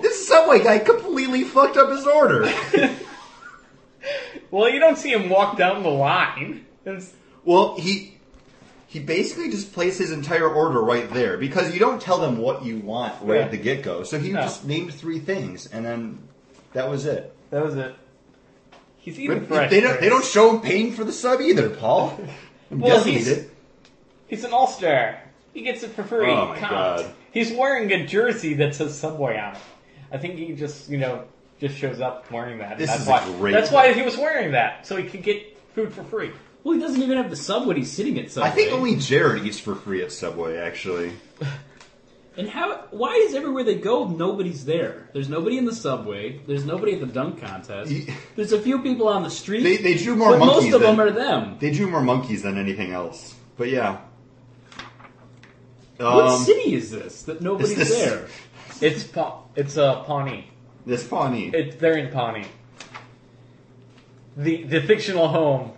This 0.01 0.27
Subway 0.27 0.63
guy 0.63 0.79
completely 0.79 1.43
fucked 1.45 1.77
up 1.77 1.91
his 1.91 2.05
order. 2.05 2.51
Well, 4.49 4.69
you 4.69 4.79
don't 4.81 4.97
see 4.97 5.11
him 5.13 5.29
walk 5.29 5.57
down 5.57 5.81
the 5.81 5.89
line. 5.89 6.65
It's, 6.85 7.13
well, 7.45 7.75
he 7.77 8.17
he 8.87 8.99
basically 8.99 9.49
just 9.49 9.71
placed 9.73 9.99
his 9.99 10.11
entire 10.11 10.49
order 10.49 10.81
right 10.81 11.09
there 11.13 11.37
because 11.37 11.73
you 11.73 11.79
don't 11.79 12.01
tell 12.01 12.17
them 12.19 12.37
what 12.37 12.65
you 12.65 12.77
want 12.79 13.13
right 13.21 13.37
Yeah. 13.39 13.45
at 13.45 13.51
the 13.51 13.57
get 13.57 13.83
go. 13.83 14.03
So 14.03 14.19
he 14.19 14.31
No. 14.31 14.41
just 14.41 14.65
named 14.65 14.93
three 14.93 15.19
things, 15.19 15.65
and 15.67 15.85
then 15.85 16.19
that 16.73 16.89
was 16.89 17.05
it. 17.05 17.33
that 17.51 17.63
was 17.63 17.75
it. 17.75 17.95
He's 18.97 19.27
But 19.27 19.47
fresh. 19.47 19.69
they 19.71 19.79
don't 19.79 19.99
they 20.01 20.09
don't 20.09 20.25
show 20.25 20.51
him 20.55 20.61
paying 20.61 20.91
for 20.93 21.03
the 21.03 21.11
sub 21.13 21.41
either, 21.41 21.69
Paul. 21.69 22.19
I'm 22.71 22.79
Well, 22.79 23.03
he 23.03 23.13
he's-. 23.13 23.45
He's 24.27 24.43
an 24.45 24.53
all 24.53 24.67
star. 24.67 25.19
He 25.53 25.61
gets 25.61 25.83
it 25.83 25.91
for 25.91 26.03
free. 26.03 26.29
Oh, 26.31 26.47
my 26.47 26.57
Count. 26.57 26.71
God. 26.71 27.13
He's 27.33 27.51
wearing 27.51 27.91
a 27.91 28.05
jersey 28.07 28.53
that 28.55 28.73
says 28.75 28.97
Subway 28.97 29.37
on 29.37 29.55
it. 29.55 29.61
I 30.11 30.17
think 30.17 30.35
he 30.37 30.53
just, 30.53 30.89
you 30.89 30.97
know, 30.97 31.25
just 31.59 31.77
shows 31.77 31.99
up 31.99 32.29
wearing 32.31 32.59
that. 32.59 32.77
This 32.77 32.89
that's 32.89 33.01
is 33.01 33.07
why, 33.07 33.25
great 33.37 33.51
That's 33.51 33.71
why 33.71 33.91
he 33.93 34.01
was 34.01 34.17
wearing 34.17 34.51
that, 34.53 34.85
so 34.87 34.95
he 34.95 35.09
could 35.09 35.23
get 35.23 35.57
food 35.75 35.93
for 35.93 36.03
free. 36.05 36.31
Well, 36.63 36.75
he 36.75 36.79
doesn't 36.79 37.01
even 37.01 37.17
have 37.17 37.29
the 37.29 37.35
sub 37.35 37.67
when 37.67 37.75
he's 37.77 37.91
sitting 37.91 38.19
at 38.19 38.31
Subway. 38.31 38.49
I 38.49 38.51
think 38.51 38.71
only 38.71 38.95
Jared 38.95 39.45
eats 39.45 39.59
for 39.59 39.73
free 39.75 40.03
at 40.03 40.11
Subway, 40.11 40.57
actually. 40.57 41.13
And 42.37 42.47
how? 42.49 42.85
Why 42.91 43.13
is 43.27 43.35
everywhere 43.35 43.65
they 43.65 43.75
go 43.75 44.07
nobody's 44.07 44.63
there? 44.63 45.09
There's 45.11 45.27
nobody 45.27 45.57
in 45.57 45.65
the 45.65 45.75
subway. 45.75 46.39
There's 46.47 46.63
nobody 46.65 46.93
at 46.93 47.01
the 47.01 47.05
dunk 47.05 47.41
contest. 47.41 47.91
Ye- 47.91 48.07
There's 48.37 48.53
a 48.53 48.59
few 48.61 48.81
people 48.81 49.09
on 49.09 49.23
the 49.23 49.29
street. 49.29 49.63
They, 49.63 49.75
they 49.75 49.95
drew 49.95 50.15
more 50.15 50.29
but 50.31 50.39
monkeys. 50.39 50.63
most 50.71 50.75
of 50.75 50.81
than, 50.81 50.95
them 50.95 50.99
are 51.05 51.11
them. 51.11 51.57
They 51.59 51.71
drew 51.71 51.89
more 51.91 52.01
monkeys 52.01 52.41
than 52.41 52.57
anything 52.57 52.93
else. 52.93 53.35
But 53.57 53.67
yeah. 53.67 53.97
what 55.97 56.25
Um, 56.25 56.39
city 56.43 56.73
is 56.73 56.89
this 56.89 57.23
that 57.23 57.41
nobody's 57.41 57.75
this- 57.75 57.89
there? 57.97 58.27
It's 58.81 59.03
pa- 59.03 59.41
it's 59.57 59.75
uh, 59.77 60.01
Pawnee. 60.03 60.47
This 60.85 61.05
Pawnee. 61.05 61.49
It, 61.53 61.79
they're 61.79 61.97
in 61.97 62.11
Pawnee. 62.13 62.47
The 64.37 64.63
the 64.63 64.81
fictional 64.81 65.27
home. 65.27 65.73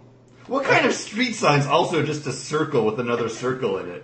What 0.47 0.65
kind 0.65 0.85
of 0.85 0.93
street 0.93 1.33
sign's 1.33 1.65
also 1.65 2.03
just 2.03 2.27
a 2.27 2.33
circle 2.33 2.85
with 2.85 2.99
another 2.99 3.29
circle 3.29 3.77
in 3.77 3.89
it? 3.89 4.03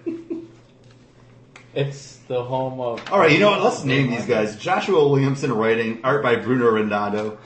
It's 1.76 2.18
the 2.28 2.44
home 2.44 2.80
of. 2.80 3.12
All 3.12 3.20
right, 3.20 3.32
you 3.32 3.40
know 3.40 3.52
what? 3.52 3.62
Let's 3.64 3.84
name 3.84 4.10
these 4.10 4.26
guys. 4.26 4.56
Joshua 4.56 5.08
Williamson 5.08 5.52
writing, 5.52 6.00
art 6.04 6.24
by 6.24 6.36
Bruno 6.38 6.70
Redondo. 6.70 7.38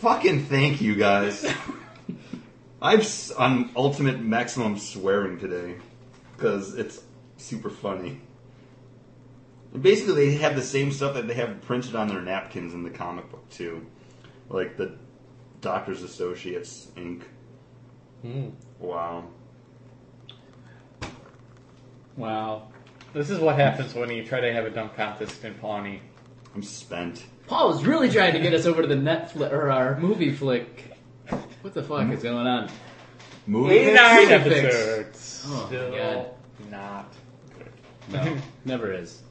Fucking 0.00 0.44
thank 0.46 0.80
you 0.80 0.94
guys. 0.94 1.44
I've 2.82 3.00
s- 3.00 3.30
on 3.32 3.70
ultimate 3.74 4.20
maximum 4.20 4.78
swearing 4.78 5.38
today 5.38 5.76
because 6.36 6.74
it's 6.74 7.00
super 7.38 7.70
funny. 7.70 8.20
And 9.72 9.82
basically, 9.82 10.30
they 10.30 10.36
have 10.36 10.54
the 10.54 10.62
same 10.62 10.92
stuff 10.92 11.14
that 11.14 11.26
they 11.26 11.34
have 11.34 11.62
printed 11.62 11.96
on 11.96 12.08
their 12.08 12.20
napkins 12.20 12.74
in 12.74 12.82
the 12.82 12.90
comic 12.90 13.30
book 13.30 13.48
too, 13.50 13.84
like 14.48 14.76
the 14.76 14.96
Doctors 15.60 16.02
Associates 16.02 16.88
ink. 16.96 17.24
Hmm. 18.26 18.48
Wow. 18.80 19.24
Wow. 22.16 22.68
This 23.12 23.30
is 23.30 23.38
what 23.38 23.56
happens 23.56 23.94
when 23.94 24.10
you 24.10 24.24
try 24.24 24.40
to 24.40 24.52
have 24.52 24.64
a 24.66 24.70
dunk 24.70 24.94
contest 24.96 25.44
in 25.44 25.54
Pawnee. 25.54 26.00
I'm 26.54 26.62
spent. 26.62 27.24
Paul 27.46 27.68
was 27.68 27.84
really 27.84 28.10
trying 28.10 28.32
to 28.32 28.40
get 28.40 28.52
us 28.52 28.66
over 28.66 28.82
to 28.82 28.88
the 28.88 28.94
Netflix 28.96 29.52
or 29.52 29.70
our 29.70 29.98
movie 30.00 30.32
flick. 30.32 30.92
What 31.62 31.74
the 31.74 31.82
fuck 31.82 32.10
is 32.10 32.22
going 32.22 32.46
on? 32.46 32.70
Movie 33.46 33.76
89 33.78 34.26
picks? 34.26 34.30
episodes. 34.32 35.44
Oh, 35.48 35.66
Still 35.68 35.90
God. 35.92 36.26
not 36.70 37.12
good. 37.56 37.72
No, 38.12 38.36
never 38.64 38.92
is. 38.92 39.22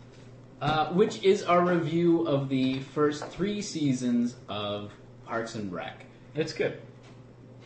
uh, 0.61 0.87
which 0.93 1.21
is 1.23 1.43
our 1.43 1.65
review 1.65 2.25
of 2.27 2.47
the 2.47 2.79
first 2.79 3.25
three 3.27 3.61
seasons 3.61 4.35
of 4.47 4.91
Parks 5.25 5.55
and 5.55 5.71
Rec. 5.73 6.05
It's 6.33 6.53
good. 6.53 6.79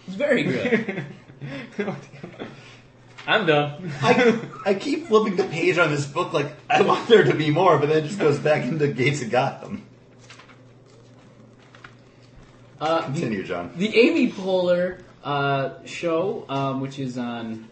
It's 0.10 0.18
very 0.18 0.41
good. 0.41 1.05
I'm 3.28 3.45
done. 3.45 3.91
I, 4.01 4.39
I 4.66 4.74
keep 4.74 5.05
flipping 5.05 5.36
the 5.36 5.43
page 5.43 5.78
on 5.78 5.91
this 5.91 6.07
book 6.07 6.34
like 6.34 6.51
I 6.68 6.82
want 6.82 7.07
there 7.07 7.24
to 7.26 7.36
be 7.36 7.51
more, 7.51 7.78
but 7.78 7.89
then 7.89 7.99
it 8.03 8.07
just 8.07 8.18
goes 8.18 8.39
back 8.39 8.64
into 8.64 8.88
Gates 8.88 9.22
of 9.22 9.30
Gotham. 9.30 9.86
Uh, 12.82 13.01
the, 13.01 13.05
Continue, 13.05 13.43
John. 13.43 13.72
the 13.76 13.95
Amy 13.95 14.32
Poehler 14.32 15.03
uh, 15.24 15.74
show, 15.86 16.45
um, 16.49 16.82
which 16.82 16.97
is 16.97 17.20
on 17.20 17.70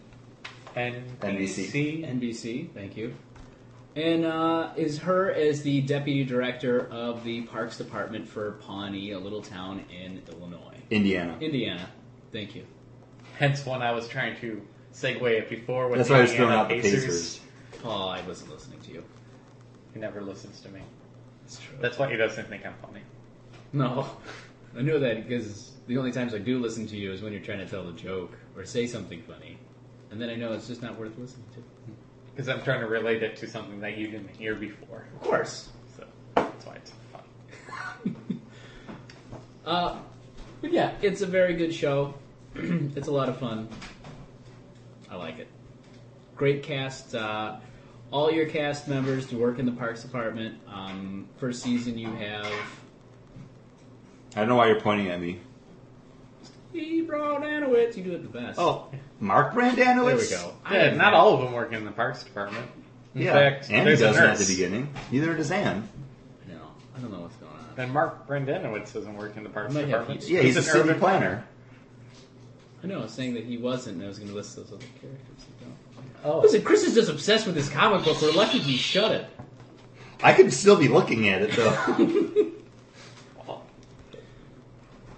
NBC. 0.76 2.08
NBC, 2.08 2.70
thank 2.70 2.96
you, 2.96 3.16
and 3.96 4.24
uh, 4.24 4.70
is 4.76 4.98
her 4.98 5.32
as 5.32 5.62
the 5.62 5.80
deputy 5.80 6.22
director 6.22 6.86
of 6.92 7.24
the 7.24 7.42
Parks 7.42 7.78
Department 7.78 8.28
for 8.28 8.52
Pawnee, 8.52 9.10
a 9.10 9.18
little 9.18 9.42
town 9.42 9.84
in 9.90 10.22
Illinois, 10.30 10.76
Indiana. 10.88 11.36
Indiana. 11.40 11.90
Thank 12.32 12.54
you. 12.54 12.64
Hence 13.38 13.64
when 13.64 13.82
I 13.82 13.92
was 13.92 14.08
trying 14.08 14.38
to 14.40 14.60
segue 14.92 15.22
it 15.22 15.48
before 15.48 15.88
with 15.88 15.98
That's 15.98 16.08
the 16.08 16.14
why 16.14 16.18
I 16.18 16.22
was 16.22 16.32
throwing 16.32 16.52
Indiana 16.52 16.62
out 16.62 16.68
the 16.68 16.80
Pacers. 16.80 17.40
Oh, 17.84 18.08
I 18.08 18.20
wasn't 18.22 18.50
listening 18.50 18.80
to 18.80 18.92
you. 18.92 19.04
He 19.94 20.00
never 20.00 20.20
listens 20.20 20.60
to 20.60 20.68
me. 20.68 20.80
That's 21.42 21.60
true. 21.60 21.76
That's 21.80 21.98
why 21.98 22.10
he 22.10 22.16
doesn't 22.16 22.48
think 22.48 22.66
I'm 22.66 22.74
funny. 22.82 23.00
No, 23.72 24.08
I 24.76 24.82
know 24.82 24.98
that 24.98 25.28
because 25.28 25.72
the 25.86 25.98
only 25.98 26.12
times 26.12 26.34
I 26.34 26.38
do 26.38 26.58
listen 26.58 26.86
to 26.88 26.96
you 26.96 27.12
is 27.12 27.22
when 27.22 27.32
you're 27.32 27.42
trying 27.42 27.58
to 27.58 27.66
tell 27.66 27.88
a 27.88 27.92
joke 27.92 28.36
or 28.56 28.64
say 28.64 28.86
something 28.86 29.22
funny, 29.22 29.58
and 30.10 30.20
then 30.20 30.28
I 30.28 30.34
know 30.34 30.52
it's 30.52 30.66
just 30.66 30.82
not 30.82 30.98
worth 30.98 31.16
listening 31.18 31.46
to. 31.54 31.62
Because 32.34 32.48
I'm 32.48 32.62
trying 32.62 32.80
to 32.80 32.86
relate 32.86 33.22
it 33.22 33.36
to 33.36 33.48
something 33.48 33.80
that 33.80 33.96
you 33.96 34.08
didn't 34.08 34.30
hear 34.30 34.54
before. 34.54 35.04
Of 35.16 35.20
course. 35.22 35.70
So 35.96 36.04
that's 36.34 36.66
why 36.66 36.74
it's 36.74 36.92
fun. 37.12 38.40
Uh, 39.64 39.98
but 40.60 40.72
yeah, 40.72 40.92
it's 41.02 41.20
a 41.22 41.26
very 41.26 41.54
good 41.54 41.74
show. 41.74 42.14
it's 42.54 43.08
a 43.08 43.12
lot 43.12 43.28
of 43.28 43.38
fun. 43.38 43.68
I 45.10 45.16
like 45.16 45.38
it. 45.38 45.48
Great 46.36 46.62
cast. 46.62 47.14
Uh, 47.14 47.56
all 48.10 48.30
your 48.30 48.46
cast 48.46 48.88
members 48.88 49.26
to 49.26 49.36
work 49.36 49.58
in 49.58 49.66
the 49.66 49.72
Parks 49.72 50.02
Department. 50.02 50.58
Um, 50.72 51.28
first 51.38 51.62
season, 51.62 51.98
you 51.98 52.08
have 52.12 52.46
I 54.36 54.40
don't 54.40 54.48
know 54.48 54.56
why 54.56 54.68
you're 54.68 54.80
pointing 54.80 55.08
at 55.08 55.20
me. 55.20 55.40
Steve 56.70 57.06
Brodanowitz. 57.08 57.96
You 57.96 58.04
do 58.04 58.12
it 58.12 58.22
the 58.22 58.28
best. 58.28 58.58
Oh, 58.58 58.90
Mark 59.20 59.54
Brendanawicz? 59.54 59.76
there 59.76 60.16
we 60.16 60.28
go. 60.28 60.54
I 60.64 60.76
Yeah, 60.76 60.84
have 60.84 60.96
not 60.96 61.10
that. 61.12 61.14
all 61.14 61.34
of 61.34 61.40
them 61.40 61.52
work 61.52 61.72
in 61.72 61.84
the 61.84 61.90
Parks 61.90 62.22
Department. 62.22 62.66
In 63.14 63.22
Yeah, 63.22 63.32
fact, 63.32 63.70
Andy 63.70 63.84
there's 63.84 64.00
a 64.00 64.04
doesn't 64.04 64.22
at 64.22 64.28
nurse. 64.38 64.46
the 64.46 64.54
beginning. 64.54 64.94
Neither 65.10 65.34
does 65.34 65.50
Anne. 65.50 65.88
No, 66.46 66.54
I 66.96 67.00
don't 67.00 67.10
know 67.10 67.20
what's 67.20 67.34
going 67.36 67.37
on. 67.37 67.37
And 67.78 67.92
Mark 67.92 68.26
Brendanawicz 68.26 68.92
doesn't 68.92 69.16
work 69.16 69.36
in 69.36 69.44
the 69.44 69.48
Parks 69.50 69.72
Might 69.72 69.80
have 69.82 69.88
Department. 69.90 70.22
heat. 70.24 70.32
Yeah, 70.34 70.42
he's, 70.42 70.56
a 70.56 70.58
an 70.58 70.64
city 70.64 70.78
urban 70.80 70.98
planner. 70.98 71.44
I 72.82 72.86
know, 72.88 72.98
I 72.98 73.02
was 73.02 73.12
saying 73.12 73.34
that 73.34 73.44
he 73.44 73.56
wasn't, 73.56 73.96
and 73.96 74.04
I 74.04 74.08
was 74.08 74.18
going 74.18 74.30
to 74.30 74.34
list 74.34 74.56
those 74.56 74.72
other 74.72 74.84
characters. 75.00 75.44
that 75.60 75.64
don't. 75.64 75.76
Oh, 76.24 76.40
Listen, 76.40 76.62
Chris 76.62 76.82
is 76.82 76.94
just 76.94 77.08
obsessed 77.08 77.46
with 77.46 77.54
this 77.54 77.68
comic 77.68 78.04
book. 78.04 78.20
We're 78.20 78.32
lucky 78.32 78.58
he 78.58 78.76
shut 78.76 79.12
it. 79.12 79.26
I 80.22 80.32
could 80.32 80.52
still 80.52 80.74
be 80.76 80.88
looking 80.88 81.28
at 81.28 81.42
it 81.42 81.52
though. 81.52 82.50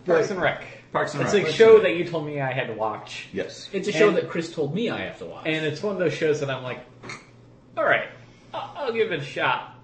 Parks 0.06 0.30
and 0.30 0.40
Rec. 0.40 0.64
Parks 0.92 1.14
and 1.14 1.22
Rec. 1.24 1.32
It's 1.34 1.44
Rec. 1.44 1.52
a 1.52 1.56
show 1.56 1.80
that 1.80 1.96
you 1.96 2.04
told 2.04 2.26
me 2.26 2.40
I 2.40 2.52
had 2.52 2.66
to 2.66 2.74
watch. 2.74 3.28
Yes. 3.32 3.68
It's 3.72 3.88
a 3.88 3.92
show 3.92 4.08
And- 4.08 4.16
that 4.18 4.28
Chris 4.28 4.52
told 4.52 4.74
me 4.74 4.90
I 4.90 4.98
have 5.02 5.18
to 5.18 5.24
watch. 5.26 5.46
And 5.46 5.64
it's 5.64 5.82
one 5.82 5.94
of 5.94 5.98
those 5.98 6.12
shows 6.14 6.40
that 6.40 6.50
I'm 6.50 6.62
like, 6.62 6.80
all 7.76 7.84
right, 7.84 8.08
I'll, 8.52 8.72
I'll 8.76 8.92
give 8.92 9.12
it 9.12 9.20
a 9.20 9.24
shot. 9.24 9.74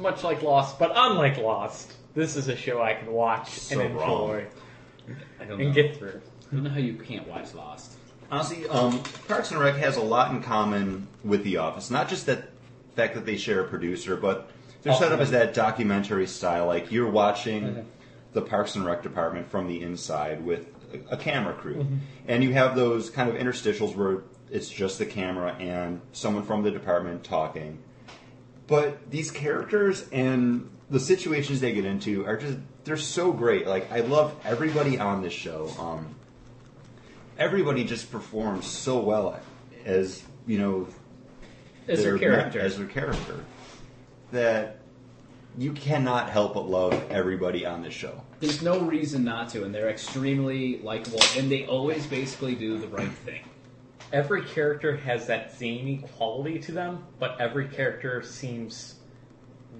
Much 0.00 0.24
like 0.24 0.42
Lost, 0.42 0.78
but 0.78 0.92
unlike 0.94 1.36
Lost, 1.36 1.92
this 2.14 2.36
is 2.36 2.48
a 2.48 2.56
show 2.56 2.80
I 2.82 2.94
can 2.94 3.12
watch 3.12 3.50
So 3.50 3.78
and 3.80 3.94
wrong. 3.94 4.22
enjoy 4.30 4.46
I 5.40 5.44
don't 5.44 5.60
and 5.60 5.68
know. 5.68 5.74
get 5.74 5.96
through. 5.96 6.20
I 6.50 6.54
don't 6.54 6.64
know 6.64 6.70
how 6.70 6.78
you 6.78 6.94
can't 6.94 7.28
watch 7.28 7.54
Lost. 7.54 7.92
Honestly, 8.30 8.66
um, 8.68 9.02
Parks 9.28 9.50
and 9.50 9.60
Rec 9.60 9.74
has 9.76 9.96
a 9.96 10.02
lot 10.02 10.32
in 10.32 10.42
common 10.42 11.06
with 11.24 11.44
The 11.44 11.58
Office. 11.58 11.90
Not 11.90 12.08
just 12.08 12.26
that 12.26 12.44
fact 12.96 13.14
that 13.14 13.26
they 13.26 13.36
share 13.36 13.60
a 13.60 13.68
producer, 13.68 14.16
but 14.16 14.50
they're 14.82 14.94
set 14.94 15.12
up 15.12 15.20
as 15.20 15.30
that 15.32 15.52
documentary 15.52 16.26
style. 16.26 16.66
Like 16.66 16.90
you're 16.90 17.10
watching 17.10 17.86
the 18.32 18.40
Parks 18.42 18.76
and 18.76 18.84
Rec 18.86 19.02
department 19.02 19.50
from 19.50 19.68
the 19.68 19.82
inside 19.82 20.44
with 20.44 20.66
a, 20.94 21.14
a 21.14 21.16
camera 21.16 21.52
crew, 21.54 21.86
and 22.26 22.42
you 22.42 22.52
have 22.54 22.74
those 22.74 23.10
kind 23.10 23.28
of 23.28 23.36
interstitials 23.36 23.94
where 23.94 24.22
it's 24.50 24.68
just 24.70 24.98
the 24.98 25.06
camera 25.06 25.54
and 25.60 26.00
someone 26.12 26.44
from 26.44 26.62
the 26.62 26.70
department 26.70 27.22
talking. 27.22 27.78
But 28.70 29.10
these 29.10 29.30
characters 29.32 30.08
and 30.12 30.70
the 30.88 31.00
situations 31.00 31.60
they 31.60 31.72
get 31.72 31.84
into 31.84 32.24
are 32.24 32.36
just 32.36 32.56
they're 32.84 32.96
so 32.96 33.32
great. 33.32 33.66
Like 33.66 33.90
I 33.92 34.00
love 34.00 34.34
everybody 34.44 34.98
on 34.98 35.20
this 35.22 35.32
show. 35.32 35.70
Um, 35.78 36.14
everybody 37.36 37.82
just 37.84 38.10
performs 38.12 38.66
so 38.66 39.00
well 39.00 39.38
as 39.84 40.22
you 40.46 40.58
know 40.58 40.86
As 41.88 42.02
their 42.02 42.16
their- 42.16 42.18
character. 42.18 42.60
as 42.60 42.78
their 42.78 42.86
character 42.86 43.44
that 44.30 44.78
you 45.58 45.72
cannot 45.72 46.30
help 46.30 46.54
but 46.54 46.68
love 46.70 46.94
everybody 47.10 47.66
on 47.66 47.82
this 47.82 47.92
show. 47.92 48.22
There's 48.38 48.62
no 48.62 48.78
reason 48.78 49.24
not 49.24 49.48
to, 49.50 49.64
and 49.64 49.74
they're 49.74 49.90
extremely 49.90 50.78
likable, 50.78 51.18
and 51.36 51.50
they 51.50 51.66
always 51.66 52.06
basically 52.06 52.54
do 52.54 52.78
the 52.78 52.86
right 52.86 53.10
thing. 53.10 53.40
Every 54.12 54.42
character 54.44 54.96
has 54.96 55.26
that 55.28 55.56
zany 55.56 55.98
quality 56.16 56.58
to 56.60 56.72
them, 56.72 57.04
but 57.18 57.40
every 57.40 57.68
character 57.68 58.22
seems 58.22 58.96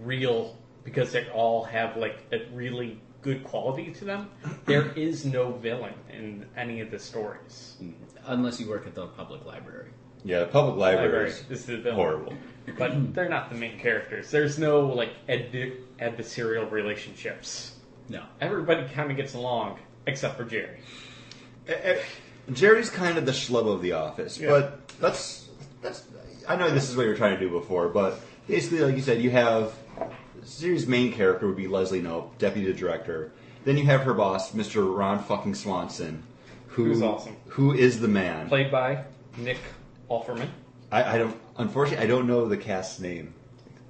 real 0.02 0.56
because 0.84 1.12
they 1.12 1.28
all 1.30 1.64
have 1.64 1.96
like 1.96 2.18
a 2.32 2.46
really 2.52 3.00
good 3.22 3.44
quality 3.44 3.92
to 3.92 4.04
them. 4.04 4.30
There 4.66 4.92
is 4.96 5.24
no 5.24 5.52
villain 5.52 5.94
in 6.12 6.46
any 6.56 6.80
of 6.80 6.90
the 6.90 6.98
stories. 6.98 7.76
Unless 8.26 8.60
you 8.60 8.68
work 8.68 8.86
at 8.86 8.94
the 8.94 9.06
public 9.08 9.44
library. 9.44 9.90
Yeah, 10.24 10.40
the 10.40 10.46
public 10.46 10.76
library 10.76 11.06
Library 11.06 11.30
is 11.50 11.68
is 11.68 11.82
the 11.82 11.94
horrible. 11.94 12.34
but 12.78 13.14
they're 13.14 13.28
not 13.28 13.50
the 13.50 13.56
main 13.56 13.78
characters. 13.78 14.30
There's 14.30 14.58
no 14.58 14.80
like 14.86 15.12
ad- 15.28 15.52
adversarial 15.98 16.70
relationships. 16.70 17.76
No. 18.08 18.24
Everybody 18.40 18.86
kind 18.88 19.10
of 19.10 19.16
gets 19.16 19.34
along 19.34 19.78
except 20.06 20.36
for 20.36 20.44
Jerry. 20.44 20.80
Eh, 21.68 21.72
eh, 21.72 21.98
Jerry's 22.52 22.90
kind 22.90 23.18
of 23.18 23.26
the 23.26 23.32
schlub 23.32 23.66
of 23.72 23.82
the 23.82 23.92
office, 23.92 24.38
Yeah. 24.38 24.48
but 24.50 24.88
that's 24.98 25.48
that's. 25.82 26.04
I 26.48 26.56
know 26.56 26.70
this 26.70 26.88
is 26.90 26.96
what 26.96 27.04
you 27.04 27.08
were 27.10 27.16
trying 27.16 27.34
to 27.38 27.40
do 27.40 27.50
before, 27.50 27.88
but 27.88 28.20
basically, 28.48 28.80
like 28.80 28.96
you 28.96 29.02
said, 29.02 29.22
you 29.22 29.30
have 29.30 29.72
the 30.40 30.46
series' 30.46 30.86
main 30.86 31.12
character 31.12 31.46
would 31.46 31.56
be 31.56 31.68
Leslie 31.68 32.00
Knope, 32.02 32.36
deputy 32.38 32.72
director. 32.72 33.32
Then 33.64 33.76
you 33.76 33.84
have 33.86 34.02
her 34.02 34.14
boss, 34.14 34.52
Mr. 34.52 34.96
Ron 34.96 35.22
fucking 35.22 35.54
Swanson, 35.54 36.22
who 36.68 36.84
Who's 36.86 37.02
awesome. 37.02 37.36
who 37.48 37.72
is 37.74 38.00
the 38.00 38.08
man. 38.08 38.48
Played 38.48 38.70
by 38.72 39.04
Nick 39.36 39.58
Offerman. 40.10 40.48
I, 40.90 41.14
I 41.16 41.18
don't. 41.18 41.36
Unfortunately, 41.58 42.04
I 42.04 42.08
don't 42.08 42.26
know 42.26 42.46
the 42.48 42.56
cast's 42.56 43.00
name, 43.00 43.34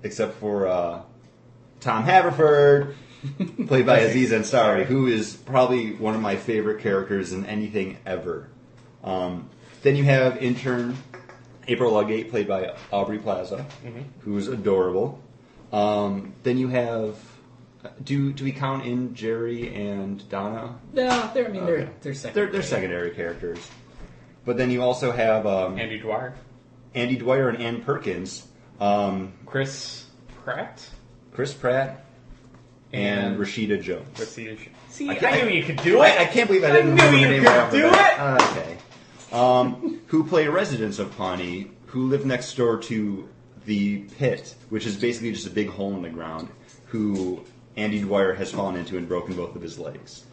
except 0.03 0.35
for 0.39 0.67
uh, 0.67 1.03
Tom 1.81 2.03
Haverford, 2.05 2.95
played 3.67 3.87
by 3.87 4.01
Aziz 4.01 4.33
Ansari, 4.33 4.85
who 4.85 5.07
is 5.07 5.35
probably 5.35 5.93
one 5.93 6.15
of 6.15 6.21
my 6.21 6.37
favorite 6.37 6.83
characters 6.83 7.33
in 7.33 7.45
anything 7.47 7.99
ever. 8.07 8.49
Um, 9.05 9.51
then 9.83 9.97
you 9.97 10.05
have 10.05 10.39
intern 10.39 10.97
April 11.69 11.93
Ludgate, 11.93 12.31
played 12.31 12.49
by 12.49 12.75
Aubrey 12.93 13.19
Plaza, 13.19 13.67
who's 14.21 14.49
adorable. 14.49 15.23
Um, 15.73 16.35
then 16.43 16.59
you 16.59 16.69
have. 16.69 17.17
Do 18.05 18.33
do 18.33 18.45
we 18.45 18.53
count 18.53 18.85
in 18.85 19.15
Jerry 19.15 19.75
and 19.75 20.29
Donna? 20.29 20.79
No, 20.93 21.31
they're, 21.33 21.47
I 21.47 21.51
mean, 21.51 21.65
they're, 21.65 21.91
they're 22.03 22.15
second. 22.15 22.35
They're, 22.35 22.53
they're 22.53 22.63
secondary 22.63 23.11
characters. 23.13 23.59
But 24.45 24.59
then 24.59 24.71
you 24.71 24.83
also 24.83 25.13
have 25.13 25.47
um, 25.47 25.79
Andy 25.79 25.99
Dwyer. 25.99 26.35
Andy 26.95 27.17
Dwyer 27.17 27.49
and 27.49 27.63
Ann 27.63 27.83
Perkins, 27.83 28.47
um, 28.81 29.33
Chris 29.47 30.07
Pratt. 30.43 30.85
Chris 31.33 31.55
Pratt, 31.55 32.05
and, 32.93 33.35
And- 33.35 33.39
Rashida 33.39 33.81
Jones. 33.83 34.07
Rashida 34.19 34.59
Sh- 34.59 34.69
See, 34.89 35.09
I 35.09 35.13
I, 35.13 35.17
can't- 35.17 35.49
knew 35.49 35.55
you 35.55 35.65
could 35.65 35.77
do 35.83 36.03
it. 36.03 36.19
I 36.21 36.25
can't 36.27 36.49
believe 36.49 36.65
I 36.65 36.69
I 36.69 36.73
didn't 36.73 36.95
knew 36.95 37.03
remember 37.03 37.19
you 37.19 37.25
the 37.27 37.33
name 37.33 37.43
could 37.43 37.49
right 37.49 37.59
off 37.59 37.71
the 37.71 37.79
do 37.79 37.91
bat. 37.91 38.41
it! 38.41 38.59
Okay. 38.59 38.77
Um, 39.33 40.01
who 40.09 40.25
play 40.25 40.49
residents 40.49 40.99
of 40.99 41.17
Pawnee, 41.17 41.71
who 41.87 42.09
live 42.09 42.27
next 42.27 42.55
door 42.57 42.79
to 42.79 43.29
the 43.67 43.99
pit, 44.19 44.55
which 44.71 44.87
is 44.87 44.97
basically 44.97 45.31
just 45.33 45.47
a 45.47 45.51
big 45.51 45.69
hole 45.69 45.95
in 45.95 46.03
the 46.03 46.09
ground, 46.11 46.49
who 46.87 47.45
Andy 47.77 48.01
Dwyer 48.01 48.33
has 48.35 48.51
fallen 48.51 48.75
into 48.77 48.97
and 48.99 49.07
broken 49.07 49.37
both 49.37 49.55
of 49.55 49.63
his 49.63 49.79
legs. 49.79 50.25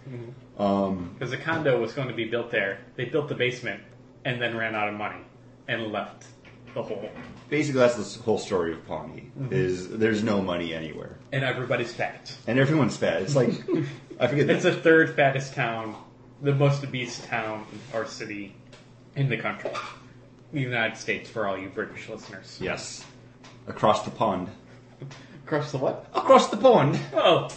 Um, 0.57 1.11
Because 1.19 1.31
a 1.33 1.37
condo 1.37 1.79
was 1.79 1.93
going 1.93 2.07
to 2.07 2.13
be 2.15 2.25
built 2.25 2.49
there. 2.49 2.79
They 2.95 3.05
built 3.05 3.29
the 3.29 3.35
basement 3.35 3.81
and 4.25 4.41
then 4.41 4.57
ran 4.57 4.73
out 4.73 4.87
of 4.89 4.95
money 4.95 5.21
and 5.67 5.91
left 5.91 6.25
the 6.77 6.83
hole. 6.83 7.09
basically, 7.49 7.79
that's 7.81 8.15
the 8.15 8.23
whole 8.23 8.37
story 8.37 8.71
of 8.73 8.85
Pawnee. 8.87 9.31
Mm-hmm. 9.39 9.53
Is 9.53 9.89
there's 9.89 10.23
no 10.23 10.41
money 10.41 10.73
anywhere, 10.73 11.17
And 11.31 11.43
everybody's 11.43 11.93
fat. 11.93 12.33
and 12.47 12.57
everyone's 12.59 12.95
fat. 12.97 13.21
It's 13.23 13.35
like 13.35 13.51
I 14.19 14.27
forget. 14.27 14.49
It's 14.49 14.63
the 14.63 14.73
third 14.73 15.15
fattest 15.15 15.53
town, 15.53 15.95
the 16.41 16.53
most 16.53 16.83
obese 16.83 17.19
town 17.27 17.65
or 17.93 18.05
city 18.05 18.55
in 19.15 19.29
the 19.29 19.37
country. 19.37 19.71
The 20.53 20.61
United 20.61 20.97
States, 20.97 21.29
for 21.29 21.45
all 21.47 21.57
you 21.57 21.67
British 21.69 22.07
listeners. 22.07 22.57
Yes. 22.61 23.03
Across 23.67 24.03
the 24.03 24.11
pond. 24.11 24.47
Across 25.45 25.71
the 25.73 25.77
what? 25.77 26.05
Across 26.13 26.49
the 26.49 26.57
pond. 26.57 26.97
Oh. 27.13 27.49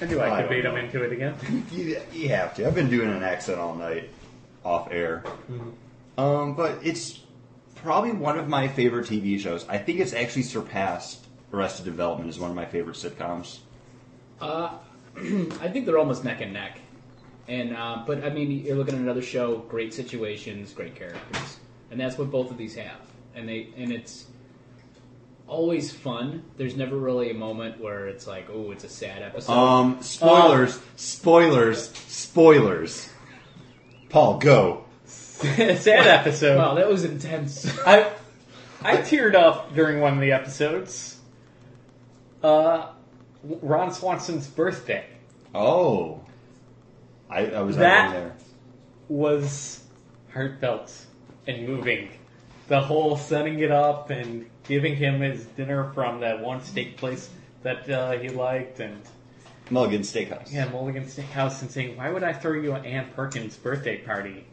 I 0.00 0.04
knew 0.04 0.20
I 0.20 0.26
I 0.26 0.30
could 0.30 0.40
don't 0.42 0.50
bait 0.50 0.64
him 0.66 0.76
into 0.76 1.02
it 1.02 1.12
again. 1.12 1.34
You, 1.72 2.00
you 2.12 2.28
have 2.28 2.54
to. 2.56 2.66
I've 2.66 2.74
been 2.74 2.90
doing 2.90 3.08
an 3.10 3.22
accent 3.22 3.58
all 3.58 3.74
night, 3.74 4.10
off 4.64 4.88
air. 4.90 5.22
Mm-hmm. 5.50 5.70
Um, 6.18 6.54
but 6.54 6.78
it's 6.82 7.20
probably 7.76 8.12
one 8.12 8.38
of 8.38 8.48
my 8.48 8.68
favorite 8.68 9.06
TV 9.06 9.38
shows. 9.38 9.66
I 9.68 9.78
think 9.78 10.00
it's 10.00 10.12
actually 10.12 10.42
surpassed 10.42 11.24
Arrested 11.52 11.84
Development 11.84 12.28
as 12.28 12.38
one 12.38 12.50
of 12.50 12.56
my 12.56 12.66
favorite 12.66 12.96
sitcoms. 12.96 13.58
Uh, 14.40 14.74
I 15.16 15.68
think 15.68 15.86
they're 15.86 15.98
almost 15.98 16.24
neck 16.24 16.40
and 16.40 16.52
neck. 16.52 16.80
And 17.48 17.76
uh, 17.76 18.02
but 18.06 18.24
I 18.24 18.30
mean, 18.30 18.50
you're 18.50 18.76
looking 18.76 18.94
at 18.94 19.00
another 19.00 19.22
show, 19.22 19.58
great 19.58 19.94
situations, 19.94 20.72
great 20.72 20.96
characters, 20.96 21.58
and 21.90 22.00
that's 22.00 22.18
what 22.18 22.30
both 22.30 22.50
of 22.50 22.58
these 22.58 22.74
have. 22.74 23.00
And 23.36 23.48
they 23.48 23.68
and 23.76 23.92
it's 23.92 24.26
always 25.46 25.92
fun. 25.92 26.42
There's 26.56 26.76
never 26.76 26.96
really 26.96 27.30
a 27.30 27.34
moment 27.34 27.80
where 27.80 28.08
it's 28.08 28.26
like, 28.26 28.48
oh, 28.52 28.72
it's 28.72 28.82
a 28.82 28.88
sad 28.88 29.22
episode. 29.22 29.52
Um, 29.52 30.02
spoilers, 30.02 30.80
spoilers, 30.96 31.90
spoilers. 31.90 33.08
Paul, 34.08 34.38
go. 34.38 34.85
Sad 35.40 36.06
episode. 36.06 36.56
wow, 36.58 36.74
that 36.74 36.88
was 36.88 37.04
intense. 37.04 37.66
I 37.86 38.10
I 38.82 38.96
teared 38.98 39.34
up 39.34 39.74
during 39.74 40.00
one 40.00 40.14
of 40.14 40.20
the 40.20 40.32
episodes. 40.32 41.18
Uh, 42.42 42.88
Ron 43.42 43.92
Swanson's 43.92 44.46
birthday 44.46 45.04
Oh, 45.54 46.20
I, 47.30 47.46
I 47.46 47.60
was 47.62 47.76
That- 47.76 48.06
right 48.06 48.12
there. 48.12 48.36
was 49.08 49.82
heartfelt 50.32 50.92
and 51.46 51.66
moving. 51.66 52.10
The 52.68 52.80
whole 52.80 53.16
setting 53.16 53.60
it 53.60 53.70
up 53.70 54.10
and 54.10 54.46
giving 54.66 54.96
him 54.96 55.20
his 55.20 55.44
dinner 55.46 55.92
from 55.92 56.20
that 56.20 56.40
one 56.40 56.62
steak 56.64 56.96
place 56.96 57.28
that 57.62 57.88
uh, 57.88 58.12
he 58.12 58.28
liked, 58.28 58.80
and 58.80 59.00
Mulligan 59.70 60.02
Steakhouse. 60.02 60.52
yeah, 60.52 60.68
Mulligan 60.68 61.04
Steakhouse, 61.04 61.62
and 61.62 61.70
saying, 61.70 61.96
"Why 61.96 62.10
would 62.10 62.22
I 62.24 62.32
throw 62.32 62.52
you 62.54 62.72
an 62.74 62.84
Ann 62.84 63.06
Perkins 63.14 63.56
birthday 63.56 63.98
party 63.98 64.44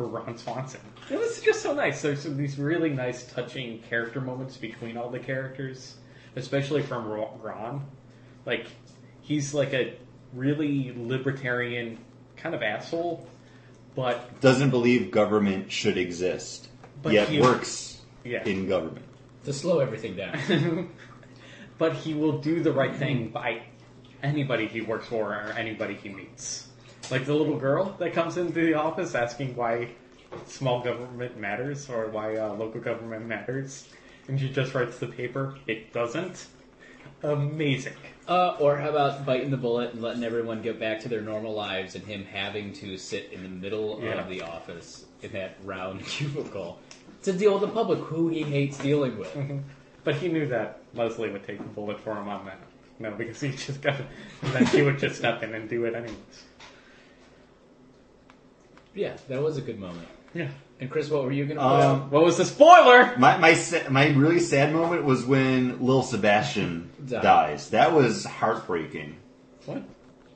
for 0.00 0.06
Ron 0.06 0.38
Swanson?" 0.38 0.80
It 1.10 1.18
was 1.18 1.42
just 1.42 1.60
so 1.60 1.74
nice. 1.74 2.00
There's 2.00 2.22
some, 2.22 2.38
these 2.38 2.58
really 2.58 2.88
nice, 2.88 3.24
touching 3.30 3.80
character 3.80 4.18
moments 4.22 4.56
between 4.56 4.96
all 4.96 5.10
the 5.10 5.18
characters, 5.18 5.96
especially 6.36 6.80
from 6.82 7.06
Ron. 7.06 7.84
Like 8.46 8.66
he's 9.20 9.52
like 9.52 9.74
a 9.74 9.94
really 10.32 10.94
libertarian 10.96 11.98
kind 12.38 12.54
of 12.54 12.62
asshole, 12.62 13.28
but 13.94 14.40
Doesn't 14.40 14.70
believe 14.70 15.10
government 15.10 15.70
should 15.70 15.98
exist, 15.98 16.68
But 17.02 17.12
yet 17.12 17.28
he- 17.28 17.42
works 17.42 18.00
yeah. 18.24 18.42
in 18.44 18.66
government. 18.68 19.04
to 19.44 19.52
slow 19.52 19.80
everything 19.80 20.16
down. 20.16 20.90
but 21.78 21.92
he 21.94 22.14
will 22.14 22.38
do 22.38 22.62
the 22.62 22.72
right 22.72 22.96
thing 22.96 23.28
by 23.28 23.62
anybody 24.22 24.66
he 24.66 24.80
works 24.80 25.08
for 25.08 25.34
or 25.34 25.52
anybody 25.58 25.94
he 25.94 26.08
meets. 26.08 26.68
Like 27.10 27.26
the 27.26 27.34
little 27.34 27.58
girl 27.58 27.94
that 27.98 28.12
comes 28.12 28.36
into 28.36 28.52
the 28.52 28.74
office 28.74 29.14
asking 29.14 29.56
why 29.56 29.88
small 30.46 30.80
government 30.82 31.36
matters 31.38 31.88
or 31.90 32.08
why 32.08 32.36
uh, 32.36 32.54
local 32.54 32.80
government 32.80 33.26
matters, 33.26 33.88
and 34.28 34.38
she 34.38 34.48
just 34.48 34.74
writes 34.74 34.98
the 34.98 35.08
paper. 35.08 35.56
It 35.66 35.92
doesn't. 35.92 36.46
Amazing. 37.22 37.94
Uh, 38.28 38.56
or 38.60 38.76
how 38.76 38.90
about 38.90 39.26
biting 39.26 39.50
the 39.50 39.56
bullet 39.56 39.92
and 39.92 40.00
letting 40.02 40.22
everyone 40.22 40.62
get 40.62 40.78
back 40.78 41.00
to 41.00 41.08
their 41.08 41.20
normal 41.20 41.52
lives 41.52 41.94
and 41.96 42.04
him 42.04 42.24
having 42.24 42.72
to 42.74 42.96
sit 42.96 43.30
in 43.32 43.42
the 43.42 43.48
middle 43.48 44.00
Yeah. 44.02 44.12
of 44.20 44.28
the 44.28 44.42
office 44.42 45.04
in 45.22 45.32
that 45.32 45.56
round 45.64 46.02
cubicle 46.06 46.78
to 47.24 47.32
deal 47.32 47.52
with 47.58 47.62
the 47.62 47.68
public 47.74 47.98
who 48.00 48.28
he 48.28 48.42
hates 48.42 48.78
dealing 48.78 49.18
with. 49.18 49.36
But 50.04 50.14
he 50.14 50.28
knew 50.28 50.46
that 50.46 50.80
Leslie 50.94 51.30
would 51.30 51.44
take 51.46 51.58
the 51.58 51.64
bullet 51.64 52.00
for 52.00 52.12
him 52.12 52.28
on 52.28 52.46
that. 52.46 52.58
No, 52.98 53.10
because 53.10 53.40
he 53.40 53.50
just 53.50 53.82
got, 53.82 53.96
and 54.42 54.52
then 54.52 54.66
she 54.66 54.82
would 54.82 54.98
just 54.98 55.16
step 55.16 55.42
in 55.42 55.54
and 55.54 55.68
do 55.68 55.84
it 55.84 55.94
anyways. 55.94 56.44
Yeah, 58.94 59.16
that 59.28 59.42
was 59.42 59.56
a 59.56 59.60
good 59.60 59.78
moment. 59.78 60.08
Yeah. 60.34 60.48
And 60.80 60.90
Chris, 60.90 61.10
what 61.10 61.24
were 61.24 61.32
you 61.32 61.44
going 61.44 61.58
to 61.58 61.62
put 61.62 61.70
Um, 61.72 61.80
out? 62.02 62.10
What 62.12 62.24
was 62.24 62.36
the 62.38 62.44
spoiler? 62.44 63.14
My 63.18 63.36
my 63.36 63.54
sa- 63.54 63.88
my 63.90 64.08
really 64.08 64.40
sad 64.40 64.72
moment 64.72 65.04
was 65.04 65.24
when 65.26 65.84
Lil 65.84 66.02
Sebastian 66.02 66.90
Die. 67.06 67.20
dies. 67.20 67.70
That 67.70 67.92
was 67.92 68.24
heartbreaking. 68.24 69.16
What? 69.66 69.82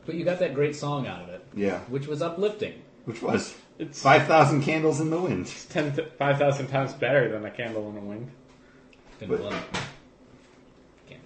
But 0.06 0.16
you 0.16 0.24
got 0.24 0.38
that 0.40 0.52
great 0.54 0.76
song 0.76 1.06
out 1.06 1.22
of 1.22 1.28
it, 1.30 1.44
Yeah, 1.54 1.78
which 1.88 2.06
was 2.06 2.20
uplifting. 2.20 2.74
which 3.06 3.22
was 3.22 3.54
It's 3.78 4.02
five 4.02 4.26
thousand 4.26 4.62
candles 4.62 5.00
in 5.00 5.08
the 5.10 5.18
wind. 5.18 5.46
ten 5.70 5.92
to 5.96 6.04
five 6.18 6.38
thousand 6.38 6.66
times 6.66 6.92
better 6.92 7.30
than 7.30 7.44
a 7.46 7.50
candle 7.50 7.88
in 7.88 7.94
the 7.94 8.00
wind. 8.02 8.30
Been 9.20 9.28
But- 9.30 9.38
blown. 9.38 9.52
Can't- 11.08 11.20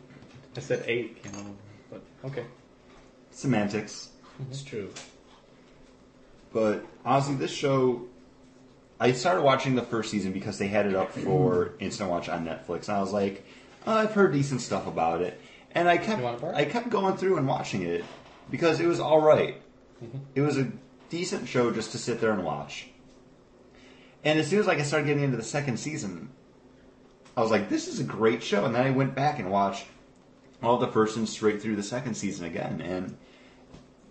I 0.56 0.60
said 0.60 0.84
eight 0.86 1.22
candle 1.22 1.40
in 1.40 1.46
the 1.46 1.52
wind, 1.52 2.02
but 2.22 2.28
okay. 2.30 2.44
Semantics. 3.32 4.10
It's 4.50 4.62
true. 4.62 4.90
But 6.52 6.84
honestly, 7.04 7.34
this 7.34 7.52
show, 7.52 8.06
I 8.98 9.12
started 9.12 9.42
watching 9.42 9.74
the 9.74 9.82
first 9.82 10.10
season 10.10 10.32
because 10.32 10.58
they 10.58 10.68
had 10.68 10.86
it 10.86 10.94
up 10.94 11.12
for 11.12 11.66
mm-hmm. 11.66 11.84
instant 11.84 12.10
watch 12.10 12.28
on 12.28 12.44
Netflix, 12.44 12.88
and 12.88 12.96
I 12.96 13.00
was 13.00 13.12
like, 13.12 13.44
oh, 13.86 13.92
I've 13.92 14.12
heard 14.12 14.32
decent 14.32 14.60
stuff 14.60 14.86
about 14.86 15.20
it, 15.20 15.40
and 15.72 15.88
I 15.88 15.98
kept 15.98 16.18
You 16.18 16.24
want 16.24 16.38
a 16.38 16.40
bar? 16.40 16.54
I 16.54 16.64
kept 16.64 16.88
going 16.88 17.16
through 17.16 17.36
and 17.36 17.46
watching 17.46 17.82
it 17.82 18.04
because 18.50 18.80
it 18.80 18.86
was 18.86 19.00
all 19.00 19.20
right. 19.20 19.60
Mm-hmm. 20.02 20.18
It 20.34 20.40
was 20.40 20.58
a 20.58 20.70
decent 21.10 21.48
show 21.48 21.70
just 21.70 21.92
to 21.92 21.98
sit 21.98 22.20
there 22.20 22.32
and 22.32 22.44
watch. 22.44 22.88
And 24.24 24.38
as 24.38 24.48
soon 24.48 24.60
as 24.60 24.66
like 24.66 24.78
I 24.78 24.82
started 24.82 25.06
getting 25.06 25.22
into 25.22 25.36
the 25.36 25.42
second 25.42 25.78
season, 25.78 26.30
I 27.36 27.40
was 27.40 27.50
like, 27.50 27.68
this 27.68 27.86
is 27.86 28.00
a 28.00 28.04
great 28.04 28.42
show. 28.42 28.64
And 28.64 28.74
then 28.74 28.84
I 28.84 28.90
went 28.90 29.14
back 29.14 29.38
and 29.38 29.50
watched 29.50 29.86
all 30.62 30.78
the 30.78 30.88
first 30.88 31.16
and 31.16 31.28
straight 31.28 31.62
through 31.62 31.76
the 31.76 31.82
second 31.82 32.14
season 32.14 32.44
again, 32.44 32.80
and 32.80 33.16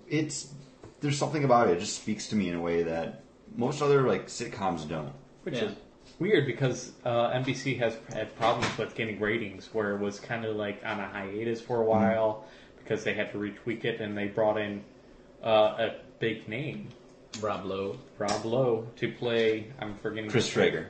it's 0.08 0.54
there's 1.02 1.18
something 1.18 1.44
about 1.44 1.70
it. 1.70 1.78
It 1.78 1.80
just 1.80 2.02
speaks 2.02 2.28
to 2.30 2.36
me 2.36 2.50
in 2.50 2.56
a 2.56 2.62
way 2.62 2.84
that 2.84 3.24
most 3.56 3.82
other 3.82 4.04
like 4.08 4.28
sitcoms 4.28 4.88
don't. 4.88 5.14
Which 5.44 5.56
Yeah. 5.56 5.66
is 5.66 5.76
weird 6.20 6.46
because 6.46 6.92
uh, 7.06 7.30
NBC 7.32 7.78
has 7.80 7.98
had 8.14 8.36
problems 8.38 8.78
with 8.78 8.96
getting 8.96 9.20
ratings, 9.20 9.70
where 9.74 9.96
it 9.96 10.00
was 10.00 10.20
kind 10.20 10.46
of 10.46 10.56
like 10.56 10.82
on 10.86 11.00
a 11.00 11.08
hiatus 11.08 11.62
for 11.62 11.82
a 11.82 11.86
while 11.86 12.46
because 12.80 13.04
they 13.04 13.14
had 13.14 13.32
to 13.34 13.38
retweak 13.38 13.86
it, 13.86 14.02
and 14.02 14.18
they 14.18 14.28
brought 14.28 14.58
in 14.58 14.84
uh, 15.44 15.76
a 15.78 15.96
big 16.20 16.48
name, 16.50 16.88
Rob 17.42 17.66
Lowe. 17.66 17.98
Rob 18.18 18.44
Lowe, 18.46 18.88
to 18.98 19.12
play. 19.12 19.68
I'm 19.80 19.96
forgetting 19.96 20.30
Chris 20.30 20.46
his- 20.46 20.54
Traeger. 20.54 20.90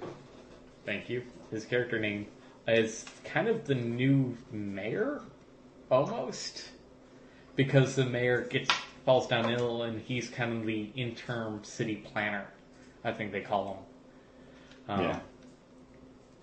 Thank 0.85 1.09
you. 1.09 1.23
His 1.51 1.65
character 1.65 1.99
name 1.99 2.27
is 2.67 3.03
kind 3.25 3.47
of 3.47 3.65
the 3.65 3.75
new 3.75 4.37
mayor, 4.51 5.21
almost, 5.91 6.69
because 7.55 7.95
the 7.95 8.05
mayor 8.05 8.41
gets 8.41 8.69
falls 9.07 9.25
down 9.25 9.49
ill, 9.49 9.83
and 9.83 10.01
he's 10.01 10.29
kind 10.29 10.51
of 10.51 10.65
the 10.65 10.91
interim 10.93 11.63
city 11.63 11.95
planner. 11.95 12.45
I 13.05 13.13
think 13.13 13.31
they 13.31 13.39
call 13.39 13.85
him. 14.85 14.93
Um, 14.93 15.01
Yeah. 15.01 15.19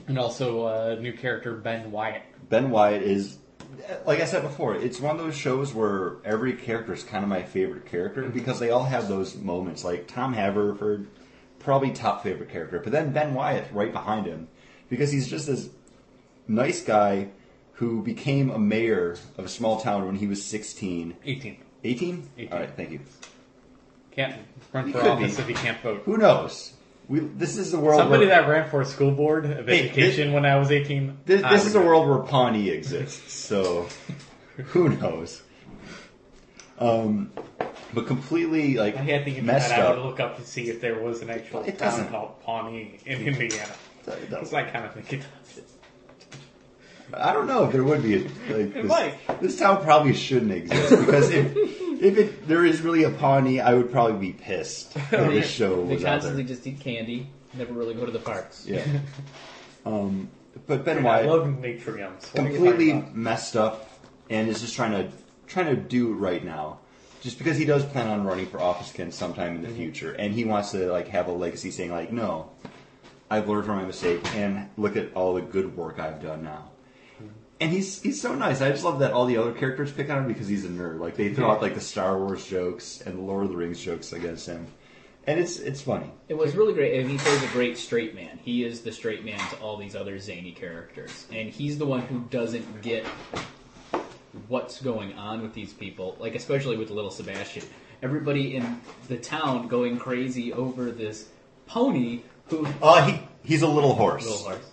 And 0.09 0.19
also 0.19 0.65
uh, 0.65 0.97
new 0.99 1.13
character 1.13 1.53
Ben 1.55 1.93
Wyatt. 1.93 2.23
Ben 2.49 2.71
Wyatt 2.71 3.03
is, 3.03 3.37
like 4.07 4.21
I 4.21 4.25
said 4.25 4.43
before, 4.43 4.75
it's 4.75 4.99
one 4.99 5.15
of 5.15 5.23
those 5.23 5.37
shows 5.37 5.75
where 5.75 6.17
every 6.25 6.55
character 6.55 6.95
is 6.95 7.05
kind 7.05 7.23
of 7.23 7.29
my 7.29 7.43
favorite 7.43 7.85
character 7.85 8.23
because 8.31 8.61
they 8.61 8.71
all 8.71 8.85
have 8.85 9.09
those 9.09 9.37
moments. 9.37 9.85
Like 9.85 10.09
Tom 10.09 10.33
Haverford, 10.33 11.07
probably 11.59 11.91
top 11.91 12.23
favorite 12.23 12.49
character, 12.49 12.81
but 12.81 12.93
then 12.93 13.13
Ben 13.13 13.35
Wyatt 13.35 13.67
right 13.73 13.93
behind 13.93 14.25
him 14.25 14.49
because 14.89 15.13
he's 15.13 15.29
just 15.29 15.49
this 15.49 15.69
nice 16.49 16.83
guy 16.83 17.29
who 17.75 18.03
became 18.03 18.51
a 18.51 18.59
mayor 18.59 19.19
of 19.37 19.45
a 19.45 19.49
small 19.49 19.81
town 19.81 20.07
when 20.07 20.17
he 20.17 20.27
was 20.27 20.43
16. 20.43 21.15
18. 21.25 21.64
18? 21.85 22.29
18. 22.39 22.53
All 22.53 22.59
right, 22.59 22.71
thank 22.77 22.91
you. 22.91 23.01
Can't 24.13 24.35
run 24.73 24.93
for 24.93 24.99
could 25.01 25.07
office 25.11 25.37
be. 25.37 25.43
if 25.43 25.49
he 25.49 25.55
can't 25.55 25.81
vote. 25.83 26.03
Who 26.05 26.17
knows? 26.17 26.73
We, 27.09 27.19
this 27.21 27.57
is 27.59 27.71
the 27.71 27.79
world 27.79 27.99
Somebody 28.01 28.27
where, 28.27 28.41
that 28.43 28.49
ran 28.49 28.71
for 28.71 28.81
a 28.81 28.87
school 28.87 29.11
board 29.11 29.45
of 29.45 29.67
Hey, 29.67 29.85
education 29.85 30.33
when 30.33 30.47
I 30.47 30.57
was 30.57 30.71
18. 30.71 31.19
This, 31.27 31.43
I 31.43 31.53
this 31.55 31.67
is 31.67 31.75
a 31.75 31.81
world 31.81 32.09
where 32.09 32.21
Pawnee 32.21 32.71
exists, 32.71 33.33
so 33.35 33.87
who 34.57 34.89
knows? 34.89 35.43
Um, 36.79 37.31
but 37.93 38.07
completely 38.07 38.75
like 38.77 38.97
I 38.97 39.03
had 39.03 39.25
the 39.25 39.31
internet. 39.31 39.45
messed 39.45 39.73
I 39.73 39.91
would 39.91 39.99
up. 39.99 40.05
look 40.07 40.21
up 40.21 40.37
to 40.39 40.45
see 40.47 40.69
if 40.71 40.81
there 40.81 40.99
was 41.01 41.21
an 41.23 41.31
actual 41.31 41.63
It 41.63 41.79
town 41.79 41.91
doesn't. 41.91 42.09
called 42.09 42.41
Pawnee 42.43 42.99
in 43.05 43.27
Indiana. 43.29 43.73
That- 44.07 44.21
that- 44.23 44.31
Because 44.31 44.55
I 44.55 44.63
kind 44.65 44.85
of 44.87 44.95
think 44.95 45.13
it 45.13 45.21
does. 45.21 45.61
I 47.13 47.33
don't 47.33 47.47
know 47.47 47.65
if 47.67 47.73
there 47.73 47.85
would 47.85 48.03
be 48.03 48.15
a, 48.17 48.19
like 48.49 48.73
this, 48.75 48.85
might. 48.87 49.41
this 49.41 49.59
town 49.59 49.83
probably 49.85 50.15
shouldn't 50.15 50.51
exist 50.51 50.91
because 50.91 51.31
if 51.31 51.55
if 52.01 52.19
it 52.19 52.47
there 52.49 52.65
is 52.65 52.81
really 52.83 53.05
a 53.05 53.11
Pawnee, 53.11 53.61
I 53.61 53.75
would 53.75 53.91
probably 53.93 54.33
be 54.33 54.33
pissed 54.33 54.97
if 54.97 55.11
this 55.11 55.49
show 55.51 55.85
They 55.87 55.95
was 55.95 56.05
out 56.05 56.13
constantly 56.15 56.43
there. 56.43 56.55
just 56.57 56.67
eat 56.67 56.81
candy, 56.81 57.29
never 57.55 57.73
really 57.73 57.95
go 57.95 58.05
to 58.07 58.13
the 58.13 58.19
parks. 58.19 58.67
Yeah. 58.67 58.85
Um, 59.87 60.31
but 60.67 60.83
Ben 60.85 60.99
I 61.01 61.03
Wyatt 61.03 61.27
love 61.29 61.47
Natriums. 61.47 62.33
What 62.35 62.47
are 62.47 62.49
you 62.49 62.55
completely 62.57 62.93
talking 62.93 63.23
messed 63.23 63.55
up 63.55 63.91
and 64.31 64.49
is 64.49 64.63
just 64.63 64.75
trying 64.75 64.93
to 64.93 65.13
trying 65.47 65.67
to 65.67 65.77
do 65.77 66.13
it 66.13 66.15
right 66.17 66.43
now. 66.43 66.79
Just 67.21 67.37
because 67.37 67.59
he 67.59 67.67
does 67.67 67.85
plan 67.85 68.07
on 68.09 68.25
running 68.25 68.47
for 68.47 68.61
office 68.61 68.93
again 68.95 69.13
sometime 69.13 69.57
in 69.57 69.63
Mm-hmm. 69.63 69.71
the 69.73 69.77
future, 69.77 70.13
and 70.13 70.33
he 70.33 70.45
wants 70.47 70.71
to 70.71 70.91
like 70.91 71.09
have 71.09 71.27
a 71.29 71.33
legacy 71.33 71.71
saying 71.71 71.91
like, 71.91 72.13
no, 72.13 72.51
I've 73.31 73.47
learned 73.49 73.67
from 73.67 73.77
my 73.77 73.85
mistake, 73.85 74.25
and 74.35 74.71
look 74.79 74.97
at 74.97 75.13
all 75.15 75.35
the 75.35 75.43
good 75.43 75.77
work 75.77 75.99
I've 75.99 76.23
done 76.23 76.45
now. 76.45 76.71
And 77.61 77.73
he's 77.73 78.03
he's 78.03 78.21
so 78.21 78.35
nice. 78.35 78.61
I 78.61 78.71
just 78.71 78.85
love 78.85 78.99
that 79.01 79.13
all 79.13 79.27
the 79.27 79.37
other 79.37 79.53
characters 79.53 79.93
pick 79.93 80.11
on 80.11 80.19
him 80.19 80.29
because 80.29 80.49
he's 80.49 80.65
a 80.65 80.69
nerd. 80.69 81.01
Like 81.01 81.17
they 81.17 81.33
throw 81.33 81.51
out 81.51 81.63
like 81.63 81.75
the 81.75 81.81
Star 81.81 82.19
Wars 82.19 82.47
jokes 82.47 83.01
and 83.05 83.19
the 83.19 83.23
Lord 83.23 83.45
of 83.45 83.51
the 83.51 83.57
Rings 83.57 83.81
jokes 83.81 84.13
against 84.13 84.47
him, 84.47 84.67
and 85.27 85.39
it's 85.39 85.59
it's 85.59 85.81
funny. 85.81 86.11
It 86.29 86.35
was 86.35 86.55
really 86.57 86.75
great, 86.75 87.01
and 87.01 87.11
he 87.11 87.17
plays 87.17 87.43
a 87.43 87.49
great 87.49 87.79
straight 87.79 88.15
man. 88.15 88.39
He 88.43 88.65
is 88.65 88.81
the 88.81 88.93
straight 88.93 89.25
man 89.25 89.39
to 89.51 89.57
all 89.61 89.77
these 89.77 89.95
other 89.95 90.19
zany 90.19 90.53
characters, 90.53 91.27
and 91.33 91.49
he's 91.49 91.79
the 91.79 91.87
one 91.87 92.03
who 92.03 92.21
doesn't 92.31 92.83
get 92.83 93.07
what's 94.49 94.81
going 94.81 95.15
on 95.15 95.43
with 95.43 95.55
these 95.55 95.73
people. 95.73 96.17
Like 96.19 96.35
especially 96.35 96.77
with 96.77 96.91
little 96.91 97.11
Sebastian, 97.11 97.65
everybody 98.03 98.57
in 98.57 98.81
the 99.09 99.17
town 99.17 99.69
going 99.69 99.99
crazy 99.99 100.53
over 100.53 100.91
this 100.91 101.29
pony 101.67 102.23
who 102.49 102.67
Uh, 102.83 103.07
he 103.07 103.21
he's 103.43 103.63
a 103.63 103.69
little 103.69 103.95
horse. 103.95 104.25
Little 104.27 104.39
horse. 104.39 104.71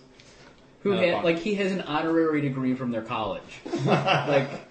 Who 0.82 0.90
had, 0.90 1.14
fun. 1.14 1.24
like 1.24 1.38
he 1.38 1.54
has 1.54 1.72
an 1.72 1.82
honorary 1.82 2.40
degree 2.40 2.74
from 2.74 2.90
their 2.90 3.02
college, 3.02 3.60
like. 3.84 4.68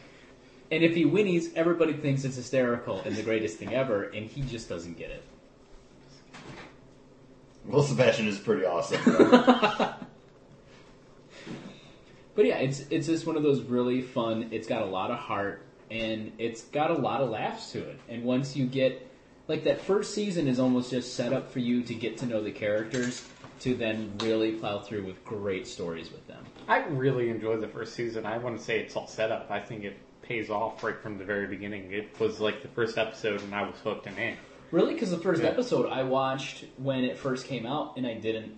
And 0.69 0.85
if 0.85 0.95
he 0.95 1.03
whinnies, 1.03 1.53
everybody 1.55 1.91
thinks 1.91 2.23
it's 2.23 2.37
hysterical 2.37 3.01
and 3.01 3.13
the 3.13 3.23
greatest 3.23 3.57
thing 3.57 3.73
ever, 3.73 4.03
and 4.03 4.25
he 4.25 4.41
just 4.41 4.69
doesn't 4.69 4.97
get 4.97 5.11
it. 5.11 5.21
Well, 7.65 7.83
Sebastian 7.83 8.29
is 8.29 8.39
pretty 8.39 8.65
awesome. 8.65 9.01
But 12.35 12.45
yeah, 12.45 12.57
it's 12.57 12.85
it's 12.89 13.07
just 13.07 13.27
one 13.27 13.35
of 13.35 13.43
those 13.43 13.61
really 13.61 14.01
fun. 14.01 14.47
It's 14.51 14.67
got 14.67 14.81
a 14.81 14.85
lot 14.85 15.11
of 15.11 15.19
heart 15.19 15.65
and 15.89 16.31
it's 16.37 16.63
got 16.63 16.89
a 16.89 16.95
lot 16.95 17.21
of 17.21 17.29
laughs 17.29 17.71
to 17.73 17.79
it. 17.79 17.99
And 18.07 18.23
once 18.23 18.55
you 18.55 18.65
get 18.65 19.07
like 19.47 19.65
that 19.65 19.81
first 19.81 20.13
season 20.15 20.47
is 20.47 20.59
almost 20.59 20.91
just 20.91 21.15
set 21.15 21.33
up 21.33 21.51
for 21.51 21.59
you 21.59 21.83
to 21.83 21.93
get 21.93 22.17
to 22.19 22.25
know 22.25 22.41
the 22.41 22.51
characters 22.51 23.27
to 23.61 23.75
then 23.75 24.11
really 24.19 24.53
plow 24.53 24.79
through 24.79 25.05
with 25.05 25.23
great 25.23 25.67
stories 25.67 26.11
with 26.11 26.27
them. 26.27 26.43
I 26.67 26.79
really 26.87 27.29
enjoyed 27.29 27.61
the 27.61 27.67
first 27.67 27.93
season. 27.93 28.25
I 28.25 28.37
want 28.39 28.57
to 28.57 28.63
say 28.63 28.79
it's 28.79 28.95
all 28.95 29.07
set 29.07 29.31
up. 29.31 29.51
I 29.51 29.59
think 29.59 29.83
it 29.83 29.97
pays 30.23 30.49
off 30.49 30.83
right 30.83 30.99
from 30.99 31.17
the 31.17 31.25
very 31.25 31.47
beginning. 31.47 31.91
It 31.91 32.19
was 32.19 32.39
like 32.39 32.61
the 32.61 32.67
first 32.69 32.97
episode, 32.97 33.41
and 33.43 33.53
I 33.53 33.61
was 33.63 33.75
hooked 33.83 34.07
and 34.07 34.17
in. 34.17 34.35
Really, 34.71 34.93
because 34.93 35.11
the 35.11 35.17
first 35.19 35.41
Yeah. 35.43 35.49
episode 35.49 35.89
I 35.89 36.03
watched 36.03 36.65
when 36.77 37.03
it 37.03 37.17
first 37.17 37.45
came 37.45 37.65
out, 37.65 37.97
and 37.97 38.07
I 38.07 38.15
didn't, 38.15 38.57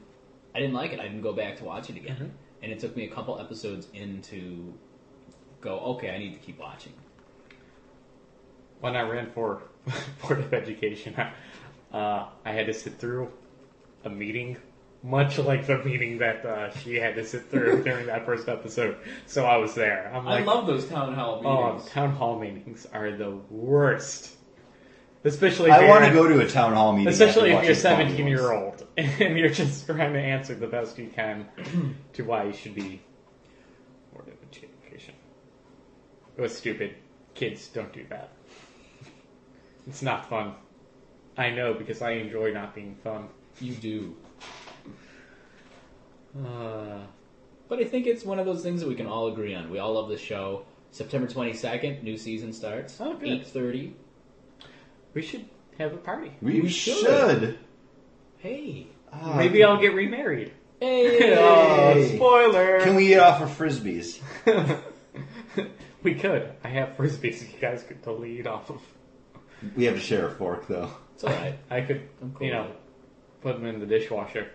I 0.56 0.60
didn't 0.60 0.76
like 0.76 0.94
it. 0.94 1.00
I 1.00 1.04
didn't 1.04 1.22
go 1.22 1.34
back 1.34 1.58
to 1.58 1.66
watch 1.66 1.90
it 1.90 1.98
again, 1.98 2.34
and 2.62 2.72
it 2.72 2.80
took 2.80 2.96
me 2.96 3.06
a 3.06 3.10
couple 3.10 3.40
episodes 3.40 3.88
in 3.94 4.22
to 4.24 4.74
go, 5.60 5.80
okay, 5.80 6.12
I 6.12 6.18
need 6.18 6.34
to 6.34 6.40
keep 6.40 6.60
watching. 6.60 6.94
When 8.80 8.96
I 8.96 9.02
ran 9.02 9.32
for 9.32 9.64
Board 10.22 10.40
of 10.40 10.54
Education, 10.54 11.16
uh, 11.94 12.28
I 12.46 12.52
had 12.52 12.68
to 12.68 12.74
sit 12.74 13.00
through 13.00 13.32
a 14.06 14.10
meeting, 14.10 14.58
much 15.04 15.38
like 15.38 15.68
the 15.68 15.78
meeting 15.84 16.18
that 16.20 16.46
uh, 16.46 16.72
she 16.78 16.96
had 16.96 17.16
to 17.16 17.26
sit 17.26 17.50
through 17.52 17.84
during 17.86 18.08
that 18.08 18.26
first 18.26 18.48
episode. 18.48 18.98
So 19.28 19.46
I 19.46 19.58
was 19.58 19.76
there. 19.76 20.12
I'm 20.14 20.26
like, 20.26 20.46
those 20.66 20.88
town 20.88 21.14
hall 21.14 21.42
meetings. 21.42 21.84
oh, 21.86 21.90
town 21.90 22.16
hall 22.16 22.40
meetings 22.40 22.88
are 22.94 23.12
the 23.12 23.32
worst. 23.50 24.32
Especially 25.26 25.70
if 25.70 25.76
I 25.76 25.88
want 25.88 26.04
to 26.06 26.12
go 26.12 26.28
to 26.28 26.40
a 26.40 26.50
town 26.50 26.74
hall 26.74 26.92
meeting. 26.92 27.08
Especially 27.08 27.52
if 27.52 27.64
you're 27.64 27.74
watching 27.74 27.76
17 27.76 28.28
year 28.28 28.52
old 28.52 28.86
and 28.98 29.38
you're 29.38 29.50
just 29.50 29.86
trying 29.86 30.14
to 30.14 30.20
answer 30.20 30.54
the 30.54 30.68
best 30.68 30.98
you 30.98 31.08
can 31.08 31.48
to 32.14 32.24
why 32.24 32.46
you 32.46 32.54
should 32.54 32.76
be 32.76 33.02
Board 34.12 34.28
of 34.28 34.34
a 34.34 34.46
Education. 34.46 35.16
It 36.38 36.42
was 36.42 36.58
stupid. 36.58 36.96
Kids, 37.36 37.68
don't 37.68 37.92
do 37.94 38.06
that. 38.10 38.32
It's 39.88 40.02
not 40.02 40.30
fun. 40.30 40.56
I 41.38 41.50
know 41.50 41.74
because 41.74 42.02
I 42.02 42.12
enjoy 42.12 42.52
not 42.52 42.76
being 42.76 42.96
fun. 43.04 43.30
You 43.60 43.76
do. 43.76 44.16
Uh, 46.38 47.00
But 47.70 47.80
I 47.80 47.86
think 47.86 48.08
it's 48.08 48.24
one 48.24 48.40
of 48.40 48.46
those 48.46 48.62
things 48.64 48.82
that 48.82 48.88
we 48.88 48.96
can 48.96 49.08
all 49.08 49.28
agree 49.28 49.54
on. 49.56 49.70
We 49.70 49.80
all 49.80 49.94
love 49.94 50.10
the 50.10 50.18
show. 50.18 50.66
September 50.92 51.28
22nd, 51.28 52.04
new 52.04 52.18
season 52.18 52.54
starts. 52.54 52.98
Oh, 53.00 53.14
good. 53.16 53.42
8.30. 53.46 53.94
we 55.14 55.22
should 55.22 55.46
have 55.80 55.94
a 55.94 55.98
party. 55.98 56.32
We, 56.42 56.62
We 56.62 56.70
should. 56.70 56.98
should. 56.98 57.58
Hey. 58.38 58.88
Ah, 59.12 59.36
Maybe 59.38 59.64
I'll 59.64 59.80
get 59.82 59.94
remarried. 59.96 60.52
Hey! 60.80 61.34
Oh, 61.38 62.04
spoiler! 62.16 62.82
Can 62.82 62.96
we 62.96 63.14
eat 63.14 63.20
off 63.20 63.42
of 63.42 63.50
frisbees? 63.50 64.20
we 66.04 66.16
could. 66.16 66.52
I 66.64 66.68
have 66.68 66.90
frisbees 66.98 67.42
you 67.42 67.60
guys 67.60 67.84
could 67.84 68.04
totally 68.04 68.40
eat 68.40 68.48
off 68.48 68.70
of. 68.70 68.82
We 69.78 69.86
have 69.86 69.96
to 69.96 70.02
share 70.02 70.28
a 70.28 70.32
fork 70.32 70.68
though. 70.68 70.90
It's 71.16 71.24
alright. 71.24 71.58
I 71.70 71.82
could, 71.82 72.02
I'm 72.22 72.34
cool 72.34 72.48
you 72.48 72.54
know, 72.54 72.72
put 73.42 73.56
them 73.56 73.66
in 73.66 73.80
the 73.80 73.86
dishwasher 73.86 74.50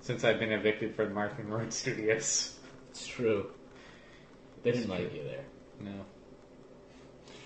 since 0.00 0.24
I've 0.24 0.38
been 0.38 0.52
evicted 0.52 0.94
from 0.94 1.12
Martin 1.14 1.48
Road 1.48 1.72
Studios. 1.82 2.56
It's 2.90 3.06
true. 3.06 3.50
They 4.62 4.72
didn't 4.72 4.88
like 4.88 5.14
you 5.14 5.22
there. 5.24 5.44
No, 5.80 5.92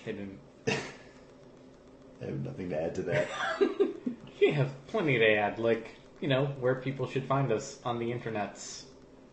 they 0.05 0.13
didn't. 0.13 0.39
I 0.67 2.25
have 2.25 2.39
nothing 2.39 2.69
to 2.69 2.81
add 2.81 2.95
to 2.95 3.01
that. 3.03 3.27
We 4.41 4.51
have 4.51 4.71
plenty 4.87 5.17
to 5.19 5.35
add, 5.37 5.57
like 5.57 5.87
you 6.19 6.27
know 6.27 6.47
where 6.59 6.75
people 6.75 7.07
should 7.07 7.23
find 7.23 7.49
us 7.49 7.79
on 7.85 7.97
the 7.97 8.11
internets 8.11 8.83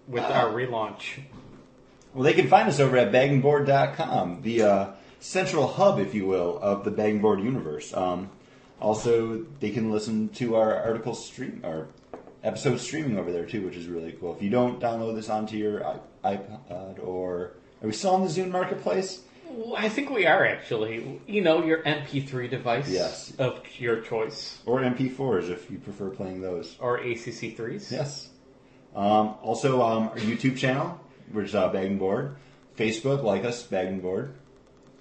with 0.07 0.23
Ah. 0.23 0.43
our 0.45 0.53
relaunch. 0.53 1.19
Well, 2.15 2.23
they 2.23 2.33
can 2.33 2.47
find 2.47 2.69
us 2.69 2.79
over 2.79 2.97
at 2.97 3.11
baggingboard.com, 3.11 4.43
the 4.43 4.63
uh, 4.63 4.87
central 5.19 5.67
hub, 5.67 5.99
if 5.99 6.15
you 6.15 6.27
will, 6.27 6.61
of 6.63 6.85
the 6.85 6.93
Bagging 6.93 7.21
Board 7.23 7.41
universe. 7.41 7.93
Um, 7.93 8.31
also, 8.81 9.45
they 9.59 9.71
can 9.71 9.91
listen 9.91 10.29
to 10.35 10.55
our 10.55 10.77
article 10.77 11.15
stream, 11.15 11.61
our 11.65 11.89
episode 12.43 12.79
streaming 12.81 13.19
over 13.19 13.33
there 13.33 13.45
too, 13.47 13.63
which 13.65 13.77
is 13.77 13.87
really 13.87 14.13
cool. 14.13 14.35
If 14.35 14.43
you 14.43 14.51
don't 14.51 14.81
download 14.81 15.15
this 15.15 15.29
onto 15.29 15.57
your 15.57 15.81
iPod 16.25 17.05
or 17.07 17.53
are 17.83 17.87
we 17.87 17.93
still 17.93 18.11
on 18.13 18.23
the 18.23 18.29
Zune 18.29 18.51
Marketplace? 18.51 19.21
Well, 19.49 19.75
I 19.77 19.89
think 19.89 20.11
we 20.11 20.27
are 20.27 20.47
actually. 20.47 21.21
You 21.27 21.43
know, 21.43 21.65
your 21.65 21.83
MP3 21.83 22.49
device 22.49 22.89
Yes. 22.89 23.33
of 23.39 23.61
your 23.79 24.01
choice, 24.01 24.59
Or 24.65 24.81
MP4s 24.81 25.51
if 25.51 25.71
you 25.71 25.79
prefer 25.79 26.11
playing 26.11 26.41
those. 26.41 26.77
or 26.79 26.99
ACC3s. 27.01 27.91
Yes. 27.91 28.29
Um, 28.95 29.35
also, 29.43 29.83
um, 29.83 30.09
our 30.11 30.17
YouTube 30.17 30.57
channel, 30.57 31.01
which 31.33 31.47
is 31.49 31.55
uh, 31.55 31.69
Bagging 31.69 31.99
Board. 31.99 32.37
Facebook, 32.77 33.23
like 33.25 33.45
us, 33.45 33.63
Bagging 33.65 34.01
Board. 34.01 34.35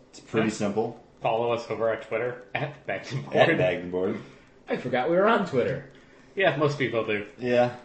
It's 0.10 0.20
pretty 0.20 0.50
simple. 0.50 1.00
Follow 1.22 1.52
us 1.52 1.70
over 1.70 1.92
at 1.94 2.02
Twitter 2.08 2.44
at 2.56 2.86
Backboard. 2.88 3.36
At 3.36 3.58
Bagging 3.58 3.92
Board. 3.92 4.18
I 4.68 4.78
forgot 4.78 5.10
we 5.10 5.16
were 5.16 5.28
on 5.28 5.48
Twitter. 5.48 5.90
Yeah, 6.40 6.56
most 6.56 6.78
people 6.80 7.04
do. 7.06 7.26
Yeah. 7.38 7.76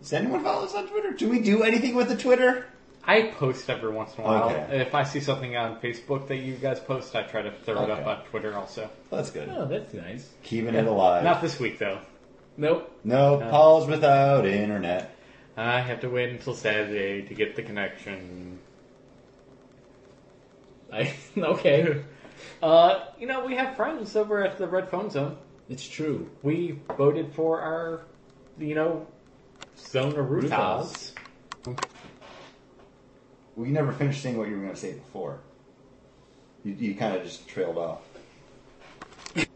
Does 0.00 0.12
anyone 0.12 0.42
follow 0.42 0.64
us 0.64 0.74
on 0.74 0.88
Twitter? 0.88 1.12
Do 1.12 1.28
we 1.28 1.38
do 1.38 1.62
anything 1.62 1.94
with 1.94 2.08
the 2.08 2.16
Twitter? 2.16 2.66
I 3.04 3.22
post 3.38 3.70
every 3.70 3.92
once 3.92 4.12
in 4.18 4.24
a 4.24 4.26
while. 4.26 4.50
Okay. 4.50 4.80
If 4.80 4.92
I 4.92 5.04
see 5.04 5.20
something 5.20 5.56
on 5.56 5.80
Facebook 5.80 6.26
that 6.26 6.38
you 6.38 6.54
guys 6.56 6.80
post, 6.80 7.14
I 7.14 7.22
try 7.22 7.42
to 7.42 7.52
throw 7.52 7.84
it 7.84 7.90
up 7.90 8.00
Okay. 8.00 8.10
on 8.10 8.24
Twitter 8.24 8.56
also. 8.58 8.90
That's 9.10 9.30
good. 9.30 9.48
Oh, 9.50 9.66
that's 9.66 9.94
nice. 9.94 10.28
Keeping 10.42 10.74
it 10.74 10.84
alive. 10.84 11.22
Not 11.22 11.40
this 11.40 11.60
week 11.60 11.78
though. 11.78 12.00
Nope. 12.56 12.90
no, 13.04 13.38
No. 13.38 13.50
Paul's 13.50 13.86
without 13.86 14.44
internet. 14.44 15.14
I 15.56 15.80
have 15.80 16.00
to 16.00 16.08
wait 16.08 16.30
until 16.30 16.54
Saturday 16.54 17.22
to 17.22 17.34
get 17.34 17.54
the 17.54 17.62
connection. 17.62 18.58
I, 20.92 21.14
okay. 21.38 22.02
Uh, 22.60 23.04
you 23.16 23.28
know, 23.28 23.44
we 23.46 23.54
have 23.54 23.76
friends 23.76 24.16
over 24.16 24.44
at 24.44 24.58
the 24.58 24.66
Red 24.66 24.88
Phone 24.90 25.08
Zone. 25.10 25.36
It's 25.72 25.88
true. 25.88 26.28
We 26.42 26.78
voted 26.98 27.32
for 27.32 27.58
our, 27.62 28.02
you 28.58 28.74
know, 28.74 29.06
zone 29.78 30.18
of 30.18 30.30
Ruth 30.30 30.42
Ruth 30.42 30.52
House. 30.52 31.14
We 33.56 33.70
never 33.70 33.90
finished 33.92 34.22
saying 34.22 34.36
what 34.36 34.48
you 34.48 34.56
were 34.56 34.60
going 34.60 34.74
to 34.74 34.78
say 34.78 34.92
before. 34.92 35.40
You, 36.62 36.74
you 36.74 36.94
kind 36.94 37.16
of 37.16 37.22
just 37.22 37.48
trailed 37.48 37.78
off. 37.78 38.02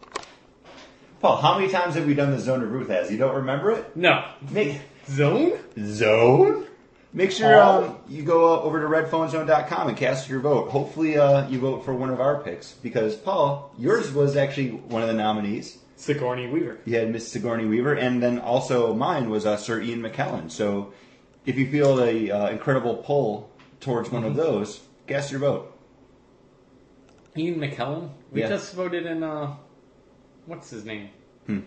Paul, 1.21 1.37
how 1.37 1.59
many 1.59 1.71
times 1.71 1.97
have 1.97 2.07
we 2.07 2.15
done 2.15 2.31
the 2.31 2.39
Zone 2.39 2.63
of 2.63 2.73
Ruth 2.73 2.89
as? 2.89 3.11
You 3.11 3.19
don't 3.19 3.35
remember 3.35 3.73
it? 3.73 3.95
No. 3.95 4.27
Make 4.51 4.81
Zone? 5.11 5.59
Zone? 5.79 6.67
Make 7.13 7.31
sure 7.31 7.61
Paul? 7.61 7.85
um, 7.85 7.99
you 8.09 8.23
go 8.23 8.55
uh, 8.55 8.61
over 8.63 8.81
to 8.81 8.87
redphonezone.com 8.87 9.89
and 9.89 9.97
cast 9.99 10.31
your 10.31 10.41
vote. 10.41 10.71
Hopefully, 10.71 11.19
uh, 11.19 11.47
you 11.51 11.59
vote 11.59 11.85
for 11.85 11.95
one 11.95 12.09
of 12.09 12.21
our 12.23 12.43
picks 12.43 12.73
because 12.73 13.17
Paul, 13.17 13.71
yours 13.77 14.11
was 14.13 14.35
actually 14.35 14.71
one 14.71 15.03
of 15.03 15.09
the 15.09 15.15
nominees. 15.15 15.77
Sigourney 15.97 16.47
Weaver. 16.47 16.79
You 16.85 16.97
had 16.99 17.11
Miss 17.11 17.27
Sigourney 17.27 17.65
Weaver, 17.65 17.95
and 17.95 18.23
then 18.23 18.39
also 18.39 18.95
mine 18.95 19.31
was 19.31 19.47
uh, 19.47 19.57
Sir 19.57 19.81
Ian 19.81 20.03
McKellen. 20.03 20.51
So, 20.51 20.93
if 21.47 21.57
you 21.57 21.71
feel 21.71 22.03
a 22.03 22.31
uh, 22.31 22.49
incredible 22.51 22.97
pull 22.99 23.51
towards 23.81 24.11
one 24.11 24.25
of 24.25 24.37
those, 24.37 24.81
cast 25.07 25.31
your 25.31 25.41
vote. 25.41 25.73
Ian 27.37 27.61
McKellen. 27.61 28.11
We 28.31 28.41
Yeah. 28.43 28.49
just 28.49 28.75
voted 28.75 29.07
in, 29.07 29.23
uh, 29.23 29.55
what's 30.47 30.71
his 30.71 30.85
name? 30.85 31.11
Hmm. 31.47 31.61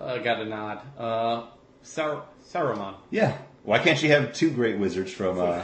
Uh, 0.00 0.18
got 0.18 0.40
a 0.40 0.44
nod. 0.44 0.80
Uh, 0.98 1.46
Sar- 1.82 2.24
Saruman. 2.48 2.94
Yeah. 3.10 3.36
Why 3.64 3.78
can't 3.78 3.98
she 3.98 4.08
have 4.08 4.32
two 4.32 4.50
great 4.50 4.78
wizards 4.78 5.12
from? 5.12 5.38
Uh, 5.40 5.62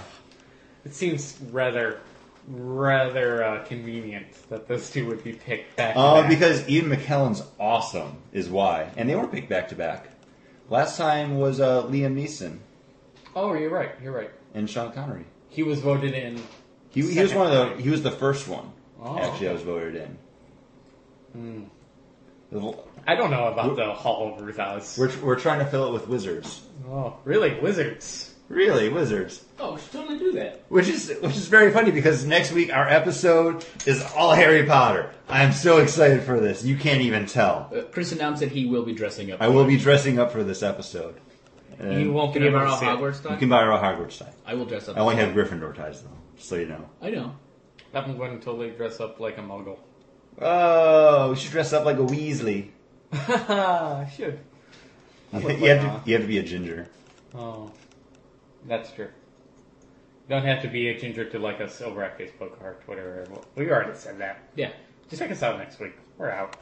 It 0.84 0.94
seems 0.94 1.38
rather, 1.52 2.00
rather 2.48 3.44
uh, 3.44 3.64
convenient 3.64 4.26
that 4.48 4.68
those 4.68 4.90
two 4.90 5.06
would 5.06 5.22
be 5.22 5.32
picked 5.32 5.76
back. 5.76 5.94
to 5.94 6.00
uh, 6.00 6.28
because 6.28 6.68
Ian 6.68 6.86
McKellen's 6.86 7.42
awesome, 7.58 8.18
is 8.32 8.48
why, 8.48 8.90
and 8.96 9.08
they 9.08 9.14
weren't 9.14 9.32
picked 9.32 9.48
back 9.48 9.68
to 9.68 9.74
back. 9.74 10.08
Last 10.68 10.96
time 10.96 11.38
was 11.38 11.60
uh, 11.60 11.82
Liam 11.84 12.14
Neeson 12.14 12.58
oh, 13.34 13.54
you're 13.54 13.70
right. 13.70 13.90
You're 14.02 14.12
right. 14.12 14.30
and 14.54 14.68
Sean 14.68 14.92
Connery. 14.92 15.24
he 15.48 15.62
was 15.62 15.80
voted 15.80 16.14
in. 16.14 16.42
He, 16.90 17.02
he 17.02 17.20
was 17.20 17.34
one 17.34 17.50
of 17.50 17.76
the. 17.76 17.82
He 17.82 17.90
was 17.90 18.02
the 18.02 18.10
first 18.10 18.48
one. 18.48 18.72
Oh. 19.00 19.18
Actually, 19.18 19.48
I 19.48 19.52
was 19.52 19.62
voted 19.62 19.96
in. 19.96 20.18
Hmm. 21.32 21.62
I 23.06 23.14
don't 23.14 23.30
know 23.30 23.46
about 23.46 23.76
the 23.76 23.94
Hall 23.94 24.34
of 24.34 24.42
Ruthas. 24.42 24.98
We're, 24.98 25.24
we're 25.24 25.40
trying 25.40 25.60
to 25.60 25.64
fill 25.64 25.88
it 25.88 25.92
with 25.94 26.06
wizards. 26.06 26.60
Oh, 26.86 27.16
really? 27.24 27.58
Wizards? 27.58 28.31
Really, 28.48 28.88
wizards. 28.90 29.44
Oh, 29.58 29.74
we 29.74 29.80
should 29.80 29.92
totally 29.92 30.18
do 30.18 30.32
that. 30.32 30.62
Which 30.68 30.88
is 30.88 31.08
which 31.22 31.36
is 31.36 31.48
very 31.48 31.70
funny 31.72 31.90
because 31.90 32.24
next 32.26 32.52
week 32.52 32.72
our 32.72 32.86
episode 32.86 33.64
is 33.86 34.02
all 34.14 34.32
Harry 34.32 34.66
Potter. 34.66 35.10
I 35.28 35.42
am 35.42 35.52
so 35.52 35.78
excited 35.78 36.22
for 36.22 36.38
this. 36.38 36.62
You 36.64 36.76
can't 36.76 37.00
even 37.00 37.24
tell. 37.26 37.70
Uh, 37.74 37.82
Chris 37.82 38.12
announced 38.12 38.40
that 38.40 38.50
he 38.52 38.66
will 38.66 38.84
be 38.84 38.92
dressing 38.92 39.32
up. 39.32 39.40
I 39.40 39.48
will 39.48 39.64
be 39.64 39.78
dressing 39.78 40.18
up 40.18 40.32
for 40.32 40.44
this 40.44 40.62
episode. 40.62 41.14
You 41.82 42.12
won't 42.12 42.32
Can 42.34 42.42
be 42.42 42.48
you 42.48 42.54
able 42.54 42.60
to 42.60 42.66
borrow 42.66 42.78
see 42.78 42.86
it. 42.86 42.88
Hogwarts 42.90 43.22
you 43.24 43.30
time? 43.30 43.38
can 43.38 43.48
borrow 43.48 43.76
a 43.76 43.80
Hogwarts 43.80 44.18
tie. 44.18 44.32
I 44.46 44.54
will 44.54 44.66
dress 44.66 44.88
up. 44.88 44.96
I 44.96 45.00
only 45.00 45.16
have 45.16 45.34
Gryffindor 45.34 45.74
ties 45.74 46.02
though, 46.02 46.10
just 46.36 46.48
so 46.48 46.56
you 46.56 46.66
know. 46.66 46.88
I 47.00 47.10
know. 47.10 47.34
I'm 47.94 48.16
going 48.16 48.38
to 48.38 48.44
totally 48.44 48.70
dress 48.70 49.00
up 49.00 49.18
like 49.18 49.38
a 49.38 49.40
Muggle. 49.40 49.78
Oh, 50.40 51.30
we 51.30 51.36
should 51.36 51.50
dress 51.50 51.72
up 51.72 51.84
like 51.84 51.96
a 51.96 52.02
Weasley. 52.04 52.68
Should. 54.14 54.38
You, 55.32 55.38
look 55.40 55.58
you 55.58 55.68
have 55.70 55.80
to, 56.04 56.10
you 56.10 56.14
have 56.14 56.22
to 56.22 56.28
be 56.28 56.38
a 56.38 56.42
ginger. 56.42 56.88
Oh, 57.34 57.70
that's 58.66 58.92
true. 58.92 59.08
You 60.28 60.28
don't 60.36 60.44
have 60.44 60.62
to 60.62 60.68
be 60.68 60.88
a 60.88 60.98
ginger 60.98 61.24
to 61.24 61.38
like 61.38 61.60
us 61.60 61.80
over 61.80 62.02
at 62.02 62.18
Facebook 62.18 62.60
or 62.62 62.76
Twitter. 62.84 63.26
Or, 63.30 63.40
we 63.56 63.70
already 63.70 63.96
said 63.96 64.18
that. 64.18 64.48
Yeah. 64.54 64.70
Just 65.08 65.20
check 65.20 65.30
us 65.30 65.42
out 65.42 65.58
next 65.58 65.80
week. 65.80 65.94
We're 66.16 66.30
out. 66.30 66.56